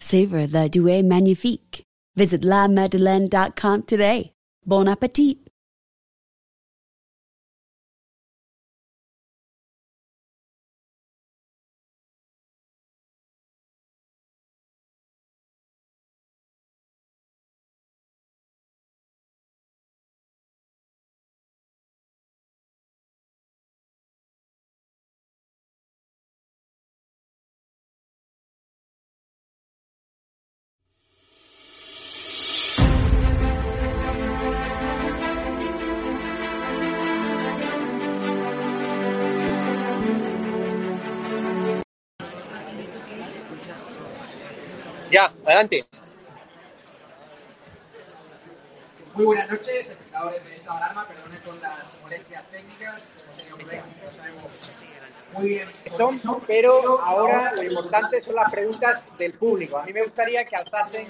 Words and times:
Savor 0.00 0.46
the 0.46 0.68
Douai 0.68 1.02
Magnifique. 1.02 1.82
Visit 2.16 2.42
lamadeleine.com 2.42 3.82
today. 3.82 4.32
Bon 4.64 4.88
appetit! 4.88 5.45
Ya, 45.16 45.32
adelante. 45.46 45.82
Muy 49.14 49.24
buenas 49.24 49.50
noches, 49.50 49.88
espectadores 49.88 50.44
de 50.44 50.56
esta 50.56 50.76
alarma, 50.76 51.08
perdone 51.08 51.38
por 51.38 51.54
las 51.54 51.78
molestias 52.02 52.44
técnicas, 52.50 53.00
no 53.48 54.12
sabemos 54.12 54.44
muy 55.32 55.48
bien 55.48 55.68
Son, 55.96 56.20
pero 56.46 57.00
ahora 57.00 57.54
lo 57.56 57.62
importante 57.62 58.20
son 58.20 58.34
las 58.34 58.50
preguntas 58.52 59.06
del 59.16 59.32
público. 59.32 59.78
A 59.78 59.84
mí 59.84 59.94
me 59.94 60.02
gustaría 60.02 60.44
que 60.44 60.54
alzasen 60.54 61.06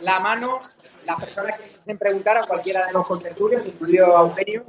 la 0.00 0.20
mano 0.20 0.62
las 1.04 1.20
personas 1.20 1.58
que 1.58 1.64
quisiesen 1.64 1.98
preguntar 1.98 2.38
a 2.38 2.46
cualquiera 2.46 2.86
de 2.86 2.94
los 2.94 3.06
contertulios, 3.06 3.66
incluido 3.66 4.16
a 4.16 4.22
Eugenio, 4.22 4.64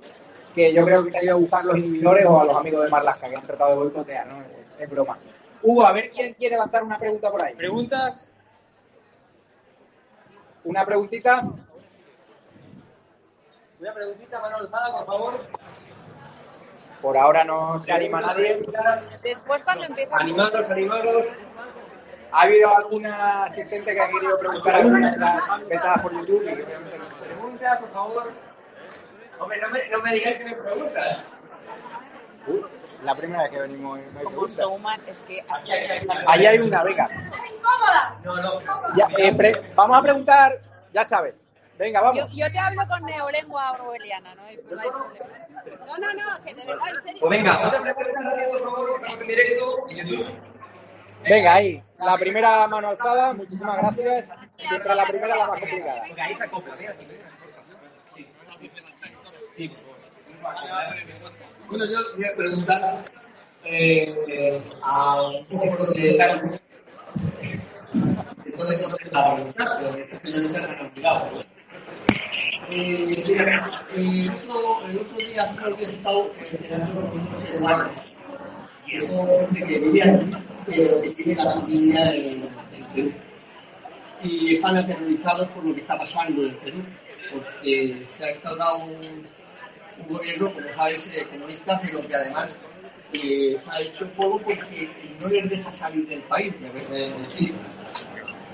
que 0.54 0.74
yo 0.74 0.84
creo 0.84 1.06
que 1.06 1.12
se 1.12 1.20
ha 1.20 1.24
ido 1.24 1.36
a 1.36 1.40
buscar 1.40 1.64
los 1.64 1.78
inhibidores 1.78 2.26
o 2.26 2.42
a 2.42 2.44
los 2.44 2.58
amigos 2.58 2.84
de 2.84 2.90
Marlaska 2.90 3.30
que 3.30 3.38
han 3.38 3.48
tratado 3.48 3.72
de 3.72 3.78
boicotear, 3.78 4.28
¿no? 4.28 4.42
Es, 4.42 4.82
es 4.82 4.90
broma. 4.90 5.18
Hugo, 5.62 5.86
a 5.86 5.94
ver 5.94 6.12
quién 6.12 6.34
quiere 6.34 6.58
lanzar 6.58 6.84
una 6.84 7.00
pregunta 7.00 7.32
por 7.32 7.42
ahí. 7.42 7.56
¿Preguntas? 7.56 8.34
¿Una 10.66 10.84
preguntita? 10.84 11.44
Una 13.80 13.94
preguntita, 13.94 14.40
mano 14.40 14.58
alzada, 14.58 14.92
por 14.98 15.06
favor. 15.06 15.46
Por 17.02 17.18
ahora 17.18 17.44
no 17.44 17.80
se 17.84 17.92
anima 17.92 18.20
nadie. 18.20 18.64
Después 19.22 19.64
cuando 19.64 19.86
empieza... 19.86 20.18
Animados, 20.18 20.70
animados. 20.70 21.26
¿Ha 22.32 22.42
habido 22.42 22.76
alguna 22.76 23.44
asistente 23.44 23.94
que 23.94 24.02
ha 24.02 24.08
querido 24.08 24.40
preguntar 24.40 24.76
alguna 24.76 25.12
de 25.12 25.18
las 25.18 25.68
vetadas 25.68 26.02
por 26.02 26.14
YouTube? 26.14 26.44
Y 26.44 26.62
obviamente 26.62 26.98
no 26.98 27.16
se 27.16 27.24
Pregunta, 27.26 27.80
por 27.80 27.92
favor. 27.92 28.34
Hombre, 29.40 29.62
no 29.62 29.70
me, 29.70 29.80
no 29.90 30.02
me 30.02 30.14
digáis 30.14 30.38
que 30.38 30.46
me 30.46 30.54
preguntas. 30.56 31.32
La 33.06 33.16
primera 33.16 33.44
vez 33.44 33.52
que 33.52 33.60
venimos. 33.60 34.00
no 34.14 34.20
hay 34.20 34.26
Como 34.26 34.48
showman, 34.48 35.00
es 35.08 35.22
que... 35.22 35.42
Aquí. 35.48 35.72
Ahí 36.28 36.46
hay 36.46 36.58
una, 36.60 36.84
venga. 36.84 37.08
No, 38.24 38.36
no. 38.42 38.60
Ya, 38.96 39.08
eh, 39.18 39.34
pre- 39.36 39.72
vamos 39.76 40.00
a 40.00 40.02
preguntar, 40.02 40.60
ya 40.92 41.06
sabes. 41.06 41.36
Venga, 41.78 42.00
Yo, 42.00 42.06
vamos. 42.06 42.32
yo 42.34 42.52
te 42.52 42.58
hablo 42.58 42.82
con 42.88 43.04
neolengua 43.04 43.72
orwelliana, 43.74 44.34
¿no? 44.34 44.44
hay- 44.44 44.60
no 44.70 44.82
hay 44.82 44.90
problema. 44.90 45.86
No, 45.86 45.98
no, 45.98 46.14
no, 46.14 46.44
que 46.44 46.56
de 46.56 46.66
verdad, 46.66 46.88
en 46.90 47.02
serio. 47.02 47.20
Pues 47.20 47.30
venga, 47.38 47.68
otra 47.68 47.82
pregunta, 47.82 48.22
Darío, 48.24 48.50
por 48.50 48.64
favor, 48.64 48.90
estamos 49.00 49.22
en 49.22 49.28
directo 49.28 49.90
en 49.90 49.96
YouTube. 49.98 50.40
Venga, 51.24 51.54
ahí. 51.54 51.84
La 52.00 52.18
primera 52.18 52.68
mano 52.68 52.88
alzada, 52.90 53.34
muchísimas 53.34 53.78
gracias. 53.78 54.26
Siempre 54.58 54.96
la 54.96 55.06
primera 55.06 55.36
la 55.36 55.48
más 55.48 55.60
complicada. 55.60 56.02
Venga, 56.04 56.24
ahí 56.26 56.36
se 56.36 56.44
acopla. 56.44 56.76
Sí, 59.56 59.70
por 59.70 60.56
favor. 60.56 61.55
Bueno, 61.70 61.86
yo 61.86 61.98
voy 62.16 62.26
a 62.26 62.36
preguntar 62.36 63.06
eh, 63.64 64.62
a 64.84 65.22
un 65.30 65.46
poco 65.48 65.86
de 65.94 66.18
entonces 68.46 68.82
no 68.82 68.90
se 68.90 69.10
la 69.10 70.40
dejan 70.40 70.80
al 70.80 70.94
cuidado. 70.94 71.44
Eh, 72.70 73.24
y 73.96 74.28
el 74.28 74.98
otro 75.00 75.18
día 75.18 75.56
creo 75.58 75.76
que 75.76 75.84
he 75.84 75.88
estado 75.88 76.32
con 76.32 77.12
unos 77.12 77.44
peruanos, 77.44 77.90
y 78.88 78.98
eso 78.98 79.26
gente 79.42 79.68
que 79.68 79.80
vive 79.80 80.04
aquí, 80.04 80.32
pero 80.68 81.02
que 81.02 81.10
tiene 81.12 81.36
la 81.36 81.52
familia 81.52 82.16
en, 82.16 82.50
en 82.74 82.86
Perú. 82.94 83.14
Y 84.24 84.56
están 84.56 84.78
aterrorizados 84.78 85.48
por 85.50 85.66
lo 85.66 85.76
que 85.76 85.82
está 85.82 85.98
pasando 85.98 86.44
en 86.44 86.56
Perú, 86.58 86.84
porque 87.32 88.08
se 88.18 88.24
ha 88.24 88.32
instaurado 88.32 88.86
un, 88.86 89.28
un 90.00 90.08
gobierno, 90.08 90.54
como 90.54 90.68
sabes, 90.76 91.10
comunista, 91.32 91.82
pero 91.84 92.08
que 92.08 92.16
además 92.16 92.60
eh, 93.14 93.58
se 93.60 93.72
ha 93.72 93.82
hecho 93.82 94.12
poco 94.14 94.42
porque 94.42 94.90
no 95.20 95.28
les 95.28 95.50
deja 95.50 95.72
salir 95.74 96.08
del 96.08 96.22
país. 96.24 96.54
Es 96.92 97.30
decir, 97.30 97.56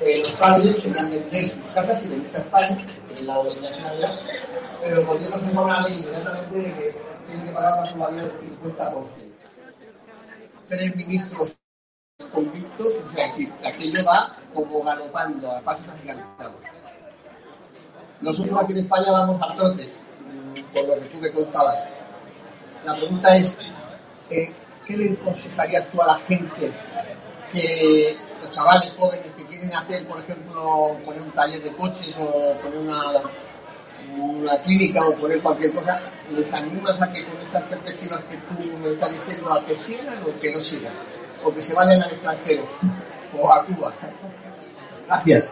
eh, 0.02 0.20
los 0.20 0.32
padres 0.32 0.76
querían 0.78 1.10
vender 1.12 1.50
sus 1.50 1.68
casas 1.74 2.04
y 2.06 2.08
venirse 2.10 2.38
a 2.38 2.42
España, 2.42 2.86
es 3.14 3.22
la 3.24 3.44
nacionalidad, 3.44 4.20
pero 4.82 5.00
el 5.00 5.06
gobierno 5.06 5.40
se 5.40 5.52
una 5.52 5.82
ley 5.82 6.00
inmediatamente 6.00 6.56
de 6.58 6.74
que 6.76 6.96
tienen 7.28 7.44
que 7.44 7.52
pagar 7.52 7.74
una 7.74 7.94
plusvalía 7.94 8.22
del 8.24 8.32
50%. 8.78 9.06
Tres 10.68 10.96
ministros 10.96 11.58
convictos, 12.32 12.88
o 12.88 13.14
sea, 13.14 13.26
es 13.26 13.32
decir, 13.32 13.54
aquello 13.66 14.06
va 14.06 14.38
como 14.54 14.84
galopando 14.84 15.52
a 15.52 15.62
pasos 15.62 15.88
agigantados. 15.88 16.56
Nosotros 18.22 18.64
aquí 18.64 18.74
en 18.74 18.80
España 18.80 19.12
vamos 19.12 19.42
al 19.42 19.58
trote, 19.58 19.94
por 20.74 20.88
lo 20.88 21.00
que 21.00 21.06
tú 21.06 21.20
me 21.20 21.32
contabas. 21.32 21.86
La 22.86 22.96
pregunta 22.96 23.36
es, 23.38 23.58
eh, 24.30 24.54
¿qué 24.88 24.98
le 24.98 25.14
aconsejarías 25.14 25.88
tú 25.88 26.02
a 26.02 26.08
la 26.08 26.16
gente 26.16 26.72
que 27.52 28.18
los 28.42 28.50
chavales 28.50 28.94
jóvenes 28.98 29.34
que 29.38 29.46
quieren 29.46 29.74
hacer, 29.74 30.06
por 30.08 30.20
ejemplo, 30.20 30.98
poner 31.06 31.22
un 31.22 31.32
taller 31.32 31.62
de 31.62 31.72
coches 31.74 32.18
o 32.20 32.58
poner 32.62 32.80
una, 32.80 33.02
una 34.18 34.58
clínica 34.62 35.02
o 35.08 35.16
poner 35.16 35.42
cualquier 35.42 35.74
cosa, 35.74 36.02
les 36.32 36.52
animas 36.54 37.02
a 37.02 37.12
que 37.12 37.24
con 37.26 37.38
estas 37.38 37.64
perspectivas 37.64 38.24
que 38.24 38.38
tú 38.38 38.78
me 38.78 38.90
estás 38.90 39.12
diciendo 39.12 39.54
a 39.54 39.66
que 39.66 39.78
sigan 39.78 40.18
o 40.24 40.40
que 40.40 40.52
no 40.52 40.58
sigan? 40.60 40.94
O 41.44 41.54
que 41.54 41.62
se 41.62 41.74
vayan 41.74 42.02
al 42.02 42.10
extranjero 42.10 42.68
o 43.38 43.52
a 43.52 43.66
Cuba. 43.66 43.92
Gracias. 45.08 45.52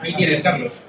Ahí 0.00 0.14
tienes, 0.16 0.40
Carlos. 0.40 0.80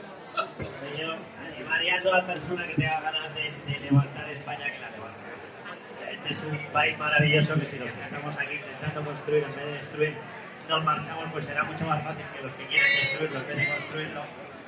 Yo 0.98 1.08
animaría 1.46 2.00
a 2.00 2.04
toda 2.04 2.26
persona 2.26 2.68
que 2.68 2.76
tenga 2.76 3.02
ganas 3.02 3.36
de, 3.36 3.74
de 3.74 3.80
levantar 3.80 4.30
España 4.30 4.72
que 4.72 4.80
la 4.80 4.90
levante. 4.92 5.20
O 5.66 6.00
sea, 6.00 6.12
Este 6.12 6.21
es 6.32 6.40
un 6.44 6.58
país 6.72 6.98
maravilloso 6.98 7.56
que 7.56 7.66
si 7.66 7.78
los 7.78 7.92
que 7.92 8.02
estamos 8.02 8.36
aquí 8.38 8.56
intentando 8.56 9.04
construir 9.04 9.44
en 9.44 9.56
vez 9.56 9.66
de 9.66 9.72
destruir 9.74 10.14
nos 10.70 10.84
marchamos, 10.84 11.26
pues 11.32 11.46
será 11.46 11.64
mucho 11.64 11.86
más 11.86 12.04
fácil 12.04 12.26
que 12.34 12.42
los 12.44 12.54
que 12.54 12.66
quieren 12.68 12.92
destruirlo 13.02 13.40
en 13.40 13.48
vez 13.48 13.58
de 13.58 13.68
construirlo, 13.68 14.22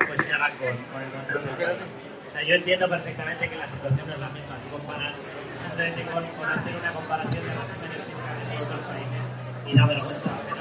pues 0.06 0.26
se 0.26 0.32
hagan 0.32 0.52
con, 0.58 0.76
con 0.92 1.02
el 1.02 1.10
control 1.10 1.42
país. 1.56 1.96
O 2.26 2.30
sea, 2.30 2.42
yo 2.42 2.54
entiendo 2.54 2.88
perfectamente 2.88 3.48
que 3.48 3.56
la 3.56 3.68
situación 3.68 4.10
es 4.10 4.18
la 4.18 4.28
misma. 4.28 4.56
Tú 4.64 4.76
comparas 4.76 5.16
simplemente 5.62 6.02
con, 6.12 6.26
con 6.36 6.48
hacer 6.50 6.76
una 6.76 6.92
comparación 6.92 7.44
de 7.44 7.54
regímenes 7.54 8.02
fiscales 8.04 8.48
con 8.48 8.58
otros 8.66 8.80
países 8.80 9.22
y 9.66 9.76
da 9.76 9.86
vergüenza 9.86 10.30
aquí. 10.34 10.54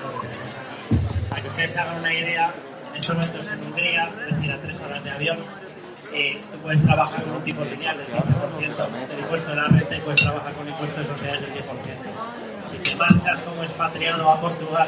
Para 1.29 1.41
que 1.41 1.47
ustedes 1.47 1.77
hagan 1.77 1.99
una 1.99 2.13
idea, 2.13 2.53
en 2.91 2.95
estos 2.95 3.15
momentos 3.15 3.51
en 3.51 3.63
Hungría, 3.63 4.11
es 4.21 4.35
decir, 4.35 4.51
a 4.51 4.61
tres 4.61 4.79
horas 4.81 5.03
de 5.03 5.11
avión, 5.11 5.39
eh, 6.13 6.39
puedes 6.61 6.81
trabajar 6.83 7.23
con 7.23 7.33
un 7.33 7.43
tipo 7.43 7.63
lineal 7.63 7.97
del 7.97 8.07
15% 8.07 9.07
del 9.07 9.19
impuesto 9.19 9.49
de 9.49 9.55
la 9.55 9.67
renta 9.67 9.95
y 9.95 10.01
puedes 10.01 10.21
trabajar 10.21 10.53
con 10.53 10.67
impuesto 10.67 10.99
de 10.99 11.07
sociedades 11.07 11.41
del 11.41 11.53
10%. 11.53 11.63
Si 12.65 12.77
te 12.77 12.95
marchas 12.95 13.41
como 13.41 13.63
expatriado 13.63 14.29
a 14.29 14.39
Portugal, 14.39 14.87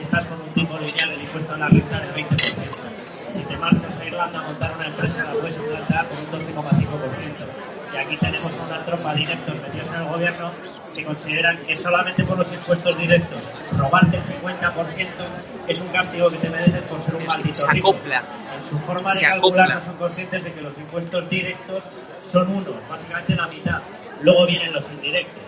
estás 0.00 0.24
con 0.26 0.40
un 0.40 0.48
tipo 0.50 0.78
lineal 0.78 1.08
del 1.10 1.22
impuesto 1.22 1.52
de 1.52 1.58
la 1.58 1.68
renta 1.68 2.00
del 2.00 2.14
20%. 2.14 2.36
Si 3.32 3.40
te 3.40 3.56
marchas 3.56 3.96
a 3.96 4.04
Irlanda 4.04 4.38
a 4.38 4.42
montar 4.42 4.74
una 4.76 4.86
empresa, 4.86 5.24
la 5.24 5.32
puedes 5.32 5.56
implantar 5.56 6.06
con 6.08 6.18
un 6.18 6.26
12,5%. 6.26 7.75
Y 7.96 7.98
aquí 7.98 8.16
tenemos 8.18 8.52
una 8.66 8.84
tropa 8.84 9.12
de 9.14 9.20
directos 9.20 9.60
metidos 9.62 9.88
en 9.88 9.94
el 9.94 10.04
gobierno 10.04 10.50
que 10.94 11.04
consideran 11.04 11.56
que 11.66 11.74
solamente 11.74 12.24
por 12.24 12.36
los 12.36 12.52
impuestos 12.52 12.98
directos 12.98 13.42
robarte 13.72 14.18
el 14.18 14.22
50% 14.22 15.06
es 15.66 15.80
un 15.80 15.88
castigo 15.88 16.30
que 16.30 16.36
te 16.36 16.50
mereces 16.50 16.82
por 16.82 17.00
ser 17.00 17.14
un 17.14 17.26
maldito 17.26 17.54
Se 17.54 17.66
rico. 17.68 17.96
En 18.56 18.64
su 18.64 18.78
forma 18.80 19.10
de 19.10 19.16
Se 19.16 19.22
calcular 19.24 19.60
acopla. 19.70 19.74
no 19.76 19.80
son 19.84 19.96
conscientes 19.96 20.44
de 20.44 20.52
que 20.52 20.60
los 20.60 20.76
impuestos 20.76 21.30
directos 21.30 21.84
son 22.30 22.48
unos, 22.54 22.74
básicamente 22.88 23.34
la 23.34 23.46
mitad. 23.46 23.80
Luego 24.22 24.46
vienen 24.46 24.72
los 24.74 24.90
indirectos. 24.90 25.42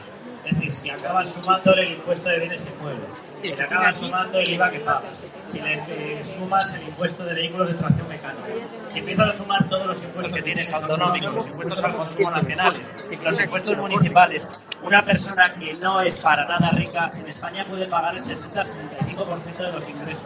Es 0.46 0.54
decir, 0.54 0.74
si 0.74 0.90
acabas 0.90 1.28
sumando 1.30 1.74
el 1.74 1.92
impuesto 1.92 2.28
de 2.30 2.38
bienes 2.38 2.62
y 2.62 2.82
muebles, 2.82 3.08
si 3.42 3.52
acabas 3.52 3.96
sumando 3.98 4.38
el 4.38 4.48
IVA 4.50 4.70
que 4.70 4.80
pagas, 4.80 5.02
si 5.48 5.60
le 5.60 5.74
eh, 5.88 6.24
sumas 6.36 6.72
el 6.74 6.82
impuesto 6.82 7.24
de 7.24 7.34
vehículos 7.34 7.68
de 7.68 7.74
tracción 7.74 8.08
mecánica, 8.08 8.46
si 8.90 8.98
empiezas 8.98 9.28
a 9.28 9.32
sumar 9.32 9.68
todos 9.68 9.86
los 9.86 10.02
impuestos 10.02 10.32
que 10.32 10.42
tienes 10.42 10.72
autonómicos, 10.72 11.34
los 11.34 11.48
impuestos 11.48 11.84
al 11.84 11.96
consumo 11.96 12.30
nacionales, 12.30 12.90
los 13.22 13.40
impuestos 13.40 13.76
municipales, 13.76 14.50
una 14.82 15.04
persona 15.04 15.54
que 15.54 15.74
no 15.74 16.00
es 16.02 16.14
para 16.16 16.46
nada 16.46 16.70
rica 16.70 17.10
en 17.14 17.26
España 17.26 17.64
puede 17.68 17.86
pagar 17.86 18.16
el 18.16 18.24
60-65% 18.24 19.56
de 19.56 19.72
los 19.72 19.88
ingresos. 19.88 20.22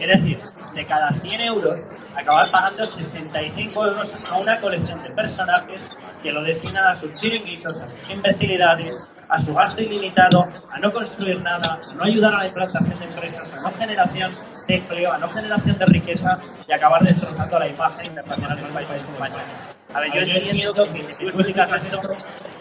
Es 0.00 0.08
decir, 0.08 0.38
de 0.74 0.86
cada 0.86 1.12
100 1.12 1.40
euros, 1.42 1.88
acabar 2.16 2.50
pagando 2.50 2.86
65 2.86 3.86
euros 3.86 4.14
a 4.32 4.38
una 4.38 4.60
colección 4.60 5.02
de 5.02 5.10
personajes 5.10 5.82
que 6.22 6.32
lo 6.32 6.42
destinan 6.42 6.84
a 6.86 6.94
sus 6.94 7.14
chiringuitos, 7.14 7.80
a 7.80 7.88
sus 7.88 8.10
imbecilidades, 8.10 9.08
a 9.28 9.38
su 9.38 9.54
gasto 9.54 9.80
ilimitado, 9.80 10.46
a 10.70 10.78
no 10.78 10.92
construir 10.92 11.40
nada, 11.40 11.80
a 11.88 11.94
no 11.94 12.04
ayudar 12.04 12.34
a 12.34 12.38
la 12.38 12.46
implantación 12.46 12.98
de 12.98 13.04
empresas, 13.04 13.52
a 13.52 13.60
no 13.60 13.72
generación 13.72 14.32
de 14.66 14.74
empleo, 14.76 15.12
a 15.12 15.18
no 15.18 15.28
generación 15.28 15.78
de 15.78 15.86
riqueza 15.86 16.38
y 16.68 16.72
acabar 16.72 17.02
destrozando 17.02 17.58
la 17.58 17.68
imagen 17.68 18.06
internacional 18.06 18.56
del 18.56 18.84
país 18.84 19.02
como 19.02 19.24
España. 19.24 19.44
A 19.94 20.00
ver, 20.00 20.12
yo 20.12 20.20
entiendo 20.20 20.84
que 20.92 21.14
si 21.14 21.30
tú 21.30 21.38
explicas 21.38 21.84
esto 21.84 22.00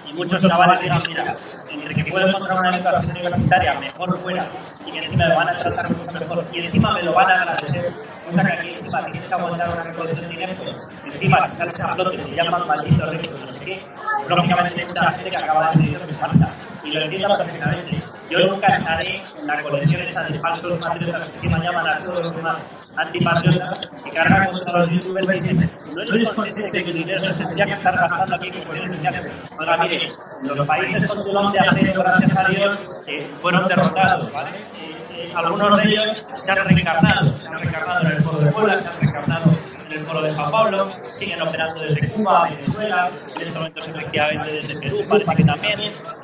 y 0.05 0.13
muchos 0.13 0.41
chavales 0.43 0.81
digan, 0.81 1.01
mira, 1.07 1.35
entre 1.69 1.95
que 1.95 2.11
puedo 2.11 2.27
encontrar 2.27 2.59
una 2.59 2.69
educación 2.75 3.11
universitaria 3.11 3.79
mejor 3.79 4.19
fuera 4.19 4.45
y 4.85 4.91
que 4.91 4.99
encima 4.99 5.27
me 5.29 5.35
van 5.35 5.49
a 5.49 5.57
tratar 5.57 5.89
mucho 5.89 6.19
mejor. 6.19 6.45
Y 6.51 6.59
encima 6.59 6.93
me 6.93 7.03
lo 7.03 7.13
van 7.13 7.31
a 7.31 7.41
agradecer, 7.41 7.93
cosa 8.25 8.43
que 8.45 8.53
aquí 8.53 8.69
encima 8.69 9.05
tienes 9.05 9.25
que 9.25 9.33
aguantar 9.33 9.69
una 9.69 9.83
recolección 9.83 10.29
de 10.29 10.43
impuestos, 10.43 10.87
encima 11.05 11.41
si 11.41 11.57
sales 11.57 11.79
a 11.79 11.91
flote 11.91 12.17
te 12.17 12.35
llaman 12.35 12.67
maldito 12.67 13.11
rico, 13.11 13.37
no 13.39 13.47
sé 13.47 13.65
qué, 13.65 13.81
lógicamente 14.27 14.81
hay 14.81 14.87
mucha 14.87 15.11
gente 15.11 15.29
que 15.29 15.37
acaba 15.37 15.71
decidiendo 15.71 16.07
que 16.07 16.13
se 16.13 16.21
marcha 16.21 16.49
y 16.83 16.91
lo 16.91 17.01
entiendo 17.01 17.37
perfectamente. 17.37 18.10
Yo 18.31 18.39
nunca 18.47 18.67
estaré 18.77 19.21
en 19.41 19.45
la 19.45 19.61
colección 19.61 20.01
esa 20.03 20.23
de 20.23 20.39
falsos 20.39 20.79
patriotas 20.79 21.29
que 21.29 21.35
encima 21.35 21.59
llaman 21.59 21.85
a 21.85 21.99
todos 21.99 22.23
los 22.23 22.35
demás 22.37 22.63
antipatriotas 22.95 23.89
que 24.05 24.11
cargan 24.11 24.47
contra 24.47 24.79
los 24.79 24.89
youtubers 24.89 25.29
y 25.29 25.49
dicen 25.49 25.71
no 25.93 26.01
eres 26.01 26.31
consciente 26.31 26.77
de 26.77 26.83
que 26.85 26.91
el 26.91 26.97
dinero 26.97 27.21
se 27.21 27.43
tendría 27.43 27.65
que 27.65 27.71
estar 27.73 27.93
gastando 27.93 28.35
aquí 28.35 28.47
en 28.47 28.63
cuestiones 28.63 28.95
sociales. 28.95 29.31
Oiga, 29.59 29.77
mire, 29.77 30.11
los 30.43 30.65
países 30.65 31.05
con 31.11 31.23
telón 31.25 31.51
de 31.51 31.59
acero, 31.59 32.03
gracias 32.03 32.37
a 32.37 32.47
Dios, 32.47 32.79
eh, 33.07 33.29
fueron 33.41 33.67
derrotados, 33.67 34.31
¿vale? 34.31 34.49
Eh, 34.79 34.95
eh, 35.13 35.33
algunos 35.35 35.75
de 35.75 35.89
ellos 35.89 36.25
se 36.37 36.51
han 36.53 36.65
reencarnado, 36.69 37.37
se 37.37 37.47
han 37.49 37.59
reencarnado 37.59 38.01
en 38.05 38.11
el 38.13 38.23
Foro 38.23 38.39
de 38.39 38.51
Puebla, 38.53 38.81
se 38.81 38.87
han 38.87 38.99
reencarnado 39.01 39.51
en 39.91 39.99
el 39.99 40.05
Foro 40.05 40.21
de 40.21 40.29
Sao 40.31 40.51
Paulo, 40.51 40.89
siguen 41.11 41.41
operando 41.41 41.81
desde 41.81 42.09
Cuba, 42.09 42.49
Venezuela, 42.49 43.11
en 43.35 43.41
estos 43.41 43.55
momentos 43.55 43.87
efectivamente 43.87 44.51
desde 44.51 44.79
Perú, 44.79 44.97
parece 45.07 45.35
que 45.35 45.43
también. 45.43 45.79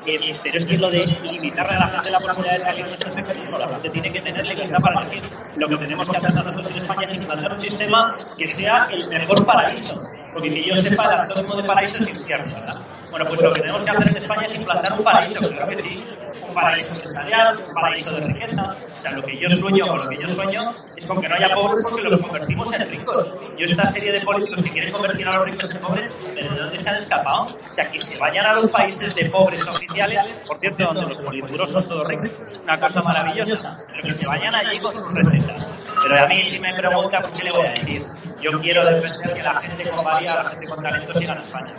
Eh, 0.06 0.34
pero 0.42 0.58
es 0.58 0.66
que 0.66 0.74
es 0.74 0.80
lo 0.80 0.90
de 0.90 1.06
limitarle 1.06 1.74
a 1.76 1.80
la 1.80 1.90
gente 1.90 2.12
la 2.12 2.20
posibilidad 2.20 2.54
de 2.54 2.60
salir 2.60 2.86
de 2.86 2.94
estos 2.94 3.16
mecanismos, 3.16 3.60
la 3.60 3.68
gente 3.68 3.90
tiene 3.90 4.14
que 4.14 4.22
tener 4.22 4.46
libertad 4.46 4.80
para 4.80 5.02
elegir. 5.02 5.24
Lo 5.58 5.68
que 5.68 5.78
tenemos 5.78 6.10
que 6.10 6.18
hacer 6.18 6.34
nosotros 6.34 6.68
en 6.72 6.82
España 6.84 7.04
es 7.04 7.14
implantar 7.14 7.52
un 7.52 7.58
sistema 7.58 8.18
que 8.38 8.48
sea 8.48 8.88
el 8.92 9.08
mejor 9.10 9.46
paraíso. 9.46 10.02
Porque 10.38 10.54
que 10.54 10.70
yo 10.70 10.76
sepa, 10.84 11.06
el 11.06 11.20
antónimo 11.22 11.56
de 11.56 11.64
paraíso 11.64 12.04
es 12.04 12.14
infierno, 12.14 12.54
¿verdad? 12.54 12.78
Bueno, 13.10 13.26
pues 13.26 13.42
lo 13.42 13.54
que 13.54 13.62
tenemos 13.62 13.82
que 13.82 13.90
hacer 13.90 14.08
en 14.08 14.18
España 14.18 14.46
es 14.46 14.60
implantar 14.60 14.94
un 14.94 15.04
paraíso, 15.04 15.50
claro 15.50 15.68
que 15.70 15.82
sí. 15.82 16.06
Un 16.48 16.54
paraíso 16.54 16.94
empresarial, 16.94 17.58
un 17.68 17.74
paraíso 17.74 18.16
de 18.16 18.28
riqueza. 18.28 18.76
O 18.92 18.96
sea, 18.96 19.12
lo 19.14 19.24
que 19.24 19.38
yo 19.40 19.50
sueño 19.58 19.88
con 19.88 19.98
lo 19.98 20.10
que 20.10 20.18
yo 20.18 20.30
sueño 20.30 20.76
es 20.96 21.06
con 21.06 21.22
que 21.22 21.28
no 21.28 21.36
haya 21.36 21.56
pobres 21.56 21.86
porque 21.90 22.08
los 22.08 22.22
convertimos 22.22 22.80
en 22.80 22.88
ricos. 22.88 23.28
Yo 23.58 23.66
esta 23.66 23.92
serie 23.92 24.12
de 24.12 24.22
políticos 24.22 24.62
que 24.64 24.70
quieren 24.70 24.92
convertir 24.92 25.28
a 25.28 25.36
los 25.38 25.46
ricos 25.46 25.74
en 25.74 25.82
pobres, 25.82 26.16
¿pero 26.36 26.54
de 26.54 26.60
dónde 26.60 26.80
se 26.84 26.90
han 26.92 26.98
escapado? 26.98 27.46
O 27.46 27.72
sea, 27.72 27.92
que 27.92 28.00
se 28.00 28.18
vayan 28.20 28.46
a 28.46 28.54
los 28.54 28.70
países 28.70 29.16
de 29.16 29.30
pobres 29.32 29.68
oficiales, 29.68 30.24
por 30.46 30.60
cierto, 30.60 30.84
donde 30.84 31.16
los 31.16 31.18
politburos 31.18 31.72
son 31.72 31.88
todos 31.88 32.08
ricos, 32.08 32.30
una 32.62 32.80
cosa 32.80 33.02
maravillosa, 33.02 33.76
pero 33.88 34.04
que 34.04 34.14
se 34.14 34.28
vayan 34.28 34.54
allí 34.54 34.80
con 34.80 34.94
sus 34.94 35.16
recetas. 35.16 35.66
Pero 36.04 36.24
a 36.24 36.28
mí 36.28 36.52
si 36.52 36.60
me 36.60 36.76
pregunta, 36.78 37.22
pues 37.22 37.34
¿qué 37.34 37.44
le 37.44 37.52
voy 37.52 37.66
a 37.66 37.72
decir? 37.72 38.06
Yo 38.42 38.60
quiero 38.62 38.86
defender 38.86 39.34
que 39.34 39.44
la 39.44 39.56
gente 39.62 39.90
con 39.90 40.06
valía, 40.06 40.36
la 40.44 40.50
gente 40.52 40.68
con 40.68 40.84
talento 40.84 41.20
siga 41.20 41.34
en 41.34 41.42
España. 41.42 41.74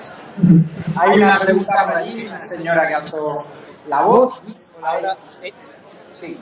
Hay 0.97 1.21
una 1.21 1.39
pregunta 1.39 1.87
por 1.87 1.97
allí, 1.97 2.27
una 2.27 2.47
señora 2.49 2.89
que 2.89 2.95
alzó 2.95 3.45
la 3.89 4.03
voz. 4.03 4.35
Ahora, 4.83 5.17
eh, 5.43 5.53
sí. 6.21 6.39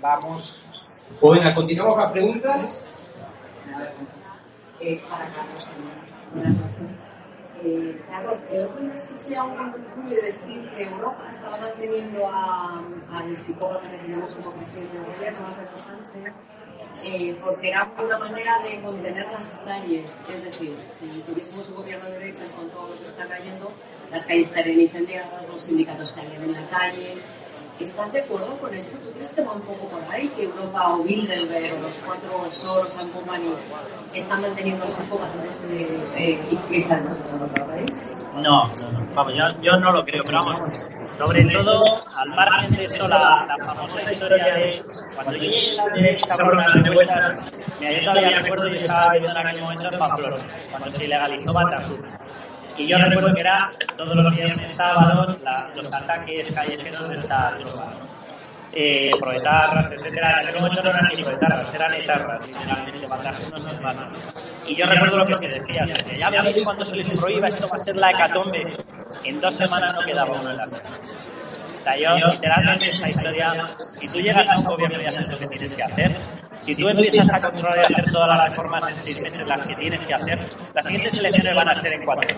Vamos. 0.00 0.60
Pues 1.20 1.40
venga, 1.40 1.54
continuamos 1.54 1.94
con 1.94 2.02
las 2.04 2.12
preguntas. 2.12 2.86
Eh, 4.80 4.96
Sara 4.98 5.26
Carlos 5.34 5.66
también. 5.66 5.94
Buenas 6.34 6.56
noches. 6.58 6.98
Eh, 7.62 8.02
Carlos, 8.10 8.48
el 8.50 8.64
otro 8.64 8.80
día 8.82 8.94
escuché 8.94 9.36
a 9.36 9.44
un 9.44 9.56
contertulio 9.56 10.22
decir 10.22 10.70
que 10.76 10.82
Europa 10.84 11.22
estaba 11.30 11.56
manteniendo 11.56 12.26
a- 12.28 12.82
al 13.12 13.38
psicólogo 13.38 13.80
que 13.80 13.88
tenemos 13.98 14.34
como 14.34 14.50
presidente 14.52 14.98
del 14.98 15.06
gobierno, 15.06 15.38
Alberto 15.46 15.78
Sánchez, 15.78 16.32
eh, 17.02 17.36
porque 17.42 17.70
era 17.70 17.92
una 18.02 18.18
manera 18.18 18.58
de 18.60 18.80
contener 18.80 19.26
las 19.32 19.62
calles. 19.66 20.24
Es 20.32 20.44
decir, 20.44 20.76
si 20.82 21.06
tuviésemos 21.26 21.68
un 21.70 21.76
gobierno 21.76 22.08
de 22.08 22.18
derechas 22.18 22.52
con 22.52 22.68
todo 22.70 22.88
lo 22.88 22.98
que 22.98 23.04
está 23.04 23.26
cayendo, 23.26 23.72
las 24.10 24.26
calles 24.26 24.48
estarían 24.48 24.80
incendiadas, 24.80 25.48
los 25.48 25.62
sindicatos 25.62 26.10
estarían 26.10 26.44
en 26.44 26.52
la 26.52 26.68
calle. 26.68 27.16
¿Estás 27.80 28.12
de 28.12 28.20
acuerdo 28.20 28.56
con 28.58 28.72
eso? 28.72 28.98
¿Tú 28.98 29.10
crees 29.12 29.34
que 29.34 29.42
va 29.42 29.52
un 29.52 29.62
poco 29.62 29.88
por 29.88 30.00
ahí? 30.12 30.28
Que 30.28 30.44
Europa 30.44 30.94
o 30.94 31.02
Bilderberg 31.02 31.78
o 31.78 31.80
los 31.80 31.98
cuatro 32.00 32.50
Soros, 32.50 32.98
and 33.00 33.12
Company 33.12 33.52
están 34.14 34.42
manteniendo 34.42 34.84
los 34.84 34.94
psicópatas 34.94 35.70
eh, 35.70 35.98
eh, 36.16 36.40
y 36.70 36.76
están 36.76 37.00
otro 37.42 37.66
país? 37.66 38.08
No, 38.36 38.68
no. 38.68 39.08
Vamos, 39.14 39.34
yo, 39.60 39.76
no 39.78 39.90
lo 39.90 40.04
creo, 40.04 40.22
pero 40.24 40.44
vamos, 40.44 40.60
sobre 41.16 41.44
todo, 41.46 41.84
al 42.16 42.28
margen 42.30 42.76
de 42.76 42.84
eso, 42.84 43.08
la, 43.08 43.56
famosa 43.64 44.12
historia 44.12 44.54
de 44.54 44.84
cuando 45.14 45.32
yo 45.32 45.42
llegué 45.42 45.70
a 45.72 45.84
la 45.84 45.94
derecha 45.94 46.36
por 46.36 46.56
revueltas, 46.56 47.42
me 47.80 48.04
yo 48.04 48.12
que 48.70 48.76
estaba 48.76 49.12
viviendo 49.12 49.40
en 49.40 49.46
aquel 49.46 49.62
momento 49.62 49.88
en 49.92 49.98
Pamplona, 49.98 50.36
cuando 50.70 50.90
se 50.90 51.08
legalizó 51.08 51.52
Batasur. 51.52 52.23
Y 52.76 52.86
yo 52.86 52.98
recuerdo 52.98 53.32
que 53.34 53.40
era 53.40 53.70
todos 53.96 54.16
los 54.16 54.34
viernes 54.34 54.76
sábados 54.76 55.40
la- 55.42 55.70
los 55.76 55.92
ataques 55.92 56.54
callejeros 56.54 57.08
de 57.08 57.16
esta 57.16 57.56
tropa. 57.56 57.92
Eh, 58.76 59.12
proetarras, 59.20 59.92
etcétera. 59.92 60.40
En 60.42 60.48
aquel 60.48 60.60
momento 60.62 60.82
no 60.82 60.90
eran 60.90 61.08
ni 61.14 61.22
proetarras, 61.22 61.72
eran 61.74 61.94
etarras, 61.94 62.48
literalmente, 62.48 63.06
Batasur 63.06 63.52
no 63.52 63.92
nos. 63.92 64.06
Y 64.66 64.74
yo 64.74 64.86
recuerdo 64.86 65.18
lo 65.18 65.26
que 65.26 65.48
se 65.48 65.60
decía, 65.60 65.86
se 65.86 65.92
decía, 65.94 66.18
ya 66.18 66.30
veréis 66.30 66.64
cuando 66.64 66.84
se 66.84 66.96
les 66.96 67.08
prohíba, 67.10 67.46
esto 67.46 67.68
va 67.68 67.76
a 67.76 67.78
ser 67.78 67.94
la 67.96 68.10
hecatombe. 68.10 68.64
En 69.22 69.40
dos 69.40 69.54
semanas 69.54 69.94
no 69.94 70.04
quedaba 70.04 70.32
uno 70.40 70.50
en 70.50 70.56
las 70.56 70.72
calles. 70.72 71.16
O 71.78 71.84
sea, 71.84 71.96
yo 72.18 72.26
literalmente 72.32 72.86
esta 72.86 73.08
historia, 73.10 73.54
si 74.00 74.08
tú 74.12 74.18
llegas 74.20 74.48
a 74.48 74.58
un 74.58 74.64
gobierno 74.64 75.00
y 75.00 75.06
haces 75.06 75.28
lo 75.28 75.38
que 75.38 75.46
tienes 75.46 75.74
que 75.74 75.82
hacer, 75.84 76.16
si 76.64 76.74
tú 76.74 76.88
empiezas 76.88 77.30
a 77.30 77.50
controlar 77.50 77.78
y 77.78 77.92
hacer 77.92 78.10
todas 78.10 78.38
las 78.38 78.48
reformas 78.48 78.84
en 78.88 78.94
seis 79.02 79.20
meses 79.20 79.46
las 79.46 79.62
que 79.62 79.74
tienes 79.74 80.02
que 80.02 80.14
hacer, 80.14 80.48
las 80.72 80.84
siguientes 80.86 81.14
elecciones 81.18 81.54
van 81.54 81.68
a 81.68 81.74
ser 81.74 81.92
en 81.92 82.04
cuatro. 82.06 82.28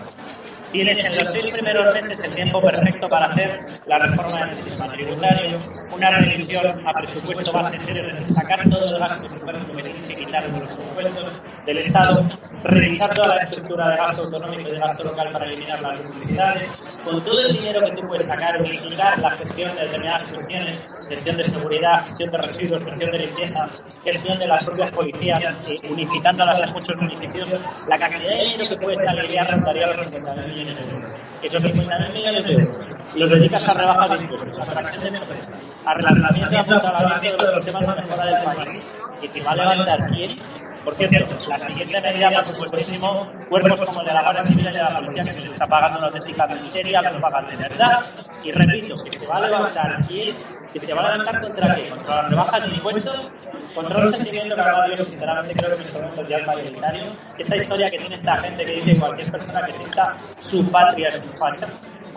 Tienes 0.69 0.99
en 0.99 1.19
los 1.19 1.31
seis 1.31 1.53
primeros 1.53 1.93
meses 1.93 2.19
el 2.19 2.31
tiempo 2.31 2.59
perfecto 2.59 3.07
para 3.07 3.27
hacer 3.27 3.81
la 3.85 3.99
reforma 3.99 4.45
del 4.45 4.49
sistema 4.49 4.91
tributario, 4.91 5.57
una 5.95 6.11
revisión 6.11 6.85
a 6.85 6.93
presupuesto 6.93 7.53
base 7.53 7.79
cero, 7.85 8.07
es 8.09 8.19
decir, 8.19 8.35
sacar 8.35 8.69
todo 8.69 8.85
el 8.85 8.99
gasto 8.99 9.29
superfluo 9.29 9.77
que 9.77 9.83
tienes 9.83 10.05
que 10.05 10.15
quitar 10.15 10.51
de 10.51 10.59
los 10.59 10.67
presupuestos 10.67 11.41
del 11.65 11.77
Estado, 11.77 12.29
revisar 12.63 13.13
toda 13.13 13.35
la 13.35 13.43
estructura 13.43 13.91
de 13.91 13.97
gasto 13.97 14.23
autonómico 14.23 14.67
y 14.67 14.71
de 14.73 14.79
gasto 14.79 15.03
local 15.05 15.31
para 15.31 15.45
eliminar 15.45 15.81
las 15.81 16.03
duplicidades, 16.03 16.71
con 17.07 17.23
todo 17.23 17.39
el 17.39 17.53
dinero 17.53 17.79
que 17.85 17.91
tú 18.01 18.07
puedes 18.07 18.27
sacar, 18.27 18.61
unificar 18.61 19.17
la 19.19 19.31
gestión 19.31 19.73
de 19.75 19.81
determinadas 19.83 20.23
cuestiones, 20.25 20.79
gestión 21.07 21.37
de 21.37 21.43
seguridad, 21.45 22.05
gestión 22.05 22.31
de 22.31 22.37
residuos, 22.37 22.83
gestión 22.83 23.11
de 23.11 23.19
limpieza, 23.19 23.69
gestión 24.03 24.39
de 24.39 24.47
las 24.47 24.65
propias 24.65 24.91
policías, 24.91 25.63
eh, 25.67 25.79
unificándolas 25.89 26.59
en 26.61 26.73
muchos 26.73 26.95
municipios, 26.97 27.49
la 27.87 27.97
cantidad 27.97 28.29
de 28.29 28.43
dinero 28.43 28.69
que 28.69 28.75
puedes 28.75 29.07
aliviar 29.07 29.49
rondaría 29.49 29.87
los 29.87 30.07
50.000 30.07 30.47
millones 30.47 30.75
de 30.75 30.83
euros. 30.83 31.11
Esos 31.43 31.63
50.000 31.63 32.13
millones 32.13 32.45
de 32.45 32.53
euros 32.53 32.87
los 33.15 33.29
dedicas 33.29 33.67
a 33.67 33.73
rebajas 33.73 34.19
de 34.19 34.25
impuestos, 34.25 34.59
a 34.59 34.71
atracción 34.71 35.03
de 35.03 35.17
empresas, 35.17 35.49
a 35.85 35.93
relanzamiento 35.93 36.53
y 36.53 36.57
apuntalamiento 36.57 37.45
de 37.45 37.55
los 37.55 37.63
sistemas 37.63 37.95
de 37.95 38.01
mejora 38.01 38.25
del 38.25 38.43
país, 38.43 38.87
que 39.21 39.27
se 39.27 39.41
va 39.41 39.51
a 39.51 39.55
levantar 39.55 40.07
quién 40.09 40.39
Por 40.87 40.95
cierto, 40.95 41.35
la 41.49 41.59
siguiente 41.59 41.99
medida, 41.99 42.31
por 42.31 42.45
supuestísimo, 42.45 43.29
cuerpos 43.49 43.81
como 43.81 43.99
el 43.99 44.07
de 44.07 44.13
la 44.13 44.21
Guardia 44.21 44.45
Civil 44.45 44.67
y 44.69 44.71
de 44.71 44.77
la 44.77 44.99
Policía, 44.99 45.23
que 45.25 45.31
se 45.31 45.39
les 45.41 45.53
está 45.53 45.67
pagando 45.67 45.97
una 45.97 46.07
auténtica 46.07 46.47
miseria, 46.47 47.01
los 47.01 47.17
pagan 47.17 47.45
de 47.45 47.57
verdad. 47.57 48.05
Y 48.41 48.51
repito, 48.53 48.95
que 49.03 49.19
se 49.19 49.27
va 49.27 49.35
a 49.35 49.41
levantar 49.41 49.97
quién, 50.07 50.37
que 50.71 50.79
se 50.79 50.93
va 50.93 51.01
a 51.01 51.11
levantar 51.11 51.41
contra 51.41 51.75
qué, 51.75 51.89
contra 51.89 52.15
las 52.15 52.29
rebajas 52.29 52.63
de 52.63 52.75
impuestos, 52.77 53.31
contra 53.75 53.97
un 53.97 54.13
sentimiento 54.13 54.55
que 54.55 54.61
ahora 54.61 54.95
yo 54.95 55.03
sinceramente 55.03 55.59
creo 55.59 55.69
que 55.71 55.75
en 55.75 55.81
este 55.81 56.01
momento 56.01 56.27
ya 56.29 56.45
mayoritario. 56.45 57.03
Esta 57.37 57.57
historia 57.57 57.91
que 57.91 57.97
tiene 57.97 58.15
esta 58.15 58.37
gente 58.37 58.65
que 58.65 58.71
dice 58.71 58.97
cualquier 58.97 59.29
persona 59.29 59.65
que 59.65 59.73
sienta 59.73 60.15
su 60.39 60.71
patria 60.71 61.09
es 61.09 61.19
un 61.19 61.37
facha. 61.37 61.67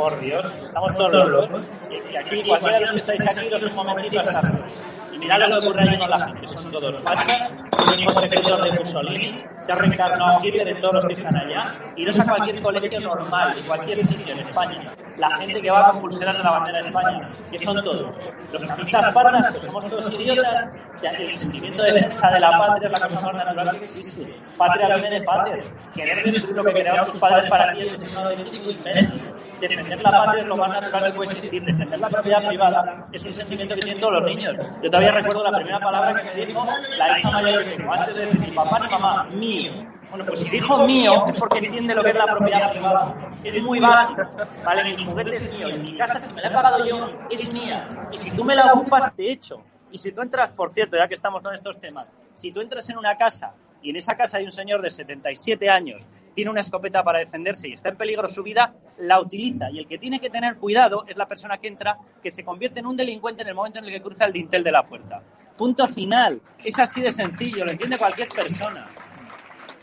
Por 0.00 0.18
Dios, 0.18 0.46
estamos 0.64 0.96
todos 0.96 1.28
locos. 1.28 1.62
Y 2.10 2.16
aquí, 2.16 2.42
cualquiera 2.42 2.76
de 2.76 2.80
los 2.80 2.90
que 2.92 2.96
estáis 2.96 3.36
aquí, 3.36 3.52
os 3.52 3.62
un 3.64 3.76
momentito 3.76 4.18
a 4.18 4.22
estar 4.22 4.64
y 5.12 5.18
mirad 5.18 5.40
lo 5.40 5.60
que 5.60 5.66
ocurre 5.66 5.90
ahí 5.90 5.98
con 5.98 6.08
la 6.08 6.26
gente, 6.26 6.46
son 6.46 6.70
todos 6.70 7.02
fachas, 7.02 7.52
un 7.92 7.98
hijo 7.98 8.12
secreto 8.12 8.56
de 8.62 8.72
Mussolini, 8.72 9.44
se 9.60 9.72
ha 9.72 9.74
reencarnado 9.74 10.40
Hitler 10.42 10.74
de 10.74 10.80
todos 10.80 10.94
los 10.94 11.04
que 11.04 11.12
están 11.12 11.36
allá, 11.36 11.74
y 11.96 12.04
no 12.04 12.10
es 12.10 12.20
a 12.20 12.24
cualquier 12.24 12.62
colegio 12.62 13.00
normal, 13.00 13.54
de 13.54 13.60
cualquier 13.60 13.98
sitio 13.98 14.32
en 14.32 14.40
España, 14.40 14.94
la 15.18 15.36
gente 15.36 15.60
que 15.60 15.70
va 15.70 15.90
con 15.90 16.00
pulseras 16.00 16.36
de 16.36 16.42
la 16.44 16.50
bandera 16.50 16.80
de 16.80 16.88
España, 16.88 17.30
que 17.50 17.58
son 17.58 17.82
todos, 17.82 18.16
los 18.52 18.64
camisas 18.64 19.12
pardas, 19.12 19.54
que 19.54 19.60
somos 19.60 19.86
todos 19.86 20.20
idiotas, 20.20 20.68
o 20.96 20.98
sea, 20.98 21.10
el 21.10 21.30
sentimiento 21.30 21.82
de 21.82 21.92
defensa 21.92 22.30
de 22.30 22.40
la 22.40 22.58
patria 22.58 22.88
es 22.88 23.00
la 23.00 23.06
cosa 23.06 23.20
más 23.26 23.34
natural 23.34 23.70
que 23.72 23.84
existe, 23.84 24.34
patria 24.56 24.96
viene 24.96 25.20
de 25.20 25.22
patria, 25.26 25.64
querer 25.94 26.32
destruir 26.32 26.56
lo 26.56 26.64
que 26.64 26.72
crearon 26.72 27.04
tus 27.10 27.20
padres 27.20 27.50
para 27.50 27.72
ti 27.74 27.82
es 27.82 28.10
un 28.10 28.16
auténtico 28.16 28.70
imbécil, 28.70 29.20
defender 29.68 30.02
la 30.02 30.10
patria 30.10 30.42
es 30.42 30.48
lo 30.48 30.56
más 30.56 30.68
natural 30.70 31.04
que 31.04 31.12
puede 31.12 31.32
existir, 31.32 31.64
defender 31.64 32.00
la 32.00 32.08
propiedad 32.08 32.48
privada 32.48 33.08
es 33.12 33.24
un 33.24 33.32
sentimiento 33.32 33.74
que 33.74 33.82
tienen 33.82 34.00
todos 34.00 34.14
los 34.14 34.24
niños, 34.24 34.56
yo 34.82 34.90
todavía 34.90 35.12
recuerdo 35.12 35.44
la 35.44 35.52
primera 35.52 35.80
palabra 35.80 36.22
que 36.22 36.24
me 36.24 36.46
dijo 36.46 36.66
la 36.96 37.18
hija 37.18 37.30
mayor 37.30 37.64
que 37.64 37.70
tengo, 37.70 37.92
antes 37.92 38.14
de 38.14 38.26
decir 38.26 38.40
ni 38.40 38.50
papá 38.52 38.78
ni 38.80 38.88
mamá, 38.88 39.24
mío. 39.24 39.72
Bueno, 40.10 40.24
pues 40.26 40.40
si 40.40 40.50
dijo 40.50 40.84
mío 40.86 41.24
es 41.28 41.36
porque 41.36 41.58
entiende 41.58 41.94
lo 41.94 42.02
que 42.02 42.10
es 42.10 42.16
la 42.16 42.26
propiedad 42.26 42.72
privada. 42.72 43.14
Es 43.44 43.62
muy 43.62 43.78
básico. 43.78 44.22
Vale, 44.64 44.84
mi 44.84 45.04
juguete 45.04 45.36
es 45.36 45.52
mío, 45.52 45.68
en 45.68 45.82
mi 45.82 45.96
casa 45.96 46.18
si 46.18 46.34
me 46.34 46.42
la 46.42 46.48
he 46.48 46.52
pagado 46.52 46.84
yo 46.84 47.08
es 47.30 47.54
mía. 47.54 47.88
Y 48.10 48.18
si 48.18 48.36
tú 48.36 48.44
me 48.44 48.56
la 48.56 48.72
ocupas, 48.72 49.14
te 49.14 49.30
echo. 49.30 49.62
Y 49.92 49.98
si 49.98 50.12
tú 50.12 50.22
entras, 50.22 50.50
por 50.50 50.72
cierto, 50.72 50.96
ya 50.96 51.06
que 51.06 51.14
estamos 51.14 51.42
con 51.42 51.54
estos 51.54 51.80
temas, 51.80 52.10
si 52.34 52.52
tú 52.52 52.60
entras 52.60 52.88
en 52.90 52.98
una 52.98 53.16
casa 53.16 53.54
y 53.82 53.90
en 53.90 53.96
esa 53.96 54.16
casa 54.16 54.38
hay 54.38 54.44
un 54.44 54.50
señor 54.50 54.82
de 54.82 54.90
77 54.90 55.68
años, 55.68 56.06
tiene 56.34 56.50
una 56.50 56.60
escopeta 56.60 57.02
para 57.02 57.18
defenderse 57.18 57.68
y 57.68 57.72
está 57.72 57.88
en 57.88 57.96
peligro 57.96 58.28
su 58.28 58.42
vida, 58.42 58.74
la 58.98 59.20
utiliza. 59.20 59.70
Y 59.70 59.78
el 59.78 59.86
que 59.86 59.98
tiene 59.98 60.20
que 60.20 60.30
tener 60.30 60.56
cuidado 60.56 61.04
es 61.06 61.16
la 61.16 61.26
persona 61.26 61.58
que 61.58 61.68
entra, 61.68 61.98
que 62.22 62.30
se 62.30 62.44
convierte 62.44 62.80
en 62.80 62.86
un 62.86 62.96
delincuente 62.96 63.42
en 63.42 63.48
el 63.48 63.54
momento 63.54 63.78
en 63.78 63.86
el 63.86 63.92
que 63.92 64.02
cruza 64.02 64.24
el 64.24 64.32
dintel 64.32 64.62
de 64.64 64.72
la 64.72 64.86
puerta. 64.86 65.22
Punto 65.56 65.86
final. 65.88 66.40
Es 66.64 66.78
así 66.78 67.00
de 67.00 67.12
sencillo, 67.12 67.64
lo 67.64 67.70
entiende 67.70 67.98
cualquier 67.98 68.28
persona. 68.28 68.88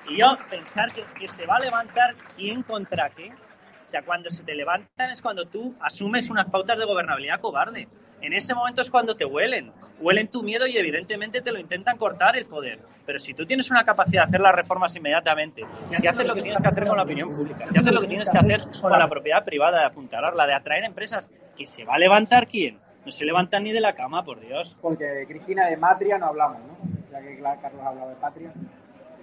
Y 0.09 0.19
yo 0.19 0.37
pensar 0.49 0.91
que, 0.91 1.27
se 1.27 1.45
va 1.45 1.57
a 1.57 1.59
levantar 1.59 2.15
quién 2.35 2.63
contra 2.63 3.09
qué. 3.09 3.29
O 3.29 3.89
sea, 3.89 4.01
cuando 4.03 4.29
se 4.29 4.43
te 4.43 4.55
levantan 4.55 5.11
es 5.11 5.21
cuando 5.21 5.45
tú 5.47 5.75
asumes 5.79 6.29
unas 6.29 6.45
pautas 6.45 6.79
de 6.79 6.85
gobernabilidad 6.85 7.39
cobarde. 7.39 7.87
En 8.21 8.33
ese 8.33 8.53
momento 8.53 8.81
es 8.81 8.89
cuando 8.89 9.15
te 9.15 9.25
huelen. 9.25 9.71
Huelen 9.99 10.27
tu 10.27 10.43
miedo 10.43 10.67
y 10.67 10.77
evidentemente 10.77 11.41
te 11.41 11.51
lo 11.51 11.59
intentan 11.59 11.97
cortar 11.97 12.37
el 12.37 12.45
poder. 12.45 12.79
Pero 13.05 13.19
si 13.19 13.33
tú 13.33 13.45
tienes 13.45 13.71
una 13.71 13.83
capacidad 13.83 14.23
de 14.23 14.27
hacer 14.27 14.41
las 14.41 14.53
reformas 14.53 14.95
inmediatamente, 14.95 15.65
si 15.81 16.07
haces 16.07 16.27
lo 16.27 16.35
que 16.35 16.41
tienes 16.41 16.61
que 16.61 16.67
hacer 16.67 16.85
con 16.85 16.97
la 16.97 17.03
opinión 17.03 17.35
pública, 17.35 17.65
si 17.67 17.77
haces 17.77 17.91
lo 17.91 18.01
que 18.01 18.07
tienes 18.07 18.29
que 18.29 18.37
hacer 18.37 18.61
con 18.81 18.91
la 18.91 19.07
propiedad 19.07 19.43
privada, 19.43 19.79
de 19.79 19.85
apuntalarla, 19.85 20.45
de 20.45 20.53
atraer 20.53 20.83
empresas, 20.83 21.27
que 21.55 21.65
se 21.65 21.83
va 21.83 21.95
a 21.95 21.97
levantar 21.97 22.47
quién? 22.47 22.79
No 23.05 23.11
se 23.11 23.23
levantan 23.25 23.63
ni 23.63 23.71
de 23.71 23.79
la 23.79 23.95
cama, 23.95 24.23
por 24.23 24.39
Dios. 24.39 24.75
Porque 24.81 25.25
Cristina 25.27 25.67
de 25.67 25.77
Matria 25.77 26.17
no 26.17 26.27
hablamos, 26.27 26.59
¿no? 26.59 26.77
Ya 27.11 27.21
que 27.21 27.39
Carlos 27.39 27.81
ha 27.81 27.87
hablado 27.87 28.09
de 28.09 28.15
Patria. 28.15 28.51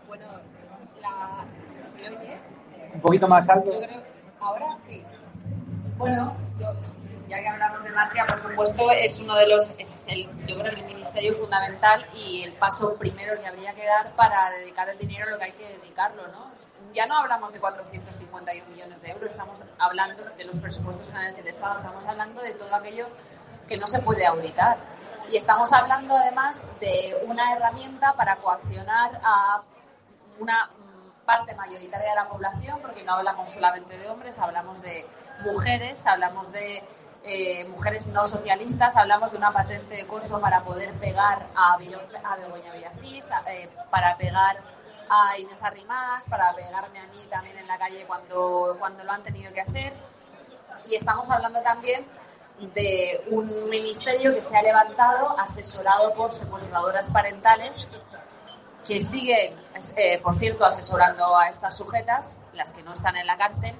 Bueno, 0.08 0.24
la... 1.00 1.44
¿se 1.94 2.08
oye? 2.08 2.36
Un 2.94 3.00
poquito 3.00 3.28
más 3.28 3.48
alto. 3.48 3.70
Yo 3.70 3.86
creo... 3.86 4.02
Ahora 4.40 4.78
sí. 4.88 5.04
Bueno, 5.98 6.34
yo, 6.58 6.72
ya 7.34 7.42
que 7.42 7.48
hablamos 7.48 7.82
de 7.82 7.90
Matria, 7.90 8.26
por 8.26 8.40
supuesto, 8.40 8.90
es 8.92 9.18
uno 9.18 9.34
de 9.36 9.48
los, 9.48 9.74
es 9.78 10.04
el, 10.08 10.28
yo 10.46 10.56
creo, 10.58 10.72
el 10.72 10.84
ministerio 10.84 11.36
fundamental 11.36 12.06
y 12.14 12.42
el 12.44 12.52
paso 12.52 12.94
primero 12.94 13.40
que 13.40 13.46
habría 13.46 13.74
que 13.74 13.84
dar 13.84 14.12
para 14.12 14.50
dedicar 14.50 14.88
el 14.88 14.98
dinero 14.98 15.26
a 15.26 15.30
lo 15.30 15.38
que 15.38 15.44
hay 15.44 15.52
que 15.52 15.78
dedicarlo, 15.78 16.28
¿no? 16.28 16.52
Ya 16.92 17.06
no 17.06 17.16
hablamos 17.18 17.52
de 17.52 17.58
451 17.58 18.70
millones 18.70 19.02
de 19.02 19.10
euros, 19.10 19.30
estamos 19.30 19.64
hablando 19.78 20.24
de 20.24 20.44
los 20.44 20.56
presupuestos 20.58 21.08
generales 21.08 21.36
del 21.36 21.48
Estado, 21.48 21.78
estamos 21.78 22.06
hablando 22.06 22.40
de 22.40 22.52
todo 22.54 22.72
aquello 22.72 23.08
que 23.66 23.76
no 23.76 23.86
se 23.86 24.00
puede 24.00 24.26
auditar. 24.26 24.76
Y 25.28 25.36
estamos 25.36 25.72
hablando 25.72 26.16
además 26.16 26.62
de 26.80 27.16
una 27.26 27.52
herramienta 27.52 28.12
para 28.12 28.36
coaccionar 28.36 29.18
a 29.24 29.62
una 30.38 30.70
parte 31.24 31.54
mayoritaria 31.56 32.10
de 32.10 32.14
la 32.14 32.28
población, 32.28 32.78
porque 32.80 33.02
no 33.02 33.14
hablamos 33.14 33.50
solamente 33.50 33.98
de 33.98 34.08
hombres, 34.08 34.38
hablamos 34.38 34.80
de 34.82 35.06
mujeres, 35.44 36.06
hablamos 36.06 36.52
de 36.52 36.84
eh, 37.24 37.64
mujeres 37.68 38.06
no 38.06 38.24
socialistas, 38.26 38.96
hablamos 38.96 39.32
de 39.32 39.38
una 39.38 39.50
patente 39.50 39.96
de 39.96 40.06
curso 40.06 40.40
para 40.40 40.62
poder 40.62 40.92
pegar 40.94 41.46
a, 41.56 41.76
Villo, 41.78 41.98
a 42.22 42.36
Begoña 42.36 42.72
Villacís, 42.72 43.30
eh, 43.48 43.68
para 43.90 44.16
pegar 44.18 44.58
a 45.08 45.38
Inés 45.38 45.62
Arrimadas, 45.62 46.26
para 46.28 46.54
pegarme 46.54 47.00
a 47.00 47.06
mí 47.06 47.26
también 47.30 47.56
en 47.56 47.66
la 47.66 47.78
calle 47.78 48.04
cuando, 48.06 48.76
cuando 48.78 49.04
lo 49.04 49.12
han 49.12 49.22
tenido 49.22 49.52
que 49.54 49.62
hacer. 49.62 49.94
Y 50.88 50.96
estamos 50.96 51.30
hablando 51.30 51.62
también 51.62 52.06
de 52.58 53.24
un 53.30 53.70
ministerio 53.70 54.34
que 54.34 54.42
se 54.42 54.56
ha 54.56 54.62
levantado 54.62 55.38
asesorado 55.38 56.12
por 56.14 56.30
secuestradoras 56.30 57.08
parentales 57.08 57.90
que 58.86 59.00
siguen, 59.00 59.56
eh, 59.96 60.20
por 60.22 60.34
cierto, 60.34 60.66
asesorando 60.66 61.36
a 61.36 61.48
estas 61.48 61.76
sujetas, 61.76 62.38
las 62.52 62.70
que 62.70 62.82
no 62.82 62.92
están 62.92 63.16
en 63.16 63.26
la 63.26 63.38
cárcel, 63.38 63.74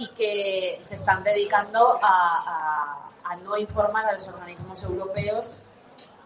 y 0.00 0.08
que 0.08 0.78
se 0.80 0.94
están 0.94 1.22
dedicando 1.22 2.00
a, 2.02 3.06
no 3.44 3.56
informar 3.56 4.06
a 4.06 4.12
los 4.14 4.26
organismos 4.28 4.82
europeos 4.82 5.62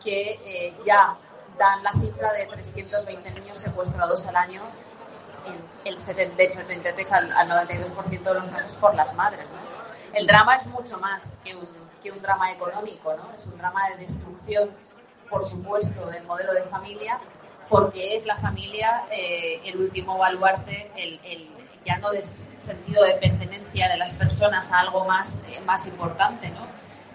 que 0.02 0.38
eh, 0.44 0.74
ya 0.86 1.16
dan 1.58 1.82
la 1.82 1.92
cifra 1.92 2.32
de 2.32 2.46
320 2.46 3.30
niños 3.32 3.58
secuestrados 3.58 4.26
al 4.26 4.36
año, 4.36 4.62
en 5.44 5.60
el 5.84 5.98
70, 5.98 6.36
del 6.36 6.50
73 6.50 7.12
al, 7.12 7.32
al 7.32 7.48
92% 7.68 8.22
de 8.22 8.34
los 8.34 8.46
casos 8.46 8.76
por 8.76 8.94
las 8.94 9.12
madres. 9.14 9.44
¿no? 9.50 10.18
El 10.18 10.26
drama 10.26 10.54
es 10.54 10.66
mucho 10.66 10.98
más 10.98 11.36
que 11.44 11.56
un, 11.56 12.22
drama 12.22 12.52
económico, 12.52 13.14
¿no? 13.14 13.34
es 13.34 13.46
un 13.46 13.58
drama 13.58 13.88
de 13.90 13.96
destrucción, 13.96 14.70
por 15.28 15.42
supuesto, 15.42 16.06
del 16.06 16.22
modelo 16.24 16.54
de 16.54 16.62
familia, 16.64 17.18
porque 17.68 18.14
es 18.14 18.24
la 18.24 18.36
familia 18.36 19.04
eh, 19.10 19.60
el 19.64 19.78
último 19.78 20.16
baluarte, 20.16 20.92
el, 20.96 21.18
ya 21.84 21.98
no 21.98 22.10
de 22.10 22.22
sentido 22.60 23.04
de 23.04 23.14
pertenencia 23.14 23.88
de 23.88 23.96
las 23.96 24.12
personas 24.14 24.70
a 24.72 24.80
algo 24.80 25.04
más, 25.04 25.42
eh, 25.48 25.60
más 25.60 25.86
importante, 25.86 26.48
¿no? 26.50 26.66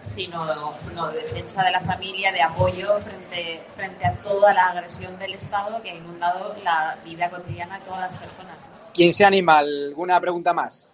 sino, 0.02 0.74
sino 0.78 1.12
de 1.12 1.22
defensa 1.22 1.64
de 1.64 1.72
la 1.72 1.82
familia, 1.82 2.32
de 2.32 2.42
apoyo 2.42 3.00
frente, 3.00 3.62
frente 3.76 4.06
a 4.06 4.14
toda 4.22 4.54
la 4.54 4.68
agresión 4.68 5.18
del 5.20 5.34
Estado 5.34 5.82
que 5.82 5.92
ha 5.92 5.96
inundado 5.96 6.56
la 6.64 6.98
vida 7.04 7.30
cotidiana 7.30 7.80
de 7.80 7.86
todas 7.86 8.02
las 8.02 8.16
personas. 8.16 8.58
¿no? 8.58 8.92
¿Quién 8.94 9.14
se 9.14 9.26
anima? 9.26 9.60
¿Alguna 9.60 10.20
pregunta 10.20 10.54
más? 10.54 10.86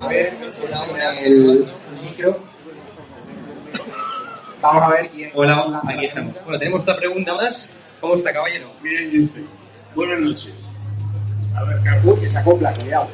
A 0.00 0.08
ver, 0.08 0.34
el 1.22 1.68
micro. 2.02 2.38
Vamos 4.62 4.82
a 4.82 4.88
ver 4.88 5.10
quién. 5.10 5.30
Hola, 5.34 5.82
aquí 5.86 6.06
estamos. 6.06 6.42
Bueno, 6.44 6.58
tenemos 6.58 6.80
otra 6.80 6.96
pregunta 6.96 7.34
más. 7.34 7.70
¿Cómo 8.00 8.14
está, 8.14 8.32
caballero? 8.32 8.70
Bien, 8.82 9.10
y 9.12 9.20
usted. 9.20 9.42
Buenas 9.94 10.20
noches. 10.20 10.72
A 11.54 11.64
ver, 11.64 11.82
Carlos. 11.82 12.18
que 12.18 12.26
se 12.26 12.38
acopla, 12.38 12.72
cuidado. 12.74 13.08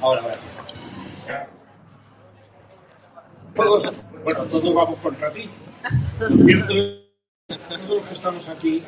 Ahora, 0.00 0.22
ahora. 0.22 0.38
Todos, 3.54 4.06
bueno, 4.22 4.44
todos 4.44 4.74
vamos 4.74 4.98
contra 5.00 5.32
ti. 5.32 5.48
Lo 6.20 6.44
cierto 6.44 6.74
todos 7.68 7.88
los 7.88 8.06
que 8.06 8.14
estamos 8.14 8.48
aquí, 8.48 8.82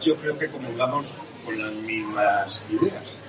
yo 0.00 0.16
creo 0.16 0.38
que 0.38 0.48
comulgamos 0.48 1.16
con 1.44 1.60
las 1.60 1.72
mismas 1.72 2.62
ideas. 2.70 3.20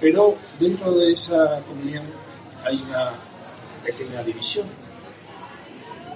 Pero 0.00 0.36
dentro 0.58 0.92
de 0.92 1.12
esa 1.12 1.60
comunión 1.62 2.04
hay 2.64 2.82
una 2.82 3.12
pequeña 3.84 4.22
división. 4.22 4.66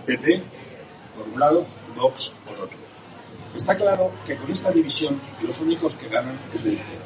PP, 0.07 0.43
por 1.17 1.29
un 1.29 1.41
lado, 1.41 1.67
Vox, 1.97 2.37
por 2.47 2.59
otro. 2.59 2.90
Está 3.55 3.77
claro 3.77 4.13
que 4.25 4.37
con 4.37 4.51
esta 4.51 4.71
división 4.71 5.21
los 5.43 5.61
únicos 5.61 5.97
que 5.97 6.09
ganan 6.09 6.39
es 6.55 6.65
la 6.65 6.73
izquierda. 6.73 7.05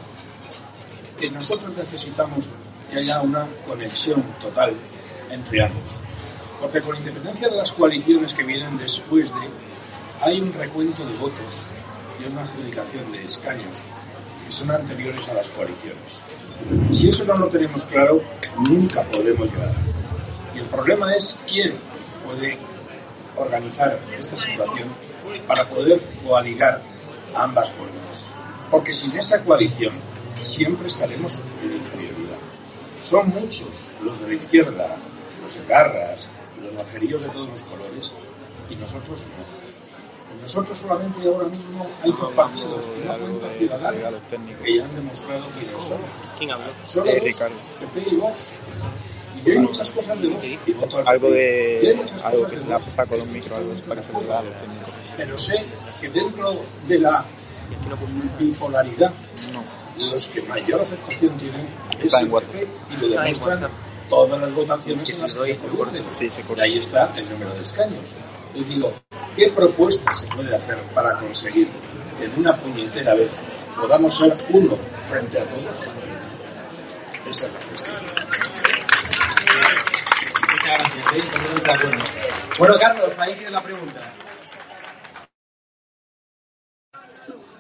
Que 1.19 1.31
nosotros 1.31 1.77
necesitamos 1.77 2.51
que 2.91 2.99
haya 2.99 3.23
una 3.23 3.47
conexión 3.67 4.23
total 4.41 4.75
entre 5.31 5.65
ambos. 5.65 6.03
Porque 6.61 6.81
con 6.81 6.97
independencia 6.97 7.49
de 7.49 7.57
las 7.57 7.73
coaliciones 7.73 8.35
que 8.35 8.43
vienen 8.43 8.77
después 8.77 9.31
de, 9.31 9.49
hay 10.21 10.41
un 10.41 10.53
recuento 10.53 11.05
de 11.07 11.15
votos 11.15 11.65
y 12.21 12.31
una 12.31 12.43
adjudicación 12.43 13.11
de 13.13 13.25
escaños 13.25 13.85
que 14.45 14.53
son 14.53 14.71
anteriores 14.71 15.27
a 15.31 15.35
las 15.35 15.51
coaliciones. 15.51 16.23
Si 16.93 17.09
eso 17.09 17.25
no 17.25 17.37
lo 17.37 17.49
tenemos 17.49 17.85
claro, 17.85 18.23
nunca 18.69 19.03
podremos 19.05 19.51
llegar. 19.51 19.75
Y 20.55 20.59
el 20.59 20.67
problema 20.67 21.15
es 21.15 21.39
quién 21.47 21.75
puede 22.25 22.59
organizar 23.37 23.99
esta 24.17 24.37
situación 24.37 24.89
para 25.41 25.69
poder 25.69 26.01
coaligar 26.27 26.83
ambas 27.35 27.71
fuerzas. 27.73 28.29
Porque 28.71 28.93
sin 28.93 29.17
esa 29.17 29.43
coalición 29.45 29.93
siempre 30.41 30.89
estaremos 30.89 31.43
en 31.63 31.75
inferioridad. 31.77 32.39
Son 33.03 33.29
muchos 33.29 33.89
los 34.03 34.21
de 34.21 34.29
la 34.29 34.35
izquierda, 34.35 34.97
los 35.43 35.57
ecarras, 35.57 36.21
los 36.63 36.75
bajeríos 36.75 37.23
de 37.23 37.29
todos 37.29 37.49
los 37.49 37.65
colores, 37.65 38.15
y 38.71 38.77
nosotros 38.77 39.21
no. 39.21 40.41
Nosotros 40.41 40.79
solamente 40.79 41.27
ahora 41.27 41.49
mismo 41.49 41.87
hay 42.03 42.13
dos 42.13 42.33
partidos 42.33 42.91
una 43.03 43.17
cuenta 43.17 43.49
ciudadanos 43.57 44.23
que 44.63 44.77
ya 44.77 44.85
han 44.85 44.95
demostrado 44.95 45.47
quiénes 45.59 45.83
son. 45.83 46.01
¿Quién 46.39 46.51
habló? 46.51 46.67
Solo 46.85 47.11
Eh, 47.11 47.15
dos, 47.15 47.25
Ricardo. 47.25 47.57
PP 47.81 48.11
y 48.11 48.17
Vox. 48.17 48.51
Y 49.45 49.51
hay 49.51 49.59
muchas 49.59 49.91
cosas 49.91 50.21
de 50.21 50.29
Vox 50.29 50.47
y 50.67 50.73
voto 50.73 50.99
al 50.99 51.09
Algo 51.09 51.31
de. 51.31 51.95
muchas 51.97 52.25
Algo 52.25 52.45
cosas 52.45 52.51
que 52.51 52.59
de 52.59 52.73
Vox 52.73 52.85
pasado 52.85 53.09
con 53.09 53.21
algo 53.21 53.73
estoy 53.73 53.89
para 53.89 54.03
técnicos. 54.03 54.95
Pero 55.17 55.39
sé 55.39 55.65
que 56.01 56.09
dentro 56.09 56.65
de 56.89 56.99
la 56.99 57.25
bipolaridad, 58.39 59.13
los 59.99 60.27
que 60.29 60.43
mayor 60.43 60.81
aceptación 60.81 61.37
tienen 61.37 61.69
es 62.01 62.15
el 62.15 62.29
WhatsApp. 62.29 62.53
PP 62.53 62.69
y 62.91 62.97
lo 62.97 63.09
demuestran 63.09 63.69
todas 64.09 64.41
las 64.41 64.55
votaciones 64.55 65.09
Que 65.09 65.17
en 65.17 65.23
las 65.23 65.35
que 65.35 65.45
se 65.45 65.55
producen. 65.55 66.05
Y 66.57 66.61
ahí 66.61 66.79
está 66.79 67.13
el 67.17 67.29
número 67.29 67.55
de 67.55 67.63
escaños. 67.63 68.17
Y 68.55 68.65
digo, 68.65 68.93
¿qué 69.37 69.49
propuesta 69.51 70.13
se 70.13 70.27
puede 70.27 70.55
hacer 70.55 70.79
para 70.95 71.19
conseguir 71.19 71.69
que 72.19 72.25
en 72.25 72.39
una 72.39 72.57
puñetera 72.57 73.15
vez 73.15 73.31
podamos 73.81 74.17
ser 74.17 74.37
uno 74.51 74.79
frente 75.01 75.41
a 75.41 75.45
todos? 75.45 75.91
Esa 77.29 77.47
es 77.47 77.53
la 77.53 77.59
cuestión. 77.59 78.44
¿Eh? 80.67 81.23
Bueno, 82.59 82.75
Carlos, 82.79 83.19
ahí 83.19 83.35
tienes 83.35 83.53
la 83.53 83.63
pregunta. 83.63 84.01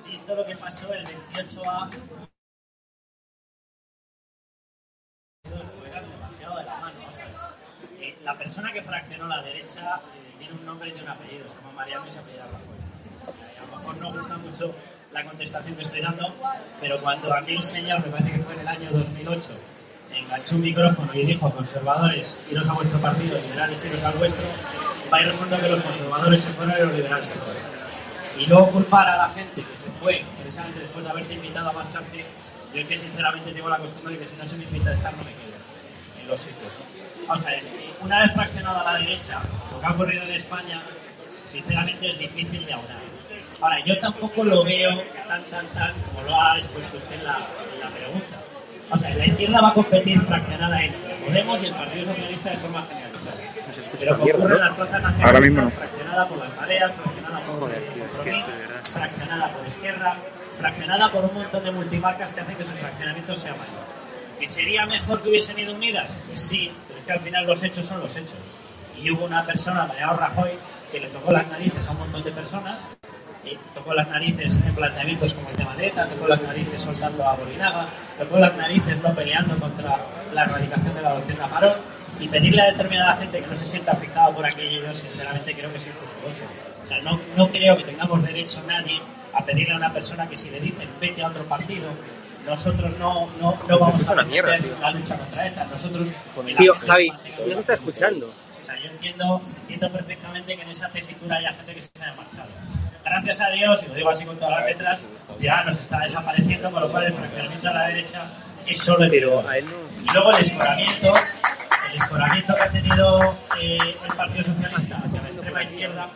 Visto 0.06 0.34
lo 0.34 0.46
que 0.46 0.56
pasó 0.56 0.92
el 0.92 1.04
28A, 1.04 1.90
fueran 5.78 6.10
demasiado 6.10 6.56
de 6.58 6.64
la 6.64 6.76
mano. 6.76 6.94
eh, 8.00 8.16
la 8.22 8.36
persona 8.36 8.72
que 8.72 8.82
fraccionó 8.82 9.26
la 9.26 9.42
derecha 9.42 10.00
eh, 10.14 10.34
tiene 10.38 10.54
un 10.54 10.64
nombre 10.64 10.88
y 10.88 11.00
un 11.00 11.08
apellido, 11.08 11.46
se 11.48 11.54
llama 11.56 11.72
Mariano 11.72 12.06
y 12.06 12.10
se 12.10 12.18
apellida 12.20 12.44
Rajoy. 12.46 13.58
A 13.58 13.60
lo 13.70 13.76
mejor 13.78 13.96
no 13.96 14.12
gusta 14.12 14.36
mucho 14.36 14.74
la 15.12 15.24
contestación 15.24 15.76
que 15.76 15.82
estoy 15.82 16.00
dando, 16.00 16.34
pero 16.80 17.00
cuando 17.00 17.32
aquel 17.34 17.62
señor, 17.62 18.04
me 18.04 18.12
parece 18.12 18.32
que 18.32 18.42
fue 18.44 18.54
en 18.54 18.60
el 18.60 18.68
año 18.68 18.90
2008, 18.92 19.50
enganchó 20.16 20.54
un 20.54 20.62
micrófono 20.62 21.14
y 21.14 21.26
dijo 21.26 21.50
conservadores, 21.50 22.34
iros 22.50 22.68
a 22.68 22.72
vuestro 22.72 22.98
partido, 23.00 23.38
liberales, 23.38 23.84
iros 23.84 24.04
al 24.04 24.14
vuestro, 24.14 24.42
va 25.12 25.22
y 25.22 25.24
resulta 25.24 25.60
que 25.60 25.68
los 25.68 25.82
conservadores 25.82 26.40
se 26.42 26.48
fueron 26.50 26.74
y 26.76 26.86
los 26.86 26.94
liberales 26.94 27.26
se 27.26 27.34
fueron. 27.34 27.62
Y 28.38 28.46
luego 28.46 28.70
culpar 28.70 29.08
a 29.08 29.16
la 29.16 29.28
gente 29.30 29.62
que 29.62 29.76
se 29.76 29.86
fue 30.00 30.24
precisamente 30.40 30.80
después 30.80 31.04
de 31.04 31.10
haberte 31.10 31.34
invitado 31.34 31.70
a 31.70 31.72
marcharte, 31.72 32.24
yo 32.72 32.80
es 32.80 32.88
que 32.88 32.98
sinceramente 32.98 33.52
tengo 33.52 33.68
la 33.68 33.78
costumbre 33.78 34.14
de 34.14 34.20
que 34.20 34.26
si 34.26 34.36
no 34.36 34.44
se 34.44 34.56
me 34.56 34.64
invita 34.64 34.90
a 34.90 34.94
estar 34.94 35.12
no 35.12 35.22
me 35.22 35.30
quedo 35.30 35.54
en 36.20 36.28
los 36.28 36.40
sitios. 36.40 36.72
O 37.28 37.38
sea, 37.38 37.52
una 38.00 38.22
vez 38.22 38.32
fraccionada 38.34 38.82
la 38.84 38.98
derecha, 38.98 39.40
lo 39.72 39.80
que 39.80 39.86
ha 39.86 39.90
ocurrido 39.92 40.24
en 40.24 40.32
España, 40.32 40.82
sinceramente 41.44 42.08
es 42.08 42.18
difícil 42.18 42.66
de 42.66 42.72
aunar. 42.72 42.98
Ahora, 43.60 43.84
yo 43.84 43.98
tampoco 44.00 44.42
lo 44.42 44.64
veo 44.64 44.90
tan, 45.28 45.44
tan, 45.44 45.66
tan 45.68 45.92
como 46.02 46.22
lo 46.22 46.40
ha 46.40 46.58
expuesto 46.58 46.96
usted 46.96 47.14
en 47.14 47.24
la, 47.24 47.38
en 47.72 47.80
la 47.80 47.88
pregunta. 47.90 48.43
O 48.94 48.96
sea, 48.96 49.12
la 49.14 49.26
izquierda 49.26 49.60
va 49.60 49.68
a 49.70 49.74
competir 49.74 50.20
fraccionada 50.22 50.80
entre 50.84 51.14
Podemos 51.16 51.60
y 51.62 51.66
el 51.66 51.74
Partido 51.74 52.04
Socialista 52.04 52.50
de 52.50 52.56
forma 52.58 52.82
generalizada. 52.86 53.34
Pero 53.98 54.18
mierda, 54.18 54.48
¿no? 54.48 54.54
las 54.56 54.72
plazas 54.74 55.02
Ahora 55.22 55.40
mismo 55.40 55.62
no. 55.62 55.70
fraccionada 55.70 56.28
por 56.28 56.38
las 56.38 56.56
mareas, 56.56 56.92
fraccionada 56.94 57.40
por 57.40 57.58
Joder, 57.58 57.82
el 57.82 57.88
tío, 57.88 58.04
es 58.04 58.10
que 58.10 58.16
Compromís, 58.16 58.40
esto 58.40 58.52
de 58.52 58.58
verdad. 58.58 58.84
fraccionada 58.84 59.52
por 59.52 59.66
Izquierda, 59.66 60.16
fraccionada 60.60 61.10
por 61.10 61.24
un 61.24 61.34
montón 61.34 61.64
de 61.64 61.70
multimarcas 61.72 62.32
que 62.32 62.40
hacen 62.40 62.56
que 62.56 62.62
su 62.64 62.70
fraccionamiento 62.70 63.34
sea 63.34 63.52
mayor. 63.52 63.84
¿Que 64.38 64.46
sería 64.46 64.86
mejor 64.86 65.22
que 65.22 65.28
hubiesen 65.30 65.58
ido 65.58 65.74
unidas? 65.74 66.08
Pues 66.28 66.40
sí, 66.40 66.70
pero 66.86 67.00
es 67.00 67.06
que 67.06 67.12
al 67.12 67.20
final 67.20 67.46
los 67.46 67.62
hechos 67.64 67.84
son 67.86 67.98
los 68.00 68.14
hechos. 68.14 68.38
Y 69.02 69.10
hubo 69.10 69.24
una 69.24 69.44
persona, 69.44 69.86
Mariano 69.86 70.14
Rajoy, 70.16 70.50
que 70.92 71.00
le 71.00 71.08
tocó 71.08 71.32
las 71.32 71.50
narices 71.50 71.84
a 71.88 71.90
un 71.90 71.98
montón 71.98 72.22
de 72.22 72.30
personas, 72.30 72.78
y 73.44 73.58
tocó 73.74 73.92
las 73.92 74.08
narices 74.08 74.54
en 74.54 74.74
planteamientos 74.74 75.32
como 75.34 75.48
el 75.50 75.56
tema 75.56 75.74
de 75.74 75.88
ETA, 75.88 76.06
tocó 76.06 76.28
las 76.28 76.40
narices 76.42 76.80
soltando 76.80 77.28
a 77.28 77.34
Bolinaga, 77.34 77.86
tocó 78.18 78.38
las 78.38 78.56
narices 78.56 79.02
no 79.02 79.14
peleando 79.14 79.56
contra 79.56 79.98
la 80.32 80.44
erradicación 80.44 80.94
de 80.94 81.02
la 81.02 81.14
doctrina 81.14 81.46
Parón, 81.46 81.74
y 82.20 82.28
pedirle 82.28 82.62
a 82.62 82.66
determinada 82.66 83.16
gente 83.16 83.40
que 83.40 83.46
no 83.46 83.56
se 83.56 83.64
sienta 83.64 83.92
afectada 83.92 84.30
por 84.30 84.46
aquello, 84.46 84.86
yo 84.86 84.94
sinceramente 84.94 85.54
creo 85.54 85.70
que 85.70 85.78
es 85.78 85.86
infructuoso. 85.86 86.44
O 86.84 86.86
sea, 86.86 87.00
no, 87.00 87.18
no 87.36 87.48
creo 87.48 87.76
que 87.76 87.84
tengamos 87.84 88.22
derecho 88.22 88.62
nadie 88.66 89.00
a 89.32 89.44
pedirle 89.44 89.74
a 89.74 89.78
una 89.78 89.92
persona 89.92 90.28
que 90.28 90.36
si 90.36 90.50
le 90.50 90.60
dicen 90.60 90.88
vete 91.00 91.22
a 91.22 91.28
otro 91.28 91.44
partido, 91.44 91.88
nosotros 92.46 92.92
no, 92.98 93.28
no, 93.40 93.58
no 93.68 93.78
vamos 93.78 94.08
a 94.08 94.24
tío. 94.24 94.42
la 94.80 94.90
lucha 94.90 95.16
contra 95.16 95.46
ETA. 95.46 95.64
Nosotros, 95.64 96.08
Tío, 96.56 96.74
Javi, 96.86 97.08
no 97.08 97.46
me 97.46 97.60
está 97.60 97.74
escuchando. 97.74 98.32
Yo 98.84 98.90
entiendo, 98.90 99.40
entiendo 99.62 99.90
perfectamente 99.90 100.56
que 100.56 100.62
en 100.62 100.68
esa 100.68 100.88
tesitura 100.90 101.36
haya 101.36 101.54
gente 101.54 101.74
que 101.74 101.80
se 101.80 101.90
haya 102.02 102.14
marchado. 102.14 102.48
Gracias 103.02 103.40
a 103.40 103.48
Dios, 103.50 103.82
y 103.82 103.86
lo 103.86 103.94
digo 103.94 104.10
así 104.10 104.24
con 104.26 104.36
todas 104.36 104.58
las 104.58 104.66
letras, 104.66 105.00
Ciudadanos 105.38 105.78
está 105.78 106.00
desapareciendo, 106.00 106.70
con 106.70 106.82
lo 106.82 106.88
cual 106.90 107.04
el 107.04 107.12
fraccionamiento 107.14 107.68
a 107.68 107.72
la 107.72 107.86
derecha 107.88 108.22
es 108.66 108.76
solo 108.76 109.06
Pero 109.08 109.40
el 109.40 109.46
a 109.46 109.56
él 109.56 109.64
no. 109.64 110.02
Y 110.02 110.12
luego 110.12 110.30
el 110.32 110.40
escoramiento, 110.40 111.14
el 111.90 111.96
escoramiento 111.96 112.54
que 112.54 112.62
ha 112.62 112.70
tenido 112.70 113.18
eh, 113.58 113.78
el 114.06 114.16
Partido 114.16 114.44
Socialista 114.44 114.96
hacia 114.96 115.22
la 115.22 115.28
extrema 115.28 115.62
izquierda 115.62 116.08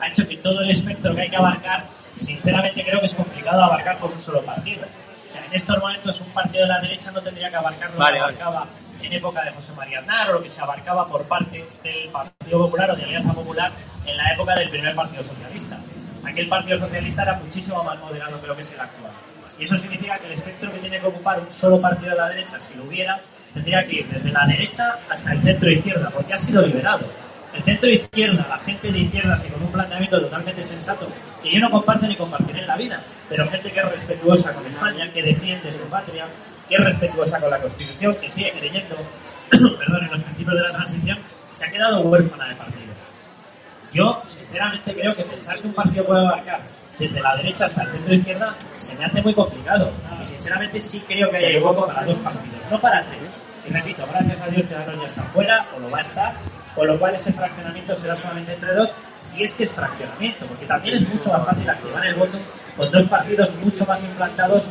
ha 0.00 0.08
hecho 0.08 0.28
que 0.28 0.36
todo 0.38 0.60
el 0.60 0.70
espectro 0.70 1.14
que 1.14 1.20
hay 1.22 1.30
que 1.30 1.36
abarcar, 1.36 1.84
sinceramente 2.18 2.84
creo 2.84 2.98
que 2.98 3.06
es 3.06 3.14
complicado 3.14 3.62
abarcar 3.62 3.98
por 3.98 4.10
un 4.10 4.20
solo 4.20 4.42
partido. 4.42 4.82
O 4.82 5.32
sea, 5.32 5.44
en 5.44 5.54
estos 5.54 5.78
momentos 5.78 6.20
un 6.20 6.32
partido 6.32 6.62
de 6.64 6.68
la 6.68 6.80
derecha 6.80 7.12
no 7.12 7.20
tendría 7.20 7.48
que 7.48 7.56
abarcar 7.56 7.90
lo 7.92 7.98
Vale, 7.98 8.18
que 8.36 8.42
vale. 8.42 8.66
En 9.02 9.12
época 9.12 9.44
de 9.44 9.50
José 9.52 9.72
María 9.74 10.00
Aznar 10.00 10.30
o 10.30 10.32
lo 10.34 10.42
que 10.42 10.48
se 10.48 10.62
abarcaba 10.62 11.06
por 11.08 11.24
parte 11.24 11.64
del 11.82 12.08
Partido 12.08 12.58
Popular 12.64 12.90
o 12.90 12.96
de 12.96 13.04
Alianza 13.04 13.32
Popular 13.32 13.72
en 14.06 14.16
la 14.16 14.32
época 14.32 14.54
del 14.56 14.68
primer 14.68 14.94
Partido 14.94 15.22
Socialista. 15.22 15.78
Aquel 16.24 16.48
Partido 16.48 16.78
Socialista 16.78 17.22
era 17.22 17.34
muchísimo 17.34 17.82
más 17.82 17.98
moderado 18.00 18.40
que 18.40 18.46
lo 18.46 18.54
que 18.54 18.62
es 18.62 18.72
el 18.72 18.80
actual. 18.80 19.12
Y 19.58 19.64
eso 19.64 19.76
significa 19.76 20.18
que 20.18 20.26
el 20.26 20.32
espectro 20.32 20.72
que 20.72 20.78
tiene 20.78 21.00
que 21.00 21.06
ocupar 21.06 21.40
un 21.40 21.50
solo 21.50 21.80
partido 21.80 22.10
de 22.10 22.16
la 22.16 22.28
derecha, 22.28 22.60
si 22.60 22.74
lo 22.74 22.84
hubiera, 22.84 23.20
tendría 23.52 23.84
que 23.84 23.96
ir 23.96 24.08
desde 24.08 24.30
la 24.30 24.46
derecha 24.46 24.98
hasta 25.10 25.32
el 25.32 25.42
centro 25.42 25.70
izquierda, 25.70 26.10
porque 26.10 26.34
ha 26.34 26.36
sido 26.36 26.62
liberado. 26.62 27.06
El 27.54 27.62
centro 27.62 27.88
izquierda, 27.88 28.46
la 28.48 28.58
gente 28.58 28.92
de 28.92 28.98
izquierdas 28.98 29.44
y 29.44 29.48
con 29.48 29.62
un 29.62 29.72
planteamiento 29.72 30.20
totalmente 30.20 30.62
sensato, 30.62 31.08
que 31.42 31.50
yo 31.50 31.58
no 31.58 31.70
comparto 31.70 32.06
ni 32.06 32.14
compartiré 32.14 32.60
en 32.60 32.66
la 32.66 32.76
vida, 32.76 33.02
pero 33.28 33.48
gente 33.48 33.72
que 33.72 33.80
es 33.80 33.90
respetuosa 33.90 34.52
con 34.52 34.66
España, 34.66 35.10
que 35.12 35.22
defiende 35.22 35.72
su 35.72 35.82
patria, 35.88 36.26
que 36.68 36.74
es 36.74 36.84
respetuosa 36.84 37.40
con 37.40 37.50
la 37.50 37.60
Constitución, 37.60 38.16
que 38.20 38.28
sigue 38.28 38.52
creyendo 38.52 38.96
perdón, 39.50 40.04
en 40.04 40.10
los 40.10 40.20
principios 40.20 40.56
de 40.56 40.62
la 40.62 40.70
transición, 40.72 41.18
se 41.50 41.64
ha 41.64 41.70
quedado 41.70 42.00
huérfana 42.00 42.48
de 42.48 42.56
partido. 42.56 42.92
Yo, 43.92 44.22
sinceramente, 44.26 44.94
creo 44.94 45.14
que 45.14 45.22
pensar 45.24 45.58
que 45.58 45.66
un 45.66 45.72
partido 45.72 46.04
puede 46.04 46.20
abarcar 46.20 46.60
desde 46.98 47.20
la 47.20 47.36
derecha 47.36 47.66
hasta 47.66 47.82
el 47.84 47.90
centro 47.90 48.14
izquierda 48.14 48.54
se 48.78 48.94
me 48.96 49.04
hace 49.04 49.22
muy 49.22 49.32
complicado. 49.32 49.90
Y 50.20 50.24
sinceramente 50.24 50.80
sí 50.80 51.02
creo 51.06 51.30
que 51.30 51.36
hay 51.36 51.56
hueco 51.56 51.86
para 51.86 52.04
dos 52.04 52.16
partidos, 52.18 52.60
no 52.70 52.80
para 52.80 53.04
tres. 53.04 53.30
Y 53.66 53.72
repito, 53.72 54.06
gracias 54.10 54.40
a 54.40 54.46
Dios 54.48 54.66
Ciudadanos 54.66 55.00
ya 55.00 55.06
está 55.06 55.22
fuera, 55.24 55.66
o 55.76 55.80
lo 55.80 55.90
va 55.90 55.98
a 55.98 56.02
estar, 56.02 56.34
con 56.74 56.86
lo 56.86 56.98
cual 56.98 57.14
ese 57.14 57.32
fraccionamiento 57.32 57.94
será 57.94 58.16
solamente 58.16 58.52
entre 58.54 58.74
dos, 58.74 58.94
si 59.22 59.42
es 59.42 59.52
que 59.54 59.64
es 59.64 59.70
fraccionamiento, 59.70 60.46
porque 60.46 60.66
también 60.66 60.96
es 60.96 61.08
mucho 61.08 61.30
más 61.30 61.44
fácil 61.46 61.68
activar 61.68 62.06
el 62.06 62.14
voto 62.14 62.38
con 62.76 62.90
dos 62.90 63.04
partidos 63.04 63.50
mucho 63.56 63.84
más 63.86 64.02
implantados 64.02 64.64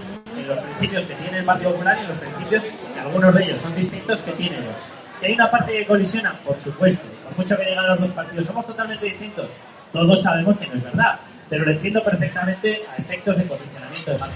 los 0.47 0.57
principios 0.59 1.05
que 1.05 1.13
tiene 1.15 1.39
el 1.39 1.45
Partido 1.45 1.71
Popular 1.71 1.97
y 2.03 2.07
los 2.07 2.17
principios, 2.17 2.63
que 2.93 2.99
algunos 2.99 3.35
de 3.35 3.43
ellos 3.43 3.61
son 3.61 3.75
distintos, 3.75 4.21
que 4.21 4.31
tiene 4.33 4.57
dos. 4.57 4.75
¿Que 5.19 5.27
hay 5.27 5.33
una 5.33 5.49
parte 5.49 5.71
que 5.71 5.85
colisiona? 5.85 6.33
Por 6.45 6.57
supuesto. 6.59 7.03
Por 7.23 7.37
mucho 7.37 7.57
que 7.57 7.65
digan 7.65 7.87
los 7.87 7.99
dos 7.99 8.11
partidos, 8.11 8.45
somos 8.45 8.65
totalmente 8.65 9.05
distintos. 9.05 9.47
Todos 9.91 10.21
sabemos 10.21 10.57
que 10.57 10.67
no 10.67 10.75
es 10.75 10.83
verdad, 10.83 11.19
pero 11.49 11.65
lo 11.65 11.71
entiendo 11.71 12.03
perfectamente 12.03 12.81
a 12.91 13.01
efectos 13.01 13.37
de 13.37 13.43
posicionamiento 13.43 14.11
de 14.11 14.17
marca. 14.17 14.35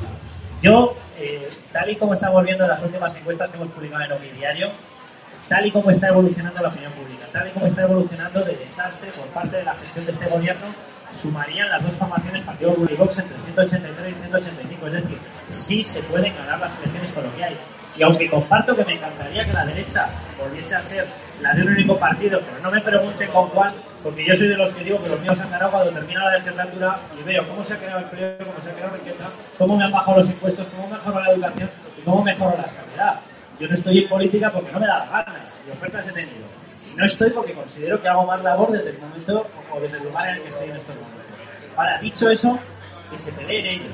Yo, 0.61 0.95
eh, 1.19 1.49
tal 1.71 1.89
y 1.89 1.95
como 1.95 2.13
estamos 2.13 2.43
viendo 2.43 2.63
en 2.63 2.69
las 2.69 2.81
últimas 2.81 3.15
encuestas 3.15 3.49
que 3.49 3.57
hemos 3.57 3.69
publicado 3.69 4.03
en 4.03 4.11
Omi 4.11 4.29
Diario, 4.37 4.69
tal 5.47 5.65
y 5.65 5.71
como 5.71 5.89
está 5.89 6.09
evolucionando 6.09 6.61
la 6.61 6.69
opinión 6.69 6.91
pública, 6.93 7.25
tal 7.31 7.47
y 7.47 7.51
como 7.51 7.65
está 7.65 7.83
evolucionando 7.83 8.43
de 8.43 8.55
desastre 8.55 9.11
por 9.11 9.25
parte 9.27 9.57
de 9.57 9.63
la 9.63 9.75
gestión 9.75 10.05
de 10.05 10.11
este 10.11 10.25
gobierno, 10.27 10.67
sumarían 11.19 11.69
las 11.69 11.83
dos 11.83 11.93
formaciones 11.95 12.43
Partido 12.43 12.71
Popular 12.71 12.93
y 12.93 12.95
Vox 12.95 13.19
entre 13.19 13.37
183 13.39 14.15
y 14.15 14.21
185. 14.21 14.87
Es 14.87 14.93
decir, 14.93 15.17
sí 15.51 15.83
se 15.83 16.01
pueden 16.03 16.35
ganar 16.35 16.59
las 16.59 16.77
elecciones 16.79 17.11
con 17.11 17.23
lo 17.23 17.35
que 17.35 17.43
hay. 17.43 17.57
Y 17.97 18.03
aunque 18.03 18.29
comparto 18.29 18.75
que 18.75 18.85
me 18.85 18.93
encantaría 18.93 19.45
que 19.45 19.53
la 19.53 19.65
derecha 19.65 20.07
volviese 20.39 20.75
a 20.75 20.81
ser 20.81 21.05
la 21.41 21.53
de 21.53 21.63
un 21.63 21.69
único 21.69 21.97
partido, 21.97 22.39
pero 22.39 22.61
no 22.63 22.71
me 22.71 22.79
pregunten 22.79 23.29
con 23.31 23.49
cuál, 23.49 23.73
porque 24.01 24.25
yo 24.25 24.35
soy 24.35 24.47
de 24.47 24.55
los 24.55 24.69
que 24.71 24.83
digo 24.83 25.01
que 25.01 25.09
los 25.09 25.19
míos 25.19 25.39
han 25.39 25.51
ganado 25.51 25.71
cuando 25.71 25.91
termina 25.91 26.25
la 26.25 26.37
legislatura 26.37 26.99
y 27.19 27.23
veo 27.23 27.47
cómo 27.47 27.63
se 27.63 27.73
ha 27.73 27.77
creado 27.77 27.99
empleo, 27.99 28.37
cómo 28.39 28.59
se 28.63 28.69
ha 28.69 28.73
creado 28.73 28.95
riqueza, 28.95 29.29
cómo 29.57 29.77
me 29.77 29.83
han 29.83 29.91
bajado 29.91 30.19
los 30.19 30.27
impuestos, 30.29 30.67
cómo 30.67 30.87
mejoró 30.87 31.19
la 31.19 31.31
educación 31.31 31.69
y 31.97 32.01
cómo 32.01 32.23
mejoró 32.23 32.57
la 32.57 32.69
sanidad. 32.69 33.19
Yo 33.59 33.67
no 33.67 33.73
estoy 33.75 33.99
en 33.99 34.09
política 34.09 34.51
porque 34.51 34.71
no 34.71 34.79
me 34.79 34.87
da 34.87 34.99
la 34.99 35.05
gana 35.05 35.39
y 35.67 35.71
ofertas 35.71 36.07
he 36.07 36.11
tenido. 36.11 36.45
No 36.95 37.05
estoy 37.05 37.29
porque 37.29 37.53
considero 37.53 38.01
que 38.01 38.07
hago 38.07 38.25
más 38.25 38.41
labor 38.41 38.71
desde 38.71 38.91
el 38.91 38.99
momento 38.99 39.47
o 39.71 39.79
desde 39.79 39.97
el 39.97 40.03
lugar 40.03 40.29
en 40.29 40.35
el 40.35 40.41
que 40.41 40.49
estoy 40.49 40.69
en 40.69 40.75
estos 40.75 40.95
momentos. 40.95 41.21
Ahora, 41.75 41.99
dicho 41.99 42.29
eso, 42.29 42.59
que 43.09 43.17
se 43.17 43.31
peleen 43.33 43.65
ellos, 43.65 43.91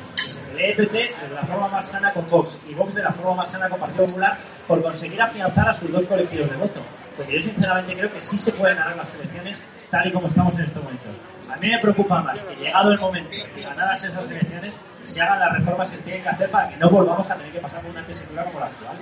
que 0.58 0.74
se 0.74 0.74
pelee 0.74 0.76
PP 0.76 1.28
de 1.30 1.36
la 1.36 1.43
forma 1.43 1.67
más 1.67 1.88
sana 1.89 2.12
con 2.12 2.30
Vox 2.30 2.58
y 2.70 2.74
Vox 2.74 2.93
de 2.96 3.04
la 3.04 3.12
forma 3.12 3.36
más 3.36 3.52
sana 3.52 3.70
con 3.70 3.80
Partido 3.80 4.06
Popular 4.06 4.38
por 4.67 4.82
conseguir 4.82 5.22
afianzar 5.22 5.70
a 5.70 5.74
sus 5.74 5.91
dos 5.91 6.06
colectivos 6.06 6.50
de 6.50 6.58
voto. 6.58 6.82
Porque 7.15 7.34
yo 7.34 7.41
sinceramente 7.41 7.96
creo 7.96 8.12
que 8.12 8.22
sí 8.22 8.38
se 8.38 8.52
pueden 8.52 8.78
ganar 8.78 8.96
las 8.96 9.13
elecciones 9.15 9.58
tal 9.89 10.08
y 10.08 10.12
como 10.12 10.28
estamos 10.28 10.54
en 10.56 10.62
estos 10.62 10.84
momentos. 10.84 11.15
A 11.50 11.56
mí 11.58 11.70
me 11.70 11.80
preocupa 11.80 12.22
más 12.22 12.43
que 12.43 12.56
llegado 12.56 12.91
el 12.91 13.00
momento 13.00 13.32
de 13.32 13.62
ganadas 13.62 14.04
esas 14.04 14.30
elecciones 14.30 14.74
se 15.04 15.22
hagan 15.22 15.39
las 15.39 15.54
reformas 15.54 15.89
que 15.89 15.98
se 15.98 16.04
tienen 16.04 16.24
que 16.24 16.30
hacer 16.30 16.52
para 16.52 16.70
que 16.70 16.78
no 16.78 16.89
volvamos 16.89 17.30
a 17.30 17.36
tener 17.36 17.52
que 17.54 17.60
pasar 17.60 17.82
por 17.82 17.91
una 17.91 18.06
tesitura 18.06 18.43
como 18.43 18.60
la 18.60 18.65
actual. 18.65 18.98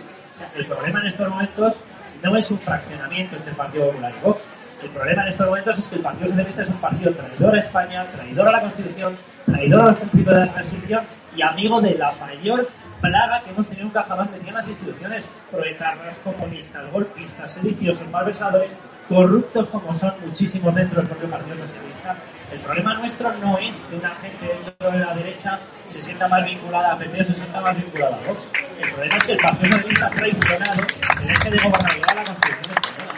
El 0.56 0.66
problema 0.68 1.00
en 1.00 1.08
estos 1.08 1.30
momentos 1.30 1.80
no 2.22 2.36
es 2.38 2.52
un 2.52 2.60
fraccionamiento 2.60 3.36
entre 3.36 3.52
el 3.52 3.58
Partido 3.58 3.88
Popular 3.88 4.14
y 4.16 4.26
Vox. 4.26 4.42
El 4.84 4.90
problema 4.90 5.24
en 5.24 5.30
estos 5.30 5.48
momentos 5.48 5.80
es 5.80 5.88
que 5.88 5.96
el 5.96 6.02
Partido 6.02 6.30
Socialista 6.30 6.62
es 6.62 6.70
un 6.70 6.78
partido 6.78 7.12
traidor 7.14 7.56
a 7.56 7.60
España, 7.60 8.06
traidor 8.12 8.48
a 8.48 8.52
la 8.52 8.62
Constitución, 8.62 9.18
traidor 9.46 9.82
a 9.82 9.86
los 9.86 9.98
principios 9.98 10.36
de 10.36 10.46
la 10.46 10.54
transición 10.54 11.06
y 11.36 11.42
amigo 11.42 11.82
de 11.82 11.96
la 11.96 12.12
mayor 12.14 12.68
plaga 13.02 13.42
que 13.44 13.52
hemos 13.52 13.68
tenido 13.68 13.86
nunca 13.86 14.04
jamás 14.04 14.30
en 14.34 14.54
las 14.54 14.68
instituciones. 14.68 15.26
Proetarras, 15.52 16.18
comunistas, 16.24 16.92
golpistas, 16.92 17.54
sediciosos, 17.54 18.10
malversadores, 18.10 18.72
corruptos 19.10 19.70
como 19.70 19.96
son 19.98 20.14
muchísimos 20.26 20.74
dentro 20.74 21.00
del 21.00 21.10
propio 21.10 21.30
Partido 21.30 21.56
Socialista. 21.56 22.16
El 22.52 22.60
problema 22.60 22.94
nuestro 22.96 23.34
no 23.34 23.58
es 23.58 23.84
que 23.84 23.96
una 23.96 24.12
gente 24.16 24.48
dentro 24.48 24.92
de 24.92 25.00
la 25.00 25.14
derecha 25.14 25.60
se 25.88 26.02
sienta 26.02 26.28
más 26.28 26.46
vinculada 26.46 26.94
a 26.94 26.98
PP 26.98 27.22
o 27.22 27.24
se 27.24 27.34
sienta 27.34 27.62
más 27.62 27.76
vinculada 27.76 28.18
a 28.18 28.28
Vox. 28.28 28.42
El 28.82 28.92
problema 28.92 29.18
es 29.18 29.24
que 29.24 29.32
el 29.34 29.38
Partido 29.38 29.72
Socialista 29.72 30.08
ha 30.08 30.10
traicionado 30.10 30.82
el 31.22 31.30
eje 31.30 31.50
de 31.50 31.58
gobernabilidad 31.58 32.10
de 32.10 32.16
la 32.16 32.24
Constitución 32.24 32.76
española. 32.76 33.16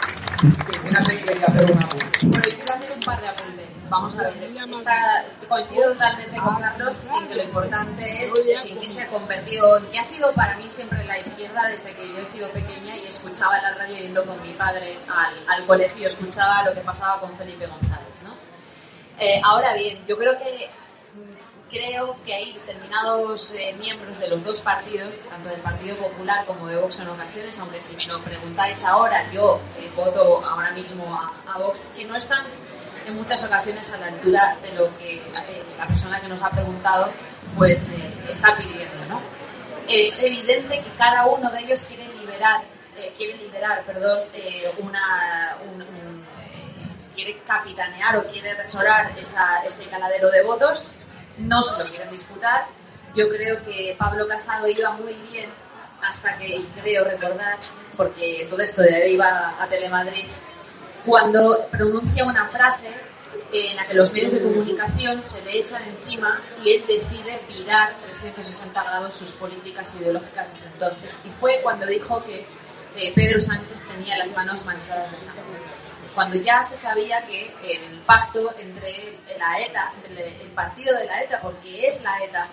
Fíjate 0.84 1.18
que 1.18 1.24
quería 1.26 1.46
hacer 1.46 1.72
una 1.72 1.88
Bueno, 2.22 2.44
yo 2.46 2.56
quiero 2.56 2.74
hacer 2.74 2.92
un 2.92 3.00
par 3.02 3.22
de 3.22 3.28
apuntes. 3.28 3.57
Vamos 3.90 4.18
a 4.18 4.24
ver, 4.24 4.34
esta- 4.80 5.26
coincido 5.48 5.92
totalmente 5.94 6.38
con 6.38 6.60
Carlos 6.60 7.04
en 7.18 7.28
que 7.28 7.36
lo 7.36 7.44
importante 7.44 8.26
es 8.26 8.32
en 8.70 8.80
qué 8.80 8.88
se 8.88 9.02
ha 9.04 9.08
convertido, 9.08 9.78
en 9.78 9.88
qué 9.92 10.00
ha 10.00 10.04
sido 10.04 10.32
para 10.34 10.58
mí 10.58 10.70
siempre 10.70 11.04
la 11.06 11.18
izquierda 11.20 11.68
desde 11.70 11.94
que 11.94 12.08
yo 12.10 12.18
he 12.20 12.26
sido 12.26 12.50
pequeña 12.50 12.98
y 12.98 13.06
escuchaba 13.08 13.62
la 13.62 13.74
radio 13.76 13.96
yendo 13.98 14.26
con 14.26 14.42
mi 14.42 14.54
padre 14.54 14.98
al, 15.08 15.34
al 15.48 15.66
colegio, 15.66 16.08
escuchaba 16.08 16.64
lo 16.64 16.74
que 16.74 16.82
pasaba 16.82 17.20
con 17.22 17.36
Felipe 17.38 17.66
González. 17.66 18.08
¿no? 18.26 18.34
Eh, 19.20 19.40
ahora 19.44 19.74
bien, 19.74 20.06
yo 20.06 20.18
creo 20.18 20.38
que 20.38 20.70
mm, 21.16 21.70
creo 21.72 22.18
que 22.26 22.34
hay 22.34 22.54
determinados 22.54 23.54
eh, 23.54 23.74
miembros 23.80 24.20
de 24.20 24.28
los 24.28 24.44
dos 24.44 24.60
partidos, 24.62 25.14
tanto 25.30 25.48
del 25.50 25.62
Partido 25.62 25.96
Popular 25.96 26.46
como 26.46 26.68
de 26.68 26.76
Vox 26.76 27.00
en 27.00 27.08
ocasiones, 27.08 27.58
aunque 27.60 27.80
si 27.80 27.96
me 27.96 28.06
lo 28.06 28.22
preguntáis 28.22 28.84
ahora, 28.84 29.32
yo 29.32 29.62
eh, 29.80 29.90
voto 29.96 30.46
ahora 30.46 30.72
mismo 30.72 31.06
a, 31.16 31.32
a 31.54 31.58
Vox, 31.58 31.90
que 31.96 32.04
no 32.04 32.16
están 32.18 32.46
en 33.08 33.16
muchas 33.16 33.44
ocasiones 33.44 33.92
a 33.94 33.98
la 33.98 34.08
altura 34.08 34.58
de 34.62 34.72
lo 34.74 34.86
que 34.98 35.16
eh, 35.16 35.22
la 35.78 35.88
persona 35.88 36.20
que 36.22 36.28
nos 36.28 36.42
ha 36.44 36.50
preguntado 36.50 37.12
pues 37.58 37.90
eh, 37.90 38.14
está 38.30 38.56
pidiendo, 38.56 39.06
¿no? 39.10 39.22
Es 39.88 40.22
evidente 40.22 40.82
que 40.82 40.90
cada 40.98 41.26
uno 41.26 41.50
de 41.52 41.60
ellos 41.62 41.84
quiere 41.84 42.08
liberar, 42.20 42.62
eh, 42.98 43.14
quiere 43.18 43.38
liderar, 43.38 43.84
perdón, 43.84 44.20
eh, 44.34 44.60
una, 44.80 45.56
un- 45.66 45.82
un, 45.82 46.26
eh, 46.42 46.88
quiere 47.16 47.40
capitanear 47.48 48.18
o 48.18 48.24
quiere 48.26 48.52
atesorar 48.52 49.12
esa- 49.18 49.64
ese 49.66 49.86
caladero 49.86 50.30
de 50.30 50.44
votos, 50.44 50.92
no 51.38 51.64
se 51.64 51.82
lo 51.82 51.90
quieren 51.90 52.12
disputar. 52.12 52.66
Yo 53.16 53.30
creo 53.30 53.62
que 53.64 53.96
Pablo 53.98 54.28
Casado 54.28 54.68
iba 54.68 54.92
muy 54.92 55.14
bien 55.32 55.50
hasta 56.04 56.38
que, 56.38 56.48
y 56.58 56.64
creo 56.82 57.06
recordar, 57.06 57.58
porque 57.96 58.46
todo 58.50 58.62
esto 58.62 58.82
de 58.82 59.10
iba 59.10 59.56
a 59.62 59.68
Telemadrid, 59.68 60.26
cuando 61.08 61.66
pronuncia 61.72 62.26
una 62.26 62.46
frase 62.50 62.90
en 63.54 63.78
la 63.78 63.88
que 63.88 63.94
los 63.94 64.12
medios 64.12 64.34
de 64.34 64.42
comunicación 64.42 65.24
se 65.24 65.42
le 65.44 65.60
echan 65.60 65.82
encima 65.84 66.42
y 66.62 66.74
él 66.74 66.84
decide 66.86 67.40
virar 67.48 67.94
360 68.08 68.84
grados 68.84 69.14
sus 69.14 69.32
políticas 69.32 69.96
ideológicas 69.96 70.50
desde 70.54 70.68
entonces. 70.68 71.10
Y 71.24 71.30
fue 71.40 71.62
cuando 71.64 71.86
dijo 71.86 72.22
que 72.22 72.46
Pedro 73.16 73.40
Sánchez 73.40 73.78
tenía 73.90 74.18
las 74.18 74.36
manos 74.36 74.66
manchadas 74.66 75.10
de 75.12 75.18
sangre. 75.18 75.42
Cuando 76.14 76.36
ya 76.38 76.62
se 76.64 76.76
sabía 76.76 77.26
que 77.26 77.54
el 77.64 78.00
pacto 78.06 78.54
entre 78.60 79.18
la 79.38 79.62
ETA, 79.62 79.94
entre 80.04 80.42
el 80.42 80.50
partido 80.50 80.98
de 80.98 81.06
la 81.06 81.24
ETA, 81.24 81.40
porque 81.40 81.88
es 81.88 82.04
la 82.04 82.18
ETA, 82.26 82.48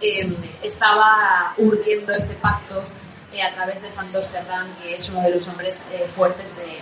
eh, 0.00 0.32
estaba 0.62 1.54
urgiendo 1.56 2.12
ese 2.12 2.34
pacto 2.34 2.84
eh, 3.32 3.42
a 3.42 3.52
través 3.54 3.82
de 3.82 3.90
Santos 3.90 4.28
Cerdán, 4.28 4.68
que 4.80 4.94
es 4.96 5.08
uno 5.08 5.22
de 5.22 5.34
los 5.34 5.48
hombres 5.48 5.88
eh, 5.92 6.06
fuertes 6.14 6.54
de, 6.56 6.78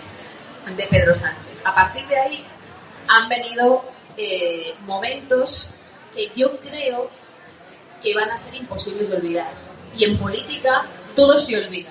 de 0.76 0.86
Pedro 0.86 1.14
Sánchez. 1.14 1.60
A 1.64 1.74
partir 1.74 2.06
de 2.08 2.18
ahí 2.18 2.44
han 3.08 3.28
venido 3.28 3.84
eh, 4.16 4.74
momentos 4.86 5.70
que 6.14 6.30
yo 6.34 6.58
creo 6.58 7.10
que 8.02 8.14
van 8.14 8.30
a 8.30 8.38
ser 8.38 8.54
imposibles 8.54 9.08
de 9.08 9.16
olvidar. 9.16 9.52
Y 9.96 10.04
en 10.04 10.18
política 10.18 10.86
todo 11.14 11.38
se 11.38 11.58
olvida. 11.58 11.90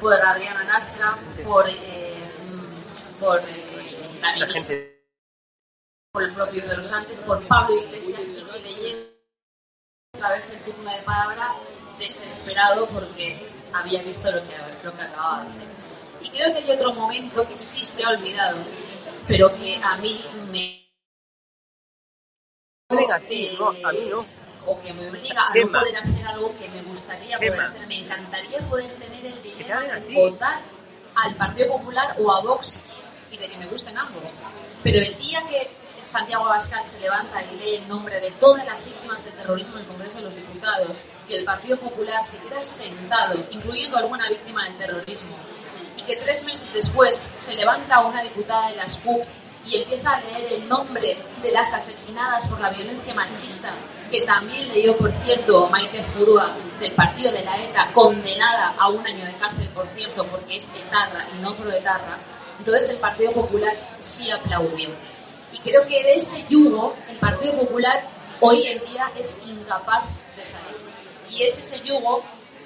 Por 0.00 0.14
Adriana 0.14 0.64
Nastra, 0.64 1.16
por, 1.44 1.68
eh, 1.68 2.16
mm, 2.50 3.20
por 3.20 3.38
eh, 3.38 4.38
la 4.38 4.46
gente. 4.48 4.91
Por 6.12 6.22
el 6.24 6.32
propio 6.34 6.62
Pedro 6.62 6.84
Sánchez, 6.84 7.18
por 7.26 7.42
Pablo 7.46 7.74
Iglesias 7.74 8.28
y 8.28 8.42
que 8.42 8.58
le 8.60 8.74
llega 8.74 8.98
otra 10.14 10.32
vez 10.32 10.44
el 10.52 10.58
turno 10.60 10.90
de 10.90 10.98
palabra 10.98 11.54
desesperado 11.98 12.86
porque 12.88 13.48
había 13.72 14.02
visto 14.02 14.30
lo 14.30 14.42
que, 14.46 14.54
lo 14.84 14.94
que 14.94 15.02
acababa 15.02 15.44
de 15.44 15.48
hacer. 15.48 15.68
Y 16.20 16.28
creo 16.28 16.52
que 16.52 16.58
hay 16.58 16.70
otro 16.70 16.92
momento 16.92 17.48
que 17.48 17.58
sí 17.58 17.86
se 17.86 18.04
ha 18.04 18.10
olvidado, 18.10 18.58
pero 19.26 19.54
que 19.56 19.80
a 19.82 19.96
mí 19.96 20.22
me... 20.50 20.86
eh, 22.90 24.12
O 24.66 24.80
que 24.82 24.92
me 24.92 25.08
obliga 25.08 25.46
a 25.46 25.46
no 25.46 25.72
poder 25.80 25.96
hacer 25.96 26.26
algo 26.26 26.54
que 26.58 26.68
me 26.68 26.82
gustaría 26.82 27.38
poder 27.38 27.60
hacer. 27.60 27.86
Me 27.86 27.98
encantaría 28.00 28.58
poder 28.68 28.94
tener 28.96 29.26
el 29.26 29.42
dinero 29.42 29.78
a 29.78 29.82
de 29.82 30.14
votar 30.14 30.60
al 31.14 31.34
Partido 31.36 31.68
Popular 31.68 32.16
o 32.20 32.30
a 32.30 32.42
Vox 32.42 32.84
y 33.30 33.38
de 33.38 33.48
que 33.48 33.56
me 33.56 33.66
gusten 33.66 33.96
ambos. 33.96 34.24
Pero 34.82 34.98
el 34.98 35.16
día 35.18 35.42
que 35.48 35.81
Santiago 36.04 36.46
Abascal 36.46 36.86
se 36.88 37.00
levanta 37.00 37.42
y 37.42 37.56
lee 37.56 37.76
el 37.76 37.88
nombre 37.88 38.20
de 38.20 38.30
todas 38.32 38.64
las 38.66 38.84
víctimas 38.84 39.24
del 39.24 39.34
terrorismo 39.34 39.74
en 39.76 39.82
el 39.82 39.86
Congreso 39.86 40.18
de 40.18 40.24
los 40.24 40.34
Diputados 40.34 40.96
y 41.28 41.34
el 41.34 41.44
Partido 41.44 41.78
Popular 41.78 42.26
se 42.26 42.38
queda 42.38 42.64
sentado, 42.64 43.34
incluyendo 43.50 43.96
alguna 43.96 44.28
víctima 44.28 44.64
del 44.64 44.76
terrorismo, 44.76 45.36
y 45.96 46.02
que 46.02 46.16
tres 46.16 46.44
meses 46.44 46.72
después 46.72 47.34
se 47.38 47.54
levanta 47.56 48.00
una 48.00 48.22
diputada 48.22 48.70
de 48.70 48.76
las 48.76 48.98
CUP 48.98 49.24
y 49.64 49.76
empieza 49.76 50.10
a 50.10 50.20
leer 50.20 50.52
el 50.54 50.68
nombre 50.68 51.16
de 51.40 51.52
las 51.52 51.72
asesinadas 51.72 52.48
por 52.48 52.60
la 52.60 52.70
violencia 52.70 53.14
machista, 53.14 53.70
que 54.10 54.22
también 54.22 54.68
leyó, 54.70 54.96
por 54.96 55.12
cierto, 55.24 55.68
Maite 55.68 56.02
Furúa 56.02 56.52
del 56.80 56.90
partido 56.92 57.30
de 57.30 57.44
la 57.44 57.56
ETA, 57.62 57.92
condenada 57.92 58.74
a 58.76 58.88
un 58.88 59.06
año 59.06 59.24
de 59.24 59.32
cárcel, 59.34 59.68
por 59.68 59.86
cierto, 59.94 60.26
porque 60.26 60.56
es 60.56 60.74
etarra 60.74 61.26
y 61.32 61.40
no 61.40 61.54
proetarra, 61.54 62.18
entonces 62.58 62.90
el 62.90 62.96
Partido 62.98 63.30
Popular 63.32 63.76
sí 64.00 64.30
aplaudió. 64.30 64.90
Creo 65.64 65.82
que 65.86 66.02
de 66.02 66.14
ese 66.16 66.44
yugo 66.48 66.94
el 67.08 67.16
Partido 67.16 67.54
Popular 67.54 68.02
hoy 68.40 68.66
en 68.66 68.84
día 68.84 69.10
es 69.18 69.42
incapaz 69.46 70.04
de 70.36 70.44
salir. 70.44 70.80
Y 71.30 71.42
es 71.44 71.56
ese 71.58 71.86
yugo 71.86 72.22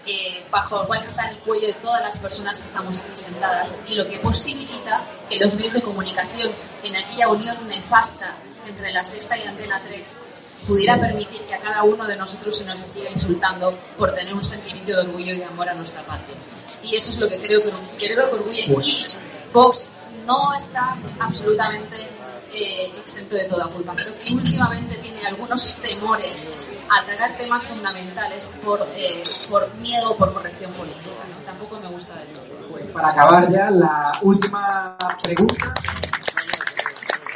eh, 0.07 0.45
bajo 0.51 0.81
el 0.81 0.87
cual 0.87 1.05
está 1.05 1.29
el 1.29 1.37
cuello 1.39 1.67
de 1.67 1.75
todas 1.75 2.01
las 2.01 2.19
personas 2.19 2.61
que 2.61 2.69
estamos 2.69 2.99
aquí 3.01 3.11
sentadas 3.15 3.79
y 3.89 3.95
lo 3.95 4.09
que 4.09 4.19
posibilita 4.19 5.03
que 5.29 5.39
los 5.39 5.53
medios 5.55 5.75
de 5.75 5.83
comunicación 5.83 6.51
en 6.85 6.97
aquella 6.97 7.29
unión 7.29 7.57
nefasta 7.69 8.35
entre 8.67 8.93
la 8.93 9.05
Sexta 9.05 9.37
y 9.37 9.43
Antena 9.43 9.81
3 9.87 10.19
pudiera 10.67 10.99
permitir 10.99 11.41
que 11.43 11.55
a 11.55 11.61
cada 11.61 11.83
uno 11.83 12.07
de 12.07 12.17
nosotros 12.17 12.57
se 12.57 12.65
nos 12.65 12.81
siga 12.81 13.11
insultando 13.11 13.77
por 13.99 14.15
tener 14.15 14.33
un 14.33 14.43
sentimiento 14.43 14.93
de 14.93 15.01
orgullo 15.09 15.35
y 15.35 15.39
de 15.39 15.45
amor 15.45 15.69
a 15.69 15.75
nuestra 15.75 16.03
patria. 16.03 16.37
Y 16.83 16.97
eso 16.97 17.13
es 17.13 17.19
lo 17.19 17.29
que 17.29 17.39
creo 17.39 17.61
que, 17.61 17.71
creo 17.99 18.31
que 18.31 18.37
orgulle. 18.37 18.63
Y 18.63 19.07
Vox 19.53 19.91
no 20.25 20.55
está 20.55 20.97
absolutamente 21.21 22.09
eh, 22.53 22.93
exento 22.99 23.35
de 23.37 23.45
toda 23.45 23.67
culpa. 23.67 23.95
Creo 23.97 24.15
que 24.21 24.35
últimamente 24.35 24.97
tiene 24.97 25.27
algunos 25.27 25.75
temores 25.77 26.67
a 26.89 27.03
tratar 27.05 27.37
temas 27.37 27.65
fundamentales 27.65 28.45
por, 28.65 28.87
eh, 28.95 29.23
por 29.49 29.73
miedo 29.77 30.11
o 30.13 30.17
por 30.17 30.33
corrección 30.33 30.73
política. 30.73 31.11
¿no? 31.31 31.45
Tampoco 31.45 31.81
me 31.81 31.89
gusta 31.89 32.15
del 32.17 32.29
todo. 32.29 32.45
Pues 32.71 32.85
para 32.93 33.09
acabar 33.11 33.51
ya, 33.51 33.71
la 33.71 34.13
última 34.23 34.97
pregunta. 35.23 35.75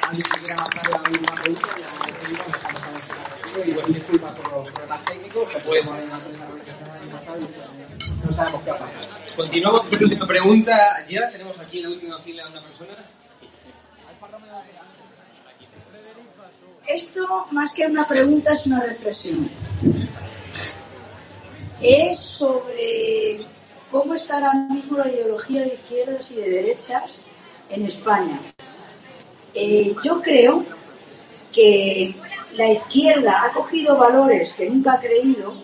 ¿Alguien 0.08 0.22
que 0.22 0.38
quiera 0.40 0.54
lanzar 0.56 0.90
la 0.90 1.10
última 1.10 1.34
pregunta? 1.36 1.68
Y 3.64 3.72
bueno, 3.72 3.88
disculpas 3.88 4.32
por 4.32 4.52
los 4.52 4.70
problemas 4.70 5.04
técnicos. 5.04 5.48
Pues- 5.64 5.86
No 8.24 8.32
sabemos 8.34 8.62
qué 8.62 8.70
ha 8.70 8.78
pasado. 8.78 8.90
Continuamos 9.36 9.80
con 9.82 9.90
la 9.92 10.04
última 10.04 10.26
pregunta. 10.26 11.06
Ya 11.08 11.30
tenemos 11.30 11.58
aquí 11.58 11.78
en 11.78 11.82
la 11.84 11.88
última 11.90 12.18
fila 12.18 12.44
a 12.44 12.48
una 12.48 12.60
persona. 12.60 12.94
Esto 16.94 17.46
más 17.50 17.72
que 17.72 17.86
una 17.86 18.06
pregunta 18.06 18.52
es 18.52 18.66
una 18.66 18.80
reflexión. 18.80 19.48
Es 21.80 22.18
sobre 22.18 23.46
cómo 23.90 24.14
está 24.14 24.36
ahora 24.36 24.54
mismo 24.54 24.98
la 24.98 25.08
ideología 25.08 25.62
de 25.62 25.74
izquierdas 25.74 26.30
y 26.30 26.36
de 26.36 26.50
derechas 26.50 27.18
en 27.68 27.86
España. 27.86 28.40
Eh, 29.54 29.94
yo 30.04 30.20
creo 30.20 30.64
que 31.52 32.14
la 32.56 32.68
izquierda 32.68 33.44
ha 33.44 33.52
cogido 33.52 33.96
valores 33.96 34.54
que 34.54 34.68
nunca 34.68 34.94
ha 34.94 35.00
creído, 35.00 35.54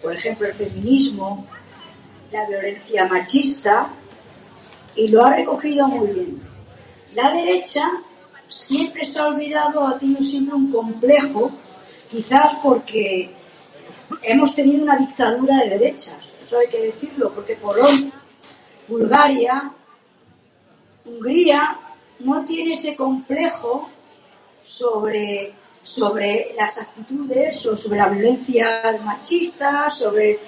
por 0.00 0.14
ejemplo 0.14 0.46
el 0.46 0.54
feminismo, 0.54 1.46
la 2.30 2.46
violencia 2.48 3.06
machista, 3.06 3.88
y 4.94 5.08
lo 5.08 5.24
ha 5.24 5.36
recogido 5.36 5.88
muy 5.88 6.08
bien. 6.08 6.42
La 7.14 7.32
derecha 7.32 7.90
siempre 8.52 9.04
se 9.04 9.18
ha 9.18 9.26
olvidado, 9.26 9.86
ha 9.86 9.98
tenido 9.98 10.20
siempre 10.20 10.54
un 10.54 10.70
complejo, 10.70 11.50
quizás 12.08 12.54
porque 12.62 13.30
hemos 14.22 14.54
tenido 14.54 14.84
una 14.84 14.96
dictadura 14.96 15.58
de 15.58 15.70
derechas, 15.70 16.18
eso 16.44 16.58
hay 16.58 16.68
que 16.68 16.80
decirlo, 16.82 17.32
porque 17.32 17.56
Polonia, 17.56 18.12
Bulgaria, 18.88 19.72
Hungría 21.04 21.78
no 22.20 22.44
tiene 22.44 22.74
ese 22.74 22.94
complejo 22.94 23.88
sobre, 24.62 25.52
sobre 25.82 26.54
las 26.56 26.78
actitudes 26.78 27.66
o 27.66 27.76
sobre 27.76 27.98
la 27.98 28.08
violencia 28.08 29.00
machista, 29.04 29.90
sobre 29.90 30.38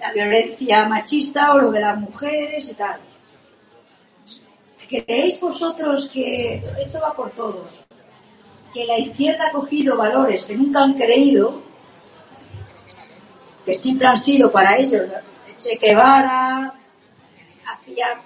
la 0.00 0.12
violencia 0.12 0.88
machista 0.88 1.54
o 1.54 1.58
lo 1.58 1.70
de 1.70 1.80
las 1.80 1.98
mujeres 1.98 2.68
y 2.70 2.74
tal. 2.74 2.98
¿Creéis 4.88 5.38
vosotros 5.38 6.08
que 6.10 6.62
esto 6.80 7.00
va 7.00 7.14
por 7.14 7.30
todos? 7.32 7.84
Que 8.72 8.86
la 8.86 8.98
izquierda 8.98 9.48
ha 9.48 9.52
cogido 9.52 9.96
valores 9.96 10.46
que 10.46 10.56
nunca 10.56 10.82
han 10.82 10.94
creído, 10.94 11.60
que 13.66 13.74
siempre 13.74 14.06
han 14.06 14.16
sido 14.16 14.50
para 14.50 14.76
ellos 14.76 15.02
Che 15.60 15.76
Guevara, 15.76 16.72
hacía, 17.66 18.22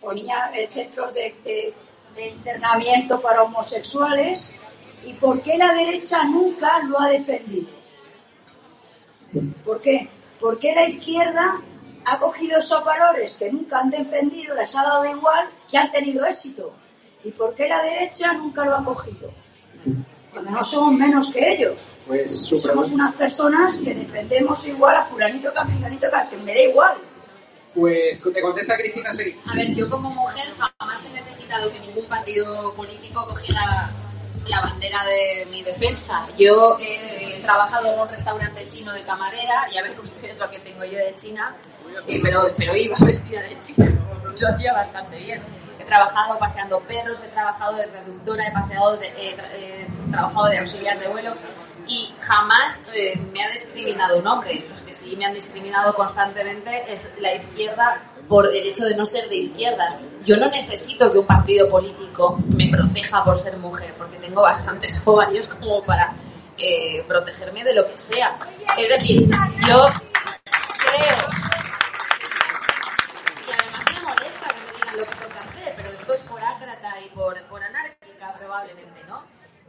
ponía 0.00 0.50
centros 0.70 1.14
de, 1.14 1.34
de 2.16 2.28
internamiento 2.28 3.20
para 3.20 3.42
homosexuales, 3.42 4.52
¿y 5.04 5.12
por 5.12 5.42
qué 5.42 5.58
la 5.58 5.74
derecha 5.74 6.24
nunca 6.24 6.82
lo 6.88 6.98
ha 6.98 7.08
defendido? 7.08 7.68
¿Por 9.64 9.80
qué? 9.80 10.08
¿Por 10.40 10.58
qué 10.58 10.74
la 10.74 10.88
izquierda 10.88 11.60
ha 12.04 12.18
cogido 12.18 12.58
esos 12.58 12.84
valores 12.84 13.36
que 13.36 13.50
nunca 13.50 13.80
han 13.80 13.90
defendido, 13.90 14.54
les 14.54 14.74
ha 14.76 14.82
dado 14.82 15.04
igual, 15.04 15.48
que 15.70 15.78
han 15.78 15.90
tenido 15.90 16.24
éxito? 16.26 16.72
¿Y 17.24 17.30
por 17.30 17.54
qué 17.54 17.68
la 17.68 17.82
derecha 17.82 18.32
nunca 18.34 18.64
lo 18.64 18.76
ha 18.76 18.84
cogido? 18.84 19.30
Cuando 20.32 20.50
no 20.50 20.62
somos 20.62 20.94
menos 20.94 21.32
que 21.32 21.52
ellos. 21.54 21.78
Pues 22.06 22.46
somos 22.46 22.92
unas 22.92 23.14
personas 23.14 23.78
que 23.78 23.94
defendemos 23.94 24.66
igual 24.66 24.96
a 24.96 25.04
fulanito 25.04 25.52
que 25.52 25.58
a 25.58 25.66
fulanito 25.66 26.06
que 26.30 26.36
me 26.38 26.54
da 26.54 26.62
igual. 26.62 26.96
Pues 27.74 28.20
te 28.20 28.40
contesta 28.40 28.76
Cristina 28.76 29.14
sí. 29.14 29.36
A 29.46 29.54
ver, 29.54 29.74
yo 29.74 29.88
como 29.88 30.10
mujer 30.10 30.52
jamás 30.56 31.06
he 31.06 31.12
necesitado 31.12 31.70
que 31.72 31.78
ningún 31.80 32.04
partido 32.06 32.74
político 32.74 33.24
cogiera 33.28 33.90
la 34.48 34.60
bandera 34.62 35.04
de 35.04 35.46
mi 35.50 35.62
defensa. 35.62 36.26
Yo 36.36 36.78
he 36.80 37.19
trabajado 37.40 37.92
en 37.92 38.00
un 38.00 38.08
restaurante 38.08 38.66
chino 38.68 38.92
de 38.92 39.02
camarera, 39.02 39.66
ya 39.72 39.82
ven 39.82 39.98
ustedes 39.98 40.38
lo 40.38 40.50
que 40.50 40.58
tengo 40.60 40.84
yo 40.84 40.98
de 40.98 41.14
China, 41.16 41.54
pero, 42.22 42.44
pero 42.56 42.76
iba 42.76 42.96
vestida 43.00 43.42
de 43.42 43.58
chino, 43.60 43.86
lo 44.38 44.48
hacía 44.48 44.72
bastante 44.72 45.16
bien. 45.18 45.42
He 45.78 45.84
trabajado 45.84 46.38
paseando 46.38 46.80
perros, 46.80 47.22
he 47.22 47.28
trabajado 47.28 47.76
de 47.76 47.86
reductora, 47.86 48.46
he, 48.46 48.52
paseado 48.52 48.96
de, 48.96 49.08
he 49.08 49.86
trabajado 50.10 50.46
de 50.46 50.58
auxiliar 50.58 50.98
de 50.98 51.08
vuelo 51.08 51.34
y 51.86 52.14
jamás 52.20 52.80
eh, 52.94 53.18
me 53.32 53.44
ha 53.44 53.50
discriminado 53.50 54.18
un 54.18 54.26
hombre. 54.26 54.64
Los 54.70 54.82
que 54.82 54.94
sí 54.94 55.16
me 55.16 55.26
han 55.26 55.34
discriminado 55.34 55.94
constantemente 55.94 56.92
es 56.92 57.10
la 57.18 57.34
izquierda 57.34 58.02
por 58.28 58.46
el 58.54 58.64
hecho 58.64 58.84
de 58.84 58.96
no 58.96 59.04
ser 59.04 59.28
de 59.28 59.36
izquierdas. 59.36 59.98
Yo 60.24 60.36
no 60.36 60.48
necesito 60.48 61.10
que 61.10 61.18
un 61.18 61.26
partido 61.26 61.68
político 61.68 62.38
me 62.54 62.68
proteja 62.68 63.24
por 63.24 63.36
ser 63.36 63.56
mujer, 63.56 63.92
porque 63.98 64.18
tengo 64.18 64.42
bastantes 64.42 65.02
ovarios 65.04 65.48
como 65.48 65.82
para 65.82 66.12
eh, 66.60 67.02
protegerme 67.06 67.64
de 67.64 67.74
lo 67.74 67.86
que 67.86 67.96
sea. 67.96 68.38
Es 68.76 68.88
decir, 68.88 69.28
yo 69.66 69.88
creo... 70.78 71.16
Y 73.46 73.52
además 73.52 73.84
me 73.92 74.00
molesta 74.00 74.48
que 74.48 74.60
me 74.66 74.72
digan 74.76 74.96
lo 74.98 75.04
que 75.04 75.14
tengo 75.14 75.32
que 75.32 75.38
hacer, 75.38 75.74
pero 75.76 75.88
esto 75.90 76.14
es 76.14 76.20
por 76.22 76.42
ácrata 76.42 77.00
y 77.00 77.08
por, 77.14 77.42
por 77.44 77.62
anárquica 77.62 78.34
probablemente, 78.38 79.04
¿no? 79.08 79.22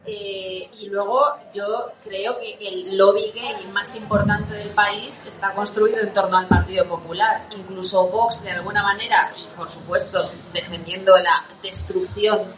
Eh, 0.03 0.67
y 0.79 0.87
luego 0.87 1.21
yo 1.53 1.91
creo 2.03 2.35
que 2.35 2.57
el 2.59 2.97
lobby 2.97 3.31
gay 3.35 3.67
más 3.71 3.95
importante 3.95 4.55
del 4.55 4.69
país 4.69 5.25
está 5.27 5.53
construido 5.53 5.99
en 5.99 6.11
torno 6.11 6.37
al 6.37 6.47
Partido 6.47 6.87
Popular. 6.87 7.47
Incluso 7.51 8.07
Vox, 8.07 8.43
de 8.43 8.51
alguna 8.51 8.81
manera, 8.81 9.31
y 9.37 9.55
por 9.55 9.69
supuesto 9.69 10.31
defendiendo 10.53 11.15
la 11.17 11.45
destrucción 11.61 12.53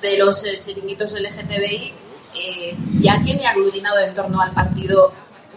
de 0.00 0.18
los 0.18 0.42
eh, 0.44 0.60
chiringuitos 0.60 1.12
LGTBI, 1.12 1.94
eh, 2.34 2.76
ya 3.00 3.20
tiene 3.22 3.46
aglutinado 3.46 3.98
en 3.98 4.14
torno 4.14 4.40
al 4.40 4.52
partido 4.52 5.12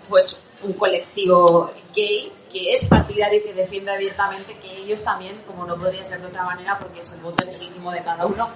pues 0.10 0.40
un 0.64 0.74
colectivo 0.74 1.72
gay 1.96 2.32
que 2.52 2.74
es 2.74 2.86
partidario 2.86 3.40
y 3.40 3.44
que 3.44 3.54
defiende 3.54 3.92
abiertamente 3.92 4.56
que 4.60 4.78
ellos 4.78 5.04
también, 5.04 5.42
como 5.48 5.66
no 5.66 5.76
podría 5.76 6.06
ser 6.06 6.22
de 6.22 6.28
otra 6.28 6.44
manera, 6.44 6.78
porque 6.78 7.02
es 7.02 7.12
el 7.14 7.20
voto 7.20 7.44
legítimo 7.46 7.92
de 7.92 8.04
cada 8.04 8.26
uno, 8.28 8.50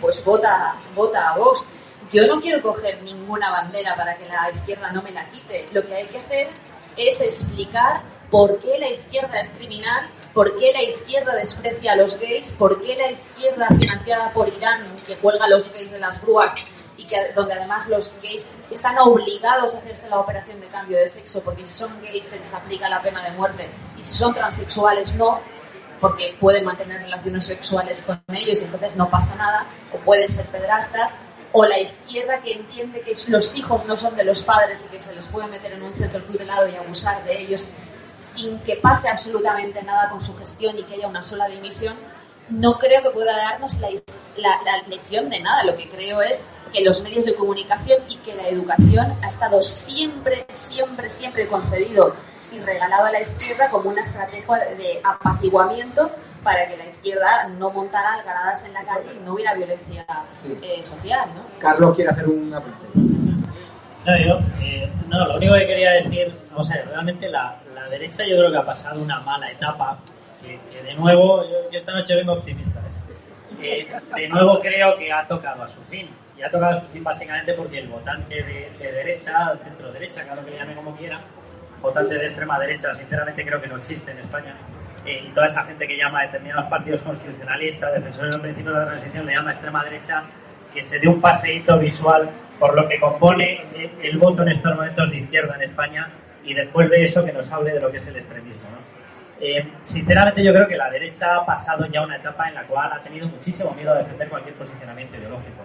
pues 0.00 0.24
vota, 0.24 0.74
vota 0.96 1.30
a 1.30 1.38
Vox. 1.38 1.68
Yo 2.12 2.26
no 2.26 2.40
quiero 2.40 2.60
coger 2.60 3.00
ninguna 3.02 3.50
bandera 3.50 3.94
para 3.94 4.16
que 4.16 4.26
la 4.26 4.50
izquierda 4.50 4.90
no 4.90 5.00
me 5.02 5.12
la 5.12 5.30
quite. 5.30 5.68
Lo 5.72 5.86
que 5.86 5.94
hay 5.94 6.06
que 6.08 6.18
hacer 6.18 6.48
es 6.96 7.20
explicar 7.20 8.02
por 8.30 8.58
qué 8.60 8.78
la 8.78 8.90
izquierda 8.90 9.40
es 9.40 9.50
criminal, 9.50 10.08
por 10.34 10.56
qué 10.58 10.72
la 10.72 10.82
izquierda 10.82 11.34
desprecia 11.36 11.92
a 11.92 11.96
los 11.96 12.18
gays, 12.18 12.50
por 12.52 12.82
qué 12.82 12.96
la 12.96 13.12
izquierda 13.12 13.68
financiada 13.68 14.32
por 14.32 14.48
Irán, 14.48 14.86
que 15.06 15.14
cuelga 15.16 15.44
a 15.44 15.50
los 15.50 15.72
gays 15.72 15.90
de 15.92 16.00
las 16.00 16.20
grúas 16.20 16.54
y 17.00 17.04
que, 17.04 17.32
donde 17.34 17.54
además 17.54 17.88
los 17.88 18.14
gays 18.22 18.52
están 18.70 18.98
obligados 18.98 19.74
a 19.74 19.78
hacerse 19.78 20.08
la 20.08 20.18
operación 20.18 20.60
de 20.60 20.66
cambio 20.66 20.98
de 20.98 21.08
sexo, 21.08 21.42
porque 21.42 21.66
si 21.66 21.72
son 21.72 22.00
gays 22.02 22.24
se 22.24 22.38
les 22.38 22.52
aplica 22.52 22.88
la 22.90 23.00
pena 23.00 23.24
de 23.24 23.30
muerte 23.32 23.70
y 23.96 24.02
si 24.02 24.18
son 24.18 24.34
transexuales 24.34 25.14
no, 25.14 25.40
porque 25.98 26.36
pueden 26.38 26.64
mantener 26.64 27.00
relaciones 27.00 27.46
sexuales 27.46 28.02
con 28.02 28.20
ellos 28.28 28.60
y 28.60 28.64
entonces 28.64 28.96
no 28.96 29.08
pasa 29.08 29.34
nada, 29.36 29.66
o 29.94 29.96
pueden 29.98 30.30
ser 30.30 30.46
pedrastras 30.46 31.14
o 31.52 31.64
la 31.64 31.80
izquierda 31.80 32.40
que 32.40 32.52
entiende 32.52 33.00
que 33.00 33.16
los 33.28 33.56
hijos 33.56 33.84
no 33.86 33.96
son 33.96 34.14
de 34.14 34.24
los 34.24 34.42
padres 34.42 34.86
y 34.86 34.88
que 34.90 35.00
se 35.00 35.14
los 35.14 35.24
puede 35.26 35.48
meter 35.48 35.72
en 35.72 35.82
un 35.82 35.94
centro 35.94 36.22
tutelado 36.22 36.68
y 36.68 36.76
abusar 36.76 37.24
de 37.24 37.40
ellos 37.40 37.70
sin 38.18 38.58
que 38.60 38.76
pase 38.76 39.08
absolutamente 39.08 39.82
nada 39.82 40.10
con 40.10 40.22
su 40.22 40.36
gestión 40.36 40.78
y 40.78 40.82
que 40.82 40.94
haya 40.94 41.08
una 41.08 41.22
sola 41.22 41.48
dimisión, 41.48 41.96
no 42.50 42.78
creo 42.78 43.02
que 43.02 43.10
pueda 43.10 43.36
darnos 43.36 43.78
la, 43.80 43.90
la, 44.36 44.82
lección 44.88 45.30
de 45.30 45.40
nada. 45.40 45.64
Lo 45.64 45.76
que 45.76 45.88
creo 45.88 46.20
es 46.22 46.44
que 46.72 46.82
los 46.82 47.02
medios 47.02 47.24
de 47.24 47.34
comunicación 47.34 48.02
y 48.08 48.16
que 48.16 48.34
la 48.34 48.48
educación 48.48 49.16
ha 49.22 49.28
estado 49.28 49.62
siempre, 49.62 50.46
siempre, 50.54 51.10
siempre 51.10 51.46
concedido 51.48 52.14
y 52.52 52.58
regalado 52.58 53.06
a 53.06 53.12
la 53.12 53.20
izquierda 53.20 53.68
como 53.70 53.90
una 53.90 54.02
estrategia 54.02 54.56
de 54.76 55.00
apaciguamiento 55.04 56.10
para 56.42 56.66
que 56.68 56.76
la 56.76 56.86
izquierda 56.86 57.48
no 57.58 57.70
montara 57.70 58.14
algaradas 58.14 58.64
en 58.66 58.74
la 58.74 58.82
calle 58.82 59.10
y 59.14 59.24
no 59.24 59.34
hubiera 59.34 59.54
violencia 59.54 60.06
eh, 60.62 60.82
social, 60.82 61.28
¿no? 61.34 61.42
Carlos 61.58 61.94
quiere 61.94 62.10
hacer 62.10 62.28
una 62.28 62.60
pregunta. 62.60 63.00
No, 64.06 64.16
yo, 64.16 64.38
eh, 64.62 64.90
no, 65.08 65.24
lo 65.26 65.36
único 65.36 65.54
que 65.54 65.66
quería 65.66 65.90
decir, 65.90 66.34
o 66.56 66.64
sea, 66.64 66.82
realmente 66.82 67.28
la, 67.28 67.60
la, 67.74 67.88
derecha 67.90 68.24
yo 68.24 68.38
creo 68.38 68.50
que 68.50 68.56
ha 68.56 68.64
pasado 68.64 69.00
una 69.02 69.20
mala 69.20 69.50
etapa, 69.50 69.98
de 70.84 70.94
nuevo, 70.94 71.44
yo, 71.44 71.68
esta 71.72 71.92
noche 71.92 72.16
vengo 72.16 72.32
optimista, 72.32 72.80
¿eh? 73.60 73.86
de 74.16 74.28
nuevo 74.28 74.60
creo 74.60 74.96
que 74.96 75.12
ha 75.12 75.26
tocado 75.26 75.62
a 75.62 75.68
su 75.68 75.80
fin. 75.82 76.08
Y 76.36 76.42
ha 76.42 76.50
tocado 76.50 76.78
a 76.78 76.80
su 76.80 76.86
fin 76.88 77.04
básicamente 77.04 77.52
porque 77.52 77.78
el 77.78 77.88
votante 77.88 78.34
de, 78.34 78.70
de 78.78 78.92
derecha, 78.92 79.52
centro 79.62 79.92
derecha, 79.92 80.22
cada 80.22 80.34
uno 80.34 80.44
que 80.44 80.52
le 80.52 80.56
llame 80.56 80.74
como 80.74 80.96
quiera, 80.96 81.20
votante 81.82 82.14
de 82.14 82.24
extrema 82.24 82.58
derecha, 82.58 82.94
sinceramente 82.94 83.44
creo 83.44 83.60
que 83.60 83.68
no 83.68 83.76
existe 83.76 84.10
en 84.10 84.18
España 84.18 84.54
y 85.06 85.28
toda 85.30 85.46
esa 85.46 85.64
gente 85.64 85.86
que 85.86 85.96
llama 85.96 86.20
a 86.20 86.22
determinados 86.26 86.66
partidos 86.66 87.02
constitucionalistas, 87.02 87.94
defensores 87.94 88.32
del 88.32 88.42
principio 88.42 88.72
de 88.72 88.78
la 88.80 88.86
transición, 88.86 89.26
le 89.26 89.34
llama 89.34 89.50
extrema 89.50 89.84
derecha, 89.84 90.24
que 90.72 90.82
se 90.82 90.98
dé 90.98 91.08
un 91.08 91.20
paseíto 91.20 91.78
visual 91.78 92.30
por 92.58 92.74
lo 92.74 92.86
que 92.86 93.00
compone 93.00 93.64
el 94.02 94.18
voto 94.18 94.42
en 94.42 94.50
estos 94.50 94.74
momentos 94.74 95.10
de 95.10 95.16
izquierda 95.16 95.56
en 95.56 95.62
España 95.62 96.08
y 96.44 96.54
después 96.54 96.90
de 96.90 97.02
eso 97.02 97.24
que 97.24 97.32
nos 97.32 97.50
hable 97.50 97.72
de 97.72 97.80
lo 97.80 97.90
que 97.90 97.96
es 97.96 98.06
el 98.06 98.16
extremismo. 98.16 98.68
Eh, 99.40 99.66
sinceramente 99.80 100.44
yo 100.44 100.52
creo 100.52 100.68
que 100.68 100.76
la 100.76 100.90
derecha 100.90 101.36
ha 101.36 101.46
pasado 101.46 101.86
ya 101.86 102.02
una 102.02 102.16
etapa 102.16 102.48
en 102.48 102.54
la 102.54 102.64
cual 102.64 102.92
ha 102.92 103.02
tenido 103.02 103.26
muchísimo 103.26 103.72
miedo 103.72 103.92
a 103.92 103.98
defender 103.98 104.28
cualquier 104.28 104.54
posicionamiento 104.54 105.16
ideológico. 105.16 105.62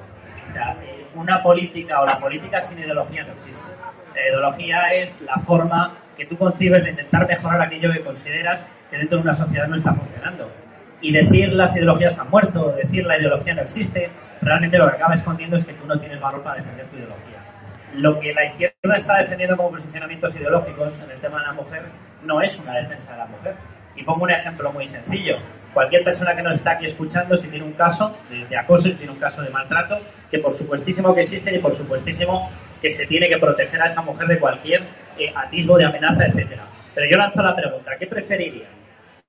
Eh, 0.56 1.06
una 1.16 1.44
política 1.44 2.00
o 2.00 2.06
la 2.06 2.18
política 2.18 2.62
sin 2.62 2.80
ideología 2.80 3.24
no 3.24 3.34
existe. 3.34 3.68
La 4.16 4.30
ideología 4.30 4.88
es 4.88 5.22
la 5.22 5.36
forma 5.40 5.98
que 6.16 6.26
tú 6.26 6.38
concibes 6.38 6.84
de 6.86 6.92
intentar 6.92 7.28
mejorar 7.28 7.62
aquello 7.62 7.92
que 7.92 8.02
consideras 8.02 8.66
que 8.90 8.98
dentro 8.98 9.18
de 9.18 9.24
una 9.24 9.36
sociedad 9.36 9.68
no 9.68 9.76
está 9.76 9.94
funcionando. 9.94 10.50
Y 11.02 11.12
decir 11.12 11.52
las 11.52 11.76
ideologías 11.76 12.18
han 12.18 12.30
muerto, 12.30 12.72
decir 12.72 13.06
la 13.06 13.20
ideología 13.20 13.56
no 13.56 13.64
existe, 13.64 14.10
realmente 14.42 14.78
lo 14.78 14.90
que 14.90 14.96
acaba 14.96 15.16
escondiendo 15.16 15.58
es 15.58 15.66
que 15.66 15.74
tú 15.74 15.86
no 15.86 16.00
tienes 16.00 16.22
valor 16.22 16.42
para 16.42 16.62
defender 16.62 16.86
tu 16.86 16.96
ideología. 16.96 17.40
Lo 17.96 18.20
que 18.20 18.34
la 18.34 18.46
izquierda 18.46 18.96
está 18.96 19.18
defendiendo 19.18 19.58
como 19.58 19.72
posicionamientos 19.72 20.34
ideológicos 20.36 21.04
en 21.04 21.12
el 21.12 21.20
tema 21.20 21.40
de 21.40 21.48
la 21.48 21.54
mujer 21.54 21.84
no 22.26 22.42
es 22.42 22.58
una 22.60 22.76
defensa 22.76 23.14
de 23.14 23.20
la 23.20 23.26
mujer. 23.28 23.56
Y 23.96 24.04
pongo 24.04 24.24
un 24.24 24.32
ejemplo 24.32 24.72
muy 24.74 24.88
sencillo. 24.88 25.38
Cualquier 25.74 26.04
persona 26.04 26.36
que 26.36 26.42
nos 26.42 26.56
está 26.56 26.72
aquí 26.72 26.86
escuchando, 26.86 27.38
si 27.38 27.48
tiene 27.48 27.66
un 27.66 27.74
caso 27.74 28.16
de, 28.30 28.58
acoso, 28.58 28.84
si 28.84 28.94
tiene 28.94 29.12
un 29.12 29.20
caso 29.20 29.42
de 29.42 29.50
maltrato, 29.50 29.98
que 30.30 30.40
por 30.40 30.56
supuestísimo 30.56 31.14
que 31.14 31.22
existe 31.22 31.56
y 31.56 31.60
por 31.60 31.76
supuestísimo 31.76 32.50
que 32.82 32.92
se 32.92 33.06
tiene 33.06 33.28
que 33.28 33.38
proteger 33.38 33.82
a 33.82 33.88
esa 33.88 34.02
mujer 34.02 34.28
de 34.28 34.40
cualquier 34.40 34.84
eh, 35.18 35.32
atisbo 35.36 35.78
de 35.78 35.86
amenaza, 35.86 36.26
etcétera. 36.26 36.64
Pero 36.94 37.10
yo 37.10 37.18
lanzo 37.18 37.42
la 37.42 37.56
pregunta, 37.56 37.92
¿qué 38.00 38.08
preferiría? 38.08 38.68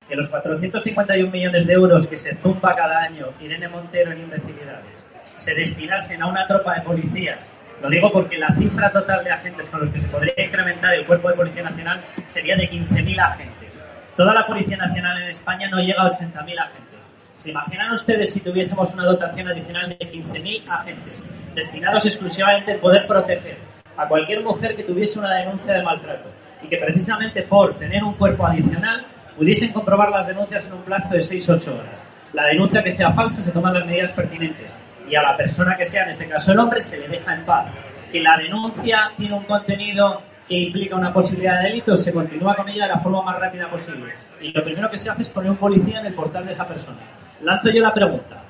Que 0.07 0.15
los 0.15 0.29
451 0.29 1.31
millones 1.31 1.67
de 1.67 1.73
euros 1.73 2.07
que 2.07 2.17
se 2.17 2.35
zumba 2.35 2.71
cada 2.73 3.01
año 3.01 3.27
Irene 3.41 3.67
Montero 3.67 4.11
en 4.11 4.21
imbecilidades 4.21 5.07
se 5.37 5.53
destinasen 5.53 6.21
a 6.21 6.27
una 6.27 6.47
tropa 6.47 6.75
de 6.75 6.81
policías 6.81 7.39
lo 7.81 7.89
digo 7.89 8.11
porque 8.11 8.37
la 8.37 8.51
cifra 8.53 8.91
total 8.91 9.23
de 9.23 9.31
agentes 9.31 9.69
con 9.69 9.81
los 9.81 9.89
que 9.91 9.99
se 9.99 10.07
podría 10.07 10.33
incrementar 10.37 10.93
el 10.95 11.05
cuerpo 11.05 11.29
de 11.29 11.35
Policía 11.35 11.63
Nacional 11.63 12.03
sería 12.27 12.55
de 12.55 12.69
15.000 12.69 13.19
agentes. 13.19 13.73
Toda 14.15 14.33
la 14.33 14.47
Policía 14.47 14.77
Nacional 14.77 15.21
en 15.21 15.29
España 15.29 15.69
no 15.69 15.79
llega 15.79 16.01
a 16.01 16.11
80.000 16.11 16.59
agentes. 16.59 17.09
¿Se 17.33 17.51
imaginan 17.51 17.91
ustedes 17.91 18.33
si 18.33 18.39
tuviésemos 18.39 18.93
una 18.95 19.05
dotación 19.05 19.47
adicional 19.47 19.89
de 19.89 19.99
15.000 19.99 20.69
agentes 20.69 21.23
destinados 21.53 22.05
exclusivamente 22.05 22.73
a 22.73 22.79
poder 22.79 23.05
proteger 23.05 23.57
a 23.95 24.07
cualquier 24.07 24.43
mujer 24.43 24.75
que 24.75 24.83
tuviese 24.83 25.19
una 25.19 25.33
denuncia 25.35 25.73
de 25.73 25.83
maltrato 25.83 26.29
y 26.63 26.67
que 26.67 26.77
precisamente 26.77 27.43
por 27.43 27.75
tener 27.75 28.03
un 28.03 28.13
cuerpo 28.13 28.47
adicional 28.47 29.05
pudiesen 29.35 29.71
comprobar 29.71 30.09
las 30.09 30.27
denuncias 30.27 30.65
en 30.65 30.73
un 30.73 30.81
plazo 30.81 31.09
de 31.09 31.19
6-8 31.19 31.67
horas? 31.67 32.03
La 32.33 32.47
denuncia 32.47 32.83
que 32.83 32.91
sea 32.91 33.11
falsa 33.11 33.43
se 33.43 33.51
toman 33.51 33.75
las 33.75 33.85
medidas 33.85 34.11
pertinentes 34.11 34.71
y 35.09 35.15
a 35.15 35.21
la 35.21 35.37
persona 35.37 35.75
que 35.75 35.85
sea, 35.85 36.03
en 36.03 36.09
este 36.09 36.27
caso 36.27 36.51
el 36.51 36.59
hombre, 36.59 36.81
se 36.81 36.97
le 36.97 37.07
deja 37.07 37.33
en 37.33 37.45
paz. 37.45 37.67
Que 38.11 38.19
la 38.19 38.37
denuncia 38.37 39.11
tiene 39.15 39.35
un 39.35 39.43
contenido 39.43 40.21
que 40.47 40.55
implica 40.55 40.95
una 40.95 41.11
posibilidad 41.11 41.61
de 41.61 41.69
delito, 41.69 41.97
se 41.97 42.13
continúa 42.13 42.55
con 42.55 42.69
ella 42.69 42.83
de 42.83 42.93
la 42.93 42.99
forma 42.99 43.21
más 43.21 43.39
rápida 43.39 43.69
posible. 43.69 44.13
Y 44.39 44.51
lo 44.51 44.63
primero 44.63 44.89
que 44.89 44.97
se 44.97 45.09
hace 45.09 45.23
es 45.23 45.29
poner 45.29 45.51
un 45.51 45.57
policía 45.57 45.99
en 45.99 46.05
el 46.05 46.13
portal 46.13 46.45
de 46.45 46.53
esa 46.53 46.67
persona. 46.67 46.99
Lanzo 47.41 47.69
yo 47.69 47.81
la 47.81 47.93
pregunta. 47.93 48.43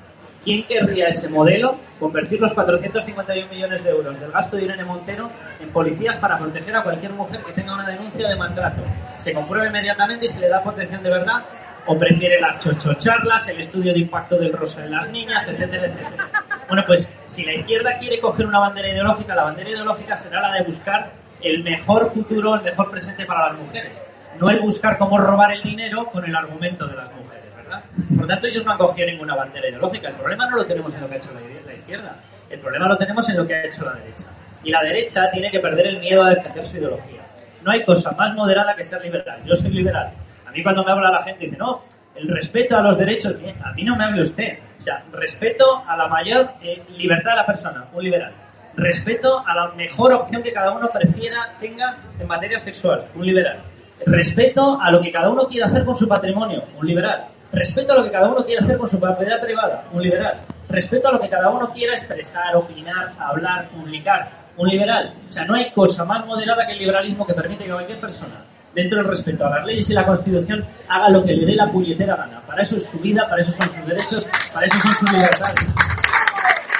¿Quién 0.44 0.62
querría 0.62 1.08
ese 1.08 1.28
modelo? 1.28 1.76
Convertir 1.98 2.40
los 2.40 2.54
451 2.54 3.52
millones 3.52 3.82
de 3.82 3.90
euros 3.90 4.18
del 4.20 4.30
gasto 4.30 4.56
de 4.56 4.64
Irene 4.64 4.84
Montero 4.84 5.28
en 5.60 5.68
policías 5.70 6.16
para 6.16 6.38
proteger 6.38 6.76
a 6.76 6.84
cualquier 6.84 7.12
mujer 7.12 7.42
que 7.42 7.52
tenga 7.52 7.74
una 7.74 7.86
denuncia 7.86 8.28
de 8.28 8.36
maltrato. 8.36 8.82
Se 9.16 9.34
compruebe 9.34 9.66
inmediatamente 9.66 10.26
y 10.26 10.28
se 10.28 10.40
le 10.40 10.48
da 10.48 10.62
protección 10.62 11.02
de 11.02 11.10
verdad 11.10 11.42
o 11.88 11.96
prefiere 11.96 12.38
las 12.38 12.62
chochocharlas, 12.62 13.48
el 13.48 13.60
estudio 13.60 13.94
de 13.94 14.00
impacto 14.00 14.36
del 14.36 14.52
rosa 14.52 14.84
en 14.84 14.90
las 14.90 15.10
niñas, 15.10 15.48
etcétera, 15.48 15.86
etcétera. 15.86 16.28
Bueno, 16.68 16.84
pues 16.86 17.08
si 17.24 17.46
la 17.46 17.54
izquierda 17.54 17.96
quiere 17.98 18.20
coger 18.20 18.44
una 18.44 18.58
bandera 18.58 18.88
ideológica, 18.88 19.34
la 19.34 19.44
bandera 19.44 19.70
ideológica 19.70 20.14
será 20.14 20.42
la 20.42 20.52
de 20.52 20.64
buscar 20.64 21.10
el 21.40 21.64
mejor 21.64 22.10
futuro, 22.12 22.56
el 22.56 22.62
mejor 22.62 22.90
presente 22.90 23.24
para 23.24 23.48
las 23.48 23.58
mujeres, 23.58 24.02
no 24.38 24.50
el 24.50 24.60
buscar 24.60 24.98
cómo 24.98 25.16
robar 25.16 25.52
el 25.52 25.62
dinero 25.62 26.04
con 26.04 26.26
el 26.26 26.36
argumento 26.36 26.86
de 26.86 26.94
las 26.94 27.10
mujeres, 27.10 27.56
¿verdad? 27.56 27.82
Por 28.14 28.26
tanto, 28.26 28.46
ellos 28.48 28.66
no 28.66 28.72
han 28.72 28.78
cogido 28.78 29.06
ninguna 29.06 29.34
bandera 29.34 29.68
ideológica. 29.70 30.08
El 30.08 30.16
problema 30.16 30.46
no 30.46 30.56
lo 30.58 30.66
tenemos 30.66 30.94
en 30.94 31.00
lo 31.00 31.08
que 31.08 31.14
ha 31.14 31.16
hecho 31.16 31.30
la 31.32 31.72
izquierda, 31.72 32.16
el 32.50 32.58
problema 32.60 32.86
lo 32.86 32.98
tenemos 32.98 33.26
en 33.30 33.36
lo 33.38 33.46
que 33.46 33.54
ha 33.54 33.64
hecho 33.64 33.86
la 33.86 33.92
derecha. 33.92 34.26
Y 34.62 34.70
la 34.70 34.82
derecha 34.82 35.30
tiene 35.30 35.50
que 35.50 35.60
perder 35.60 35.86
el 35.86 36.00
miedo 36.00 36.22
a 36.22 36.28
defender 36.28 36.66
su 36.66 36.76
ideología. 36.76 37.22
No 37.62 37.70
hay 37.70 37.82
cosa 37.82 38.10
más 38.10 38.34
moderada 38.34 38.76
que 38.76 38.84
ser 38.84 39.02
liberal. 39.02 39.40
Yo 39.46 39.54
soy 39.54 39.70
liberal 39.70 40.12
a 40.48 40.50
mí 40.50 40.62
cuando 40.62 40.82
me 40.82 40.92
habla 40.92 41.10
la 41.10 41.22
gente 41.22 41.44
dice, 41.44 41.58
no, 41.58 41.82
el 42.14 42.26
respeto 42.28 42.76
a 42.76 42.80
los 42.80 42.96
derechos, 42.96 43.34
a 43.62 43.72
mí 43.72 43.84
no 43.84 43.96
me 43.96 44.04
hable 44.04 44.22
usted. 44.22 44.58
O 44.78 44.80
sea, 44.80 45.04
respeto 45.12 45.84
a 45.86 45.94
la 45.96 46.08
mayor 46.08 46.52
eh, 46.62 46.82
libertad 46.96 47.32
de 47.32 47.36
la 47.36 47.46
persona, 47.46 47.84
un 47.92 48.02
liberal. 48.02 48.32
Respeto 48.74 49.44
a 49.46 49.54
la 49.54 49.72
mejor 49.72 50.14
opción 50.14 50.42
que 50.42 50.52
cada 50.52 50.70
uno 50.70 50.88
prefiera, 50.88 51.52
tenga 51.60 51.98
en 52.18 52.26
materia 52.26 52.58
sexual, 52.58 53.04
un 53.14 53.26
liberal. 53.26 53.58
Respeto 54.06 54.80
a 54.80 54.90
lo 54.90 55.02
que 55.02 55.12
cada 55.12 55.28
uno 55.28 55.46
quiera 55.46 55.66
hacer 55.66 55.84
con 55.84 55.96
su 55.96 56.08
patrimonio, 56.08 56.62
un 56.80 56.86
liberal. 56.86 57.26
Respeto 57.52 57.92
a 57.92 57.96
lo 57.96 58.04
que 58.04 58.10
cada 58.10 58.28
uno 58.28 58.44
quiera 58.44 58.62
hacer 58.62 58.78
con 58.78 58.88
su 58.88 58.98
propiedad 58.98 59.40
privada, 59.40 59.84
un 59.92 60.02
liberal. 60.02 60.40
Respeto 60.68 61.08
a 61.08 61.12
lo 61.12 61.20
que 61.20 61.28
cada 61.28 61.50
uno 61.50 61.70
quiera 61.72 61.92
expresar, 61.92 62.56
opinar, 62.56 63.12
hablar, 63.18 63.68
publicar, 63.68 64.30
un 64.56 64.68
liberal. 64.68 65.12
O 65.28 65.32
sea, 65.32 65.44
no 65.44 65.54
hay 65.54 65.70
cosa 65.72 66.04
más 66.04 66.24
moderada 66.24 66.66
que 66.66 66.72
el 66.72 66.78
liberalismo 66.78 67.26
que 67.26 67.34
permite 67.34 67.64
que 67.64 67.72
cualquier 67.72 68.00
persona 68.00 68.34
dentro 68.74 68.98
del 68.98 69.08
respeto 69.08 69.46
a 69.46 69.50
las 69.50 69.66
leyes 69.66 69.90
y 69.90 69.94
la 69.94 70.06
Constitución, 70.06 70.64
haga 70.88 71.08
lo 71.08 71.24
que 71.24 71.32
le 71.32 71.46
dé 71.46 71.54
la 71.54 71.70
puñetera 71.70 72.16
gana. 72.16 72.40
Para 72.46 72.62
eso 72.62 72.76
es 72.76 72.86
su 72.86 72.98
vida, 72.98 73.28
para 73.28 73.42
eso 73.42 73.52
son 73.52 73.68
sus 73.68 73.86
derechos, 73.86 74.26
para 74.52 74.66
eso 74.66 74.80
son 74.80 74.94
sus 74.94 75.12
libertades. 75.12 75.68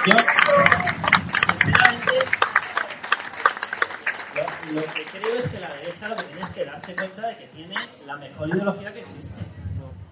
Yo, 0.07 0.15
sinceramente, 1.63 2.13
lo, 4.73 4.83
que 4.95 5.05
creo 5.05 5.35
es 5.37 5.49
que 5.49 5.61
la 5.61 5.69
derecha 5.69 6.09
lo 6.09 6.17
que 6.17 6.23
tiene 6.25 6.41
es 6.41 6.51
que 6.51 6.65
darse 6.65 6.95
cuenta 6.95 7.29
de 7.29 7.37
que 7.37 7.47
tiene 7.49 7.75
la 8.07 8.17
mejor 8.17 8.49
ideología 8.49 8.93
que 8.93 9.01
existe. 9.01 9.41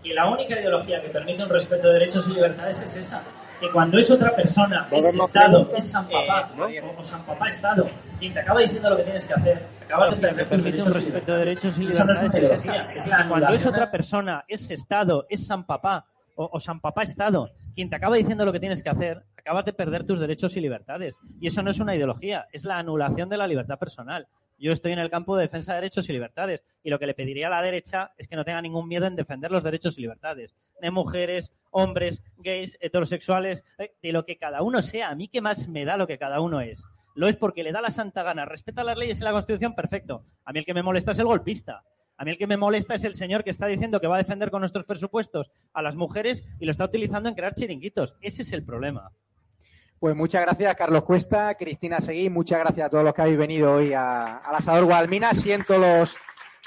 Y 0.02 0.12
la 0.12 0.30
única 0.30 0.58
ideología 0.58 1.02
que 1.02 1.08
permite 1.08 1.42
un 1.42 1.48
respeto 1.48 1.88
de 1.88 1.94
derechos 1.94 2.28
y 2.28 2.32
libertades 2.32 2.80
es 2.82 2.96
esa 2.96 3.22
que 3.60 3.70
cuando 3.70 3.98
es 3.98 4.10
otra 4.10 4.34
persona, 4.34 4.86
es 4.90 5.14
Estado, 5.14 5.72
es 5.76 5.90
San 5.90 6.08
Papá, 6.08 6.50
eh, 6.70 6.82
o, 6.96 7.04
San 7.04 7.24
Papá 7.24 7.46
Estado, 7.46 7.88
quien 8.18 8.32
te 8.32 8.40
acaba 8.40 8.60
diciendo 8.60 8.90
lo 8.90 8.96
que 8.96 9.04
tienes 9.04 9.24
que 9.24 9.34
hacer, 9.34 9.66
acabas 9.84 10.10
de 10.10 10.16
perder 10.16 10.48
tus 10.48 10.64
derechos, 10.64 10.94
respeto 10.94 11.32
de 11.32 11.38
derechos 11.38 11.76
y 11.76 11.80
libertades. 11.80 11.94
Eso 11.94 12.04
no 12.04 12.12
es, 12.12 12.66
es 12.96 13.06
la 13.08 13.28
cuando 13.28 13.48
es 13.48 13.66
otra 13.66 13.90
persona, 13.90 14.44
es 14.48 14.70
Estado, 14.70 15.26
es 15.28 15.46
San 15.46 15.64
Papá, 15.64 16.06
o, 16.36 16.50
o 16.52 16.60
San 16.60 16.80
Papá 16.80 17.02
Estado, 17.02 17.50
quien 17.74 17.88
te 17.88 17.96
acaba 17.96 18.16
diciendo 18.16 18.44
lo 18.44 18.52
que 18.52 18.60
tienes 18.60 18.82
que 18.82 18.90
hacer, 18.90 19.22
acabas 19.36 19.64
de 19.64 19.72
perder 19.72 20.04
tus 20.04 20.20
derechos 20.20 20.56
y 20.56 20.60
libertades. 20.60 21.16
Y 21.40 21.46
eso 21.46 21.62
no 21.62 21.70
es 21.70 21.78
una 21.78 21.94
ideología, 21.94 22.46
es 22.52 22.64
la 22.64 22.78
anulación 22.78 23.28
de 23.28 23.36
la 23.36 23.46
libertad 23.46 23.78
personal. 23.78 24.26
Yo 24.58 24.72
estoy 24.72 24.92
en 24.92 24.98
el 24.98 25.10
campo 25.10 25.36
de 25.36 25.42
defensa 25.42 25.72
de 25.72 25.82
derechos 25.82 26.08
y 26.08 26.12
libertades 26.12 26.62
y 26.82 26.90
lo 26.90 26.98
que 26.98 27.06
le 27.06 27.14
pediría 27.14 27.48
a 27.48 27.50
la 27.50 27.62
derecha 27.62 28.12
es 28.16 28.26
que 28.26 28.36
no 28.36 28.44
tenga 28.44 28.62
ningún 28.62 28.88
miedo 28.88 29.06
en 29.06 29.16
defender 29.16 29.50
los 29.50 29.62
derechos 29.62 29.98
y 29.98 30.02
libertades 30.02 30.54
de 30.80 30.90
mujeres, 30.90 31.52
hombres, 31.70 32.22
gays, 32.38 32.76
heterosexuales, 32.80 33.64
eh, 33.78 33.92
de 34.02 34.12
lo 34.12 34.24
que 34.24 34.36
cada 34.36 34.62
uno 34.62 34.82
sea. 34.82 35.10
A 35.10 35.14
mí 35.14 35.28
qué 35.28 35.40
más 35.40 35.68
me 35.68 35.84
da 35.84 35.96
lo 35.96 36.06
que 36.06 36.18
cada 36.18 36.40
uno 36.40 36.60
es. 36.60 36.84
Lo 37.14 37.28
es 37.28 37.36
porque 37.36 37.62
le 37.62 37.72
da 37.72 37.80
la 37.80 37.90
santa 37.90 38.22
gana, 38.22 38.44
respeta 38.44 38.84
las 38.84 38.98
leyes 38.98 39.20
y 39.20 39.24
la 39.24 39.32
Constitución, 39.32 39.74
perfecto. 39.74 40.24
A 40.44 40.52
mí 40.52 40.58
el 40.58 40.64
que 40.64 40.74
me 40.74 40.82
molesta 40.82 41.12
es 41.12 41.18
el 41.18 41.26
golpista. 41.26 41.82
A 42.18 42.24
mí 42.24 42.30
el 42.30 42.38
que 42.38 42.46
me 42.46 42.56
molesta 42.56 42.94
es 42.94 43.04
el 43.04 43.14
señor 43.14 43.44
que 43.44 43.50
está 43.50 43.66
diciendo 43.66 44.00
que 44.00 44.06
va 44.06 44.16
a 44.16 44.18
defender 44.18 44.50
con 44.50 44.60
nuestros 44.60 44.86
presupuestos 44.86 45.50
a 45.72 45.82
las 45.82 45.96
mujeres 45.96 46.44
y 46.58 46.64
lo 46.64 46.70
está 46.70 46.84
utilizando 46.84 47.28
en 47.28 47.34
crear 47.34 47.54
chiringuitos. 47.54 48.14
Ese 48.20 48.42
es 48.42 48.52
el 48.52 48.64
problema. 48.64 49.12
Pues 49.98 50.14
muchas 50.14 50.42
gracias, 50.42 50.74
Carlos 50.74 51.04
Cuesta, 51.04 51.54
Cristina 51.54 52.02
Seguí, 52.02 52.28
muchas 52.28 52.58
gracias 52.58 52.86
a 52.86 52.90
todos 52.90 53.02
los 53.02 53.14
que 53.14 53.22
habéis 53.22 53.38
venido 53.38 53.72
hoy 53.72 53.94
a, 53.94 54.36
al 54.36 54.56
asador 54.56 54.84
Guadalmina. 54.84 55.32
Siento 55.32 55.78
los 55.78 56.14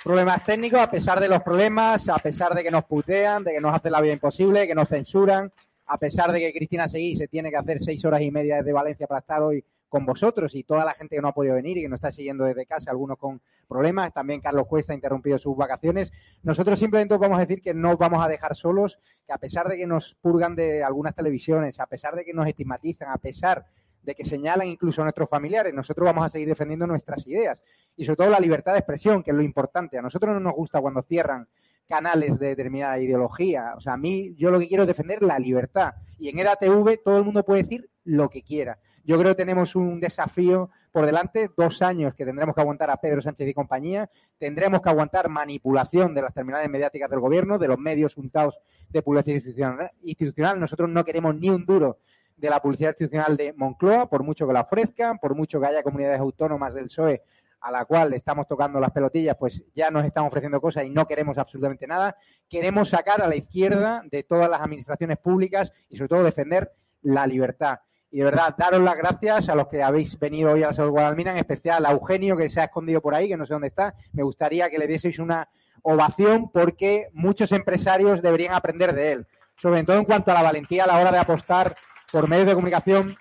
problemas 0.03 0.43
técnicos, 0.43 0.79
a 0.79 0.89
pesar 0.89 1.19
de 1.19 1.27
los 1.27 1.43
problemas, 1.43 2.09
a 2.09 2.17
pesar 2.17 2.55
de 2.55 2.63
que 2.63 2.71
nos 2.71 2.85
putean, 2.85 3.43
de 3.43 3.53
que 3.53 3.61
nos 3.61 3.75
hacen 3.75 3.91
la 3.91 4.01
vida 4.01 4.13
imposible, 4.13 4.65
que 4.65 4.73
nos 4.73 4.89
censuran, 4.89 5.51
a 5.85 5.97
pesar 5.99 6.31
de 6.31 6.39
que 6.39 6.51
Cristina 6.51 6.87
Seguí 6.87 7.13
se 7.13 7.27
tiene 7.27 7.51
que 7.51 7.57
hacer 7.57 7.79
seis 7.79 8.03
horas 8.03 8.21
y 8.21 8.31
media 8.31 8.57
desde 8.57 8.73
Valencia 8.73 9.05
para 9.05 9.19
estar 9.19 9.43
hoy 9.43 9.63
con 9.89 10.05
vosotros 10.05 10.55
y 10.55 10.63
toda 10.63 10.85
la 10.85 10.93
gente 10.93 11.15
que 11.15 11.21
no 11.21 11.29
ha 11.29 11.33
podido 11.33 11.55
venir 11.55 11.77
y 11.77 11.81
que 11.81 11.89
nos 11.89 11.97
está 11.97 12.11
siguiendo 12.11 12.45
desde 12.45 12.65
casa, 12.65 12.91
algunos 12.91 13.17
con 13.17 13.41
problemas. 13.67 14.13
También 14.13 14.39
Carlos 14.39 14.67
Cuesta 14.67 14.93
ha 14.93 14.95
interrumpido 14.95 15.37
sus 15.37 15.57
vacaciones. 15.57 16.11
Nosotros 16.43 16.79
simplemente 16.79 17.17
vamos 17.17 17.37
a 17.37 17.41
decir 17.41 17.61
que 17.61 17.73
no 17.73 17.97
vamos 17.97 18.23
a 18.23 18.29
dejar 18.29 18.55
solos, 18.55 18.99
que 19.25 19.33
a 19.33 19.37
pesar 19.37 19.67
de 19.67 19.77
que 19.77 19.87
nos 19.87 20.15
purgan 20.21 20.55
de 20.55 20.83
algunas 20.83 21.15
televisiones, 21.15 21.79
a 21.79 21.87
pesar 21.87 22.15
de 22.15 22.23
que 22.23 22.33
nos 22.33 22.47
estigmatizan, 22.47 23.09
a 23.09 23.17
pesar 23.17 23.65
de 24.03 24.15
que 24.15 24.23
señalan 24.23 24.67
incluso 24.67 25.01
a 25.01 25.05
nuestros 25.05 25.29
familiares, 25.29 25.73
nosotros 25.73 26.05
vamos 26.05 26.25
a 26.25 26.29
seguir 26.29 26.47
defendiendo 26.47 26.87
nuestras 26.87 27.27
ideas 27.27 27.61
y 27.97 28.05
sobre 28.05 28.15
todo 28.15 28.29
la 28.29 28.39
libertad 28.39 28.73
de 28.73 28.79
expresión, 28.79 29.23
que 29.23 29.31
es 29.31 29.35
lo 29.35 29.43
importante. 29.43 29.97
A 29.97 30.01
nosotros 30.01 30.33
no 30.33 30.39
nos 30.39 30.53
gusta 30.53 30.79
cuando 30.79 31.01
cierran 31.01 31.47
canales 31.87 32.39
de 32.39 32.49
determinada 32.49 32.99
ideología. 32.99 33.73
O 33.75 33.81
sea, 33.81 33.93
a 33.93 33.97
mí 33.97 34.35
yo 34.37 34.51
lo 34.51 34.59
que 34.59 34.67
quiero 34.67 34.83
es 34.83 34.87
defender 34.87 35.21
la 35.21 35.39
libertad. 35.39 35.95
Y 36.17 36.29
en 36.29 36.39
EDATV 36.39 37.01
todo 37.03 37.17
el 37.17 37.23
mundo 37.23 37.43
puede 37.43 37.63
decir 37.63 37.89
lo 38.05 38.29
que 38.29 38.41
quiera. 38.41 38.79
Yo 39.09 39.17
creo 39.17 39.31
que 39.31 39.43
tenemos 39.43 39.75
un 39.75 39.99
desafío 39.99 40.69
por 40.91 41.07
delante, 41.07 41.49
dos 41.57 41.81
años 41.81 42.13
que 42.13 42.25
tendremos 42.25 42.53
que 42.53 42.61
aguantar 42.61 42.91
a 42.91 42.97
Pedro 42.97 43.23
Sánchez 43.23 43.47
y 43.47 43.55
compañía, 43.55 44.07
tendremos 44.37 44.83
que 44.83 44.89
aguantar 44.89 45.29
manipulación 45.29 46.13
de 46.13 46.21
las 46.21 46.31
terminales 46.31 46.69
mediáticas 46.69 47.09
del 47.09 47.19
gobierno, 47.19 47.57
de 47.57 47.67
los 47.67 47.79
medios 47.79 48.17
untados 48.17 48.59
de 48.87 49.01
publicidad 49.01 49.91
institucional. 50.03 50.59
Nosotros 50.59 50.91
no 50.91 51.03
queremos 51.03 51.35
ni 51.35 51.49
un 51.49 51.65
duro 51.65 51.97
de 52.37 52.51
la 52.51 52.59
publicidad 52.59 52.91
institucional 52.91 53.35
de 53.35 53.51
Moncloa, 53.53 54.07
por 54.07 54.21
mucho 54.21 54.45
que 54.45 54.53
la 54.53 54.61
ofrezcan, 54.61 55.17
por 55.17 55.33
mucho 55.33 55.59
que 55.59 55.65
haya 55.65 55.81
comunidades 55.81 56.19
autónomas 56.19 56.75
del 56.75 56.85
PSOE 56.85 57.23
a 57.61 57.71
la 57.71 57.85
cual 57.85 58.13
estamos 58.13 58.45
tocando 58.45 58.79
las 58.79 58.91
pelotillas, 58.91 59.35
pues 59.39 59.63
ya 59.73 59.89
nos 59.89 60.05
están 60.05 60.25
ofreciendo 60.25 60.61
cosas 60.61 60.85
y 60.85 60.91
no 60.91 61.07
queremos 61.07 61.39
absolutamente 61.39 61.87
nada. 61.87 62.15
Queremos 62.47 62.89
sacar 62.89 63.23
a 63.23 63.27
la 63.27 63.35
izquierda 63.35 64.03
de 64.05 64.21
todas 64.21 64.47
las 64.47 64.61
administraciones 64.61 65.17
públicas 65.17 65.71
y 65.89 65.97
sobre 65.97 66.09
todo 66.09 66.23
defender 66.23 66.71
la 67.01 67.25
libertad. 67.25 67.79
Y 68.11 68.19
de 68.19 68.23
verdad, 68.23 68.55
daros 68.57 68.81
las 68.81 68.97
gracias 68.97 69.49
a 69.49 69.55
los 69.55 69.67
que 69.67 69.83
habéis 69.83 70.17
venido 70.17 70.51
hoy 70.51 70.63
a 70.63 70.67
la 70.67 70.73
Salud 70.73 70.91
Guadalmina, 70.91 71.31
en 71.31 71.37
especial 71.37 71.85
a 71.85 71.91
Eugenio, 71.91 72.35
que 72.35 72.49
se 72.49 72.59
ha 72.59 72.65
escondido 72.65 73.01
por 73.01 73.13
ahí, 73.13 73.27
que 73.27 73.37
no 73.37 73.45
sé 73.45 73.53
dónde 73.53 73.67
está. 73.67 73.93
Me 74.13 74.23
gustaría 74.23 74.69
que 74.69 74.79
le 74.79 74.87
dieseis 74.87 75.19
una 75.19 75.47
ovación 75.83 76.49
porque 76.51 77.09
muchos 77.13 77.51
empresarios 77.51 78.21
deberían 78.21 78.53
aprender 78.53 78.93
de 78.93 79.11
él. 79.13 79.27
sobre 79.61 79.83
todo 79.83 79.97
en 79.97 80.05
cuanto 80.05 80.31
a 80.31 80.35
la 80.35 80.41
valentía 80.41 80.85
a 80.85 80.87
la 80.87 80.99
hora 80.99 81.11
de 81.11 81.17
apostar 81.17 81.75
por 82.13 82.29
medios 82.29 82.47
de 82.47 82.53
comunicación 82.53 83.17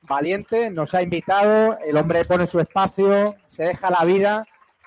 valiente, 0.00 0.70
nos 0.70 0.94
ha 0.94 1.02
invitado, 1.02 1.78
el 1.84 1.98
hombre 1.98 2.24
pone 2.24 2.46
su 2.46 2.60
espacio, 2.60 3.36
se 3.46 3.64
deja 3.64 3.90
la 3.90 4.04
vida 4.04 4.46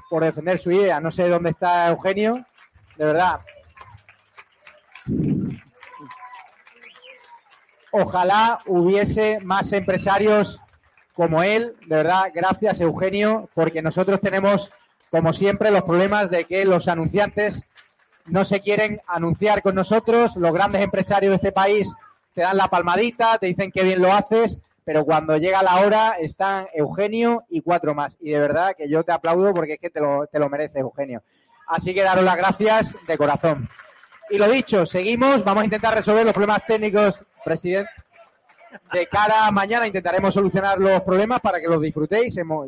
por 0.10 0.24
defender 0.24 0.60
su 0.60 0.72
idea. 0.72 1.00
No 1.00 1.12
sé 1.12 1.30
dónde 1.30 1.52
está 1.52 1.90
Eugenio, 1.90 2.44
de 2.98 3.06
verdad. 3.06 3.40
Ojalá 7.96 8.60
hubiese 8.66 9.40
más 9.42 9.72
empresarios 9.72 10.60
como 11.14 11.44
él, 11.44 11.76
de 11.86 11.98
verdad, 11.98 12.32
gracias 12.34 12.82
Eugenio, 12.82 13.48
porque 13.54 13.84
nosotros 13.84 14.20
tenemos, 14.20 14.72
como 15.12 15.32
siempre, 15.32 15.70
los 15.70 15.84
problemas 15.84 16.32
de 16.32 16.46
que 16.46 16.66
los 16.66 16.88
anunciantes 16.88 17.62
no 18.26 18.46
se 18.46 18.62
quieren 18.62 19.00
anunciar 19.06 19.62
con 19.62 19.76
nosotros, 19.76 20.36
los 20.36 20.52
grandes 20.52 20.82
empresarios 20.82 21.30
de 21.30 21.36
este 21.36 21.52
país 21.52 21.88
te 22.34 22.42
dan 22.42 22.58
la 22.58 22.68
palmadita, 22.68 23.38
te 23.38 23.46
dicen 23.46 23.72
que 23.72 23.84
bien 23.84 24.02
lo 24.02 24.12
haces, 24.12 24.60
pero 24.84 25.06
cuando 25.06 25.38
llega 25.38 25.62
la 25.62 25.86
hora 25.86 26.16
están 26.20 26.66
Eugenio 26.74 27.44
y 27.48 27.62
cuatro 27.62 27.94
más. 27.94 28.18
Y 28.20 28.32
de 28.32 28.40
verdad 28.40 28.74
que 28.76 28.90
yo 28.90 29.04
te 29.04 29.12
aplaudo 29.12 29.54
porque 29.54 29.74
es 29.74 29.80
que 29.80 29.92
te 29.92 30.00
lo, 30.00 30.26
te 30.26 30.40
lo 30.40 30.50
mereces, 30.50 30.78
Eugenio. 30.78 31.22
Así 31.68 31.94
que 31.94 32.02
daros 32.02 32.24
las 32.24 32.38
gracias 32.38 32.96
de 33.06 33.18
corazón. 33.20 33.70
Y 34.34 34.40
lo 34.40 34.50
dicho, 34.50 34.84
seguimos, 34.88 35.44
vamos 35.44 35.62
a 35.62 35.66
intentar 35.66 35.94
resolver 35.94 36.26
los 36.26 36.34
problemas 36.34 36.66
técnicos, 36.66 37.24
presidente. 37.46 37.92
De 38.92 39.06
cara 39.06 39.46
a 39.46 39.52
mañana 39.52 39.86
intentaremos 39.86 40.34
solucionar 40.34 40.80
los 40.80 41.04
problemas 41.04 41.40
para 41.40 41.62
que 41.62 41.68
los 41.68 41.80
disfrutéis. 41.80 42.36
Hemos, 42.38 42.68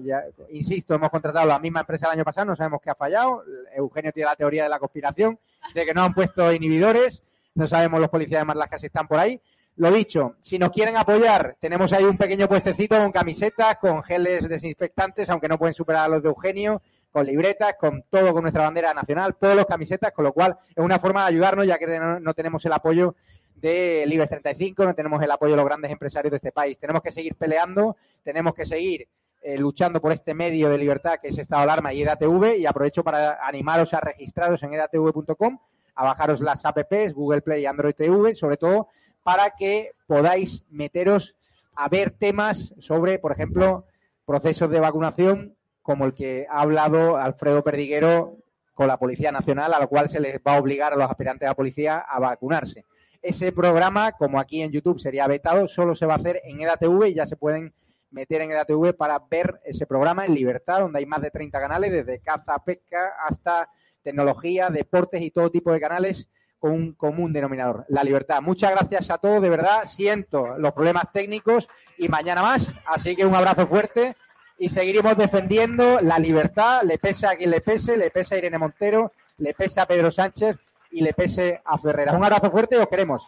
insisto, 0.51 0.93
hemos 0.93 1.09
contratado 1.09 1.47
la 1.47 1.57
misma 1.57 1.80
empresa 1.80 2.05
el 2.05 2.11
año 2.11 2.24
pasado, 2.24 2.45
no 2.45 2.55
sabemos 2.55 2.82
qué 2.84 2.91
ha 2.91 2.93
fallado. 2.95 3.43
Eugenio 3.74 4.11
tiene 4.11 4.30
la 4.30 4.36
teoría 4.36 4.61
de 4.61 4.70
la 4.70 4.78
conspiración, 4.78 5.39
de 5.74 5.86
que 5.88 5.93
no 5.95 6.03
han 6.03 6.13
puesto 6.13 6.53
inhibidores. 6.53 7.24
No 7.55 7.66
sabemos 7.68 7.99
los 7.99 8.09
policías 8.11 8.41
de 8.41 8.45
Marlaska 8.45 8.78
si 8.78 8.86
están 8.86 9.07
por 9.07 9.18
ahí. 9.18 9.41
Lo 9.78 9.89
dicho, 9.89 10.36
si 10.41 10.59
nos 10.59 10.70
quieren 10.70 10.97
apoyar, 10.97 11.55
tenemos 11.59 11.91
ahí 11.93 12.03
un 12.03 12.16
pequeño 12.16 12.47
puestecito 12.47 12.95
con 12.95 13.11
camisetas, 13.11 13.78
con 13.78 14.03
geles 14.03 14.47
desinfectantes, 14.47 15.32
aunque 15.32 15.47
no 15.49 15.57
pueden 15.57 15.74
superar 15.74 16.05
a 16.05 16.09
los 16.09 16.22
de 16.22 16.30
Eugenio, 16.30 16.84
con 17.16 17.26
libretas, 17.26 17.76
con 17.80 18.03
todo 18.09 18.34
con 18.34 18.41
nuestra 18.41 18.63
bandera 18.63 18.93
nacional, 18.93 19.38
todos 19.39 19.55
los 19.55 19.66
camisetas, 19.66 20.11
con 20.11 20.26
lo 20.26 20.34
cual 20.34 20.57
es 20.76 20.84
una 20.84 20.99
forma 20.99 21.22
de 21.22 21.28
ayudarnos, 21.28 21.66
ya 21.66 21.78
que 21.78 21.97
no, 21.97 22.34
tenemos 22.34 22.66
el 22.66 22.74
apoyo 22.74 23.16
de 23.55 24.03
Libres 24.05 24.28
35, 24.28 24.84
no 24.84 24.93
tenemos 24.93 25.24
el 25.24 25.32
apoyo 25.32 25.51
de 25.51 25.55
los 25.55 25.66
grandes 25.66 25.91
empresarios 25.91 26.32
de 26.32 26.36
este 26.36 26.51
país. 26.51 26.78
Tenemos 26.78 27.01
que 27.01 27.13
seguir 27.13 27.36
peleando, 27.36 27.95
tenemos 28.22 28.53
que 28.53 28.66
seguir 28.66 29.07
eh, 29.41 29.57
luchando 29.57 30.01
por 30.01 30.11
este 30.11 30.34
medio 30.34 30.68
de 30.68 30.78
libertad 30.78 31.20
que 31.22 31.30
es 31.30 31.38
Estado 31.38 31.61
de 31.61 31.72
Alarma 31.72 31.93
y 31.93 32.01
EDATV 32.01 32.57
y 32.57 32.66
aprovecho 32.66 33.01
para 33.01 33.47
animaros 33.47 33.93
a 33.93 34.01
registraros 34.01 34.61
en 34.63 34.74
edatv.com, 34.74 35.57
a 35.95 36.03
bajaros 36.03 36.41
las 36.41 36.66
apps, 36.66 37.13
Google 37.13 37.43
Play 37.43 37.63
y 37.63 37.66
Android 37.66 37.95
TV, 37.95 38.36
sobre 38.36 38.57
todo 38.57 38.89
para 39.24 39.51
que 39.51 39.91
podáis 40.05 40.66
meteros 40.70 41.34
a 41.76 41.88
ver 41.88 42.11
temas 42.11 42.74
sobre, 42.80 43.20
por 43.20 43.32
ejemplo, 43.32 43.86
procesos 44.26 44.70
de 44.70 44.82
vacunación 44.82 45.55
como 45.86 46.06
el 46.06 46.16
que 46.16 46.48
ha 46.50 46.62
hablado 46.62 47.16
Alfredo 47.16 47.64
Perdiguero 47.64 48.38
con 48.74 48.88
la 48.88 48.98
Policía 48.98 49.32
Nacional, 49.32 49.72
a 49.72 49.80
lo 49.80 49.88
cual 49.88 50.10
se 50.10 50.20
les 50.20 50.38
va 50.38 50.56
a 50.56 50.60
obligar 50.60 50.92
a 50.92 50.96
los 50.96 51.08
aspirantes 51.08 51.46
a 51.46 51.52
la 51.52 51.56
policía 51.56 52.00
a 52.00 52.20
vacunarse. 52.20 52.86
Ese 53.22 53.52
programa, 53.52 54.14
como 54.14 54.40
aquí 54.40 54.64
en 54.64 54.72
YouTube 54.72 55.00
sería 55.00 55.28
vetado, 55.28 55.68
solo 55.68 55.96
se 55.96 56.08
va 56.08 56.14
a 56.14 56.18
hacer 56.18 56.42
en 56.44 56.60
EDATV 56.60 57.06
y 57.06 57.14
ya 57.14 57.28
se 57.28 57.38
pueden 57.38 57.72
meter 58.10 58.42
en 58.42 58.50
EDATV 58.50 58.96
para 58.98 59.20
ver 59.30 59.62
ese 59.64 59.86
programa 59.86 60.26
en 60.26 60.34
libertad, 60.34 60.80
donde 60.80 60.98
hay 60.98 61.06
más 61.06 61.22
de 61.22 61.30
30 61.30 61.60
canales, 61.60 61.92
desde 61.92 62.20
caza, 62.20 62.58
pesca 62.66 63.14
hasta 63.24 63.70
tecnología, 64.02 64.72
deportes 64.72 65.22
y 65.22 65.30
todo 65.30 65.52
tipo 65.52 65.72
de 65.72 65.80
canales 65.80 66.28
con 66.58 66.72
un 66.72 66.94
común 66.94 67.32
denominador, 67.32 67.86
la 67.90 68.04
libertad. 68.04 68.42
Muchas 68.42 68.72
gracias 68.72 69.12
a 69.12 69.20
todos, 69.20 69.40
de 69.40 69.52
verdad, 69.52 69.84
siento 69.86 70.58
los 70.58 70.74
problemas 70.74 71.12
técnicos 71.14 71.68
y 72.00 72.10
mañana 72.10 72.42
más, 72.42 72.74
así 72.88 73.16
que 73.16 73.24
un 73.24 73.36
abrazo 73.36 73.68
fuerte 73.68 74.16
y 74.58 74.70
seguiremos 74.70 75.18
defendiendo 75.18 75.99
la 76.01 76.18
libertad, 76.20 76.84
le 76.84 76.97
pese 76.97 77.28
a 77.28 77.36
quien 77.36 77.51
le 77.51 77.62
pese, 77.62 77.97
le 77.97 78.10
pese 78.10 78.36
a 78.36 78.38
Irene 78.38 78.58
Montero, 78.58 79.12
le 79.38 79.53
pese 79.53 79.82
a 79.82 79.86
Pedro 79.86 80.12
Sánchez 80.12 80.58
y 80.91 81.01
le 81.01 81.14
pese 81.14 81.62
a 81.66 81.78
Ferreras. 81.78 82.16
Un 82.16 82.24
abrazo 82.24 82.49
fuerte 82.49 82.76
y 82.76 82.80
os 82.80 82.88
queremos. 82.88 83.28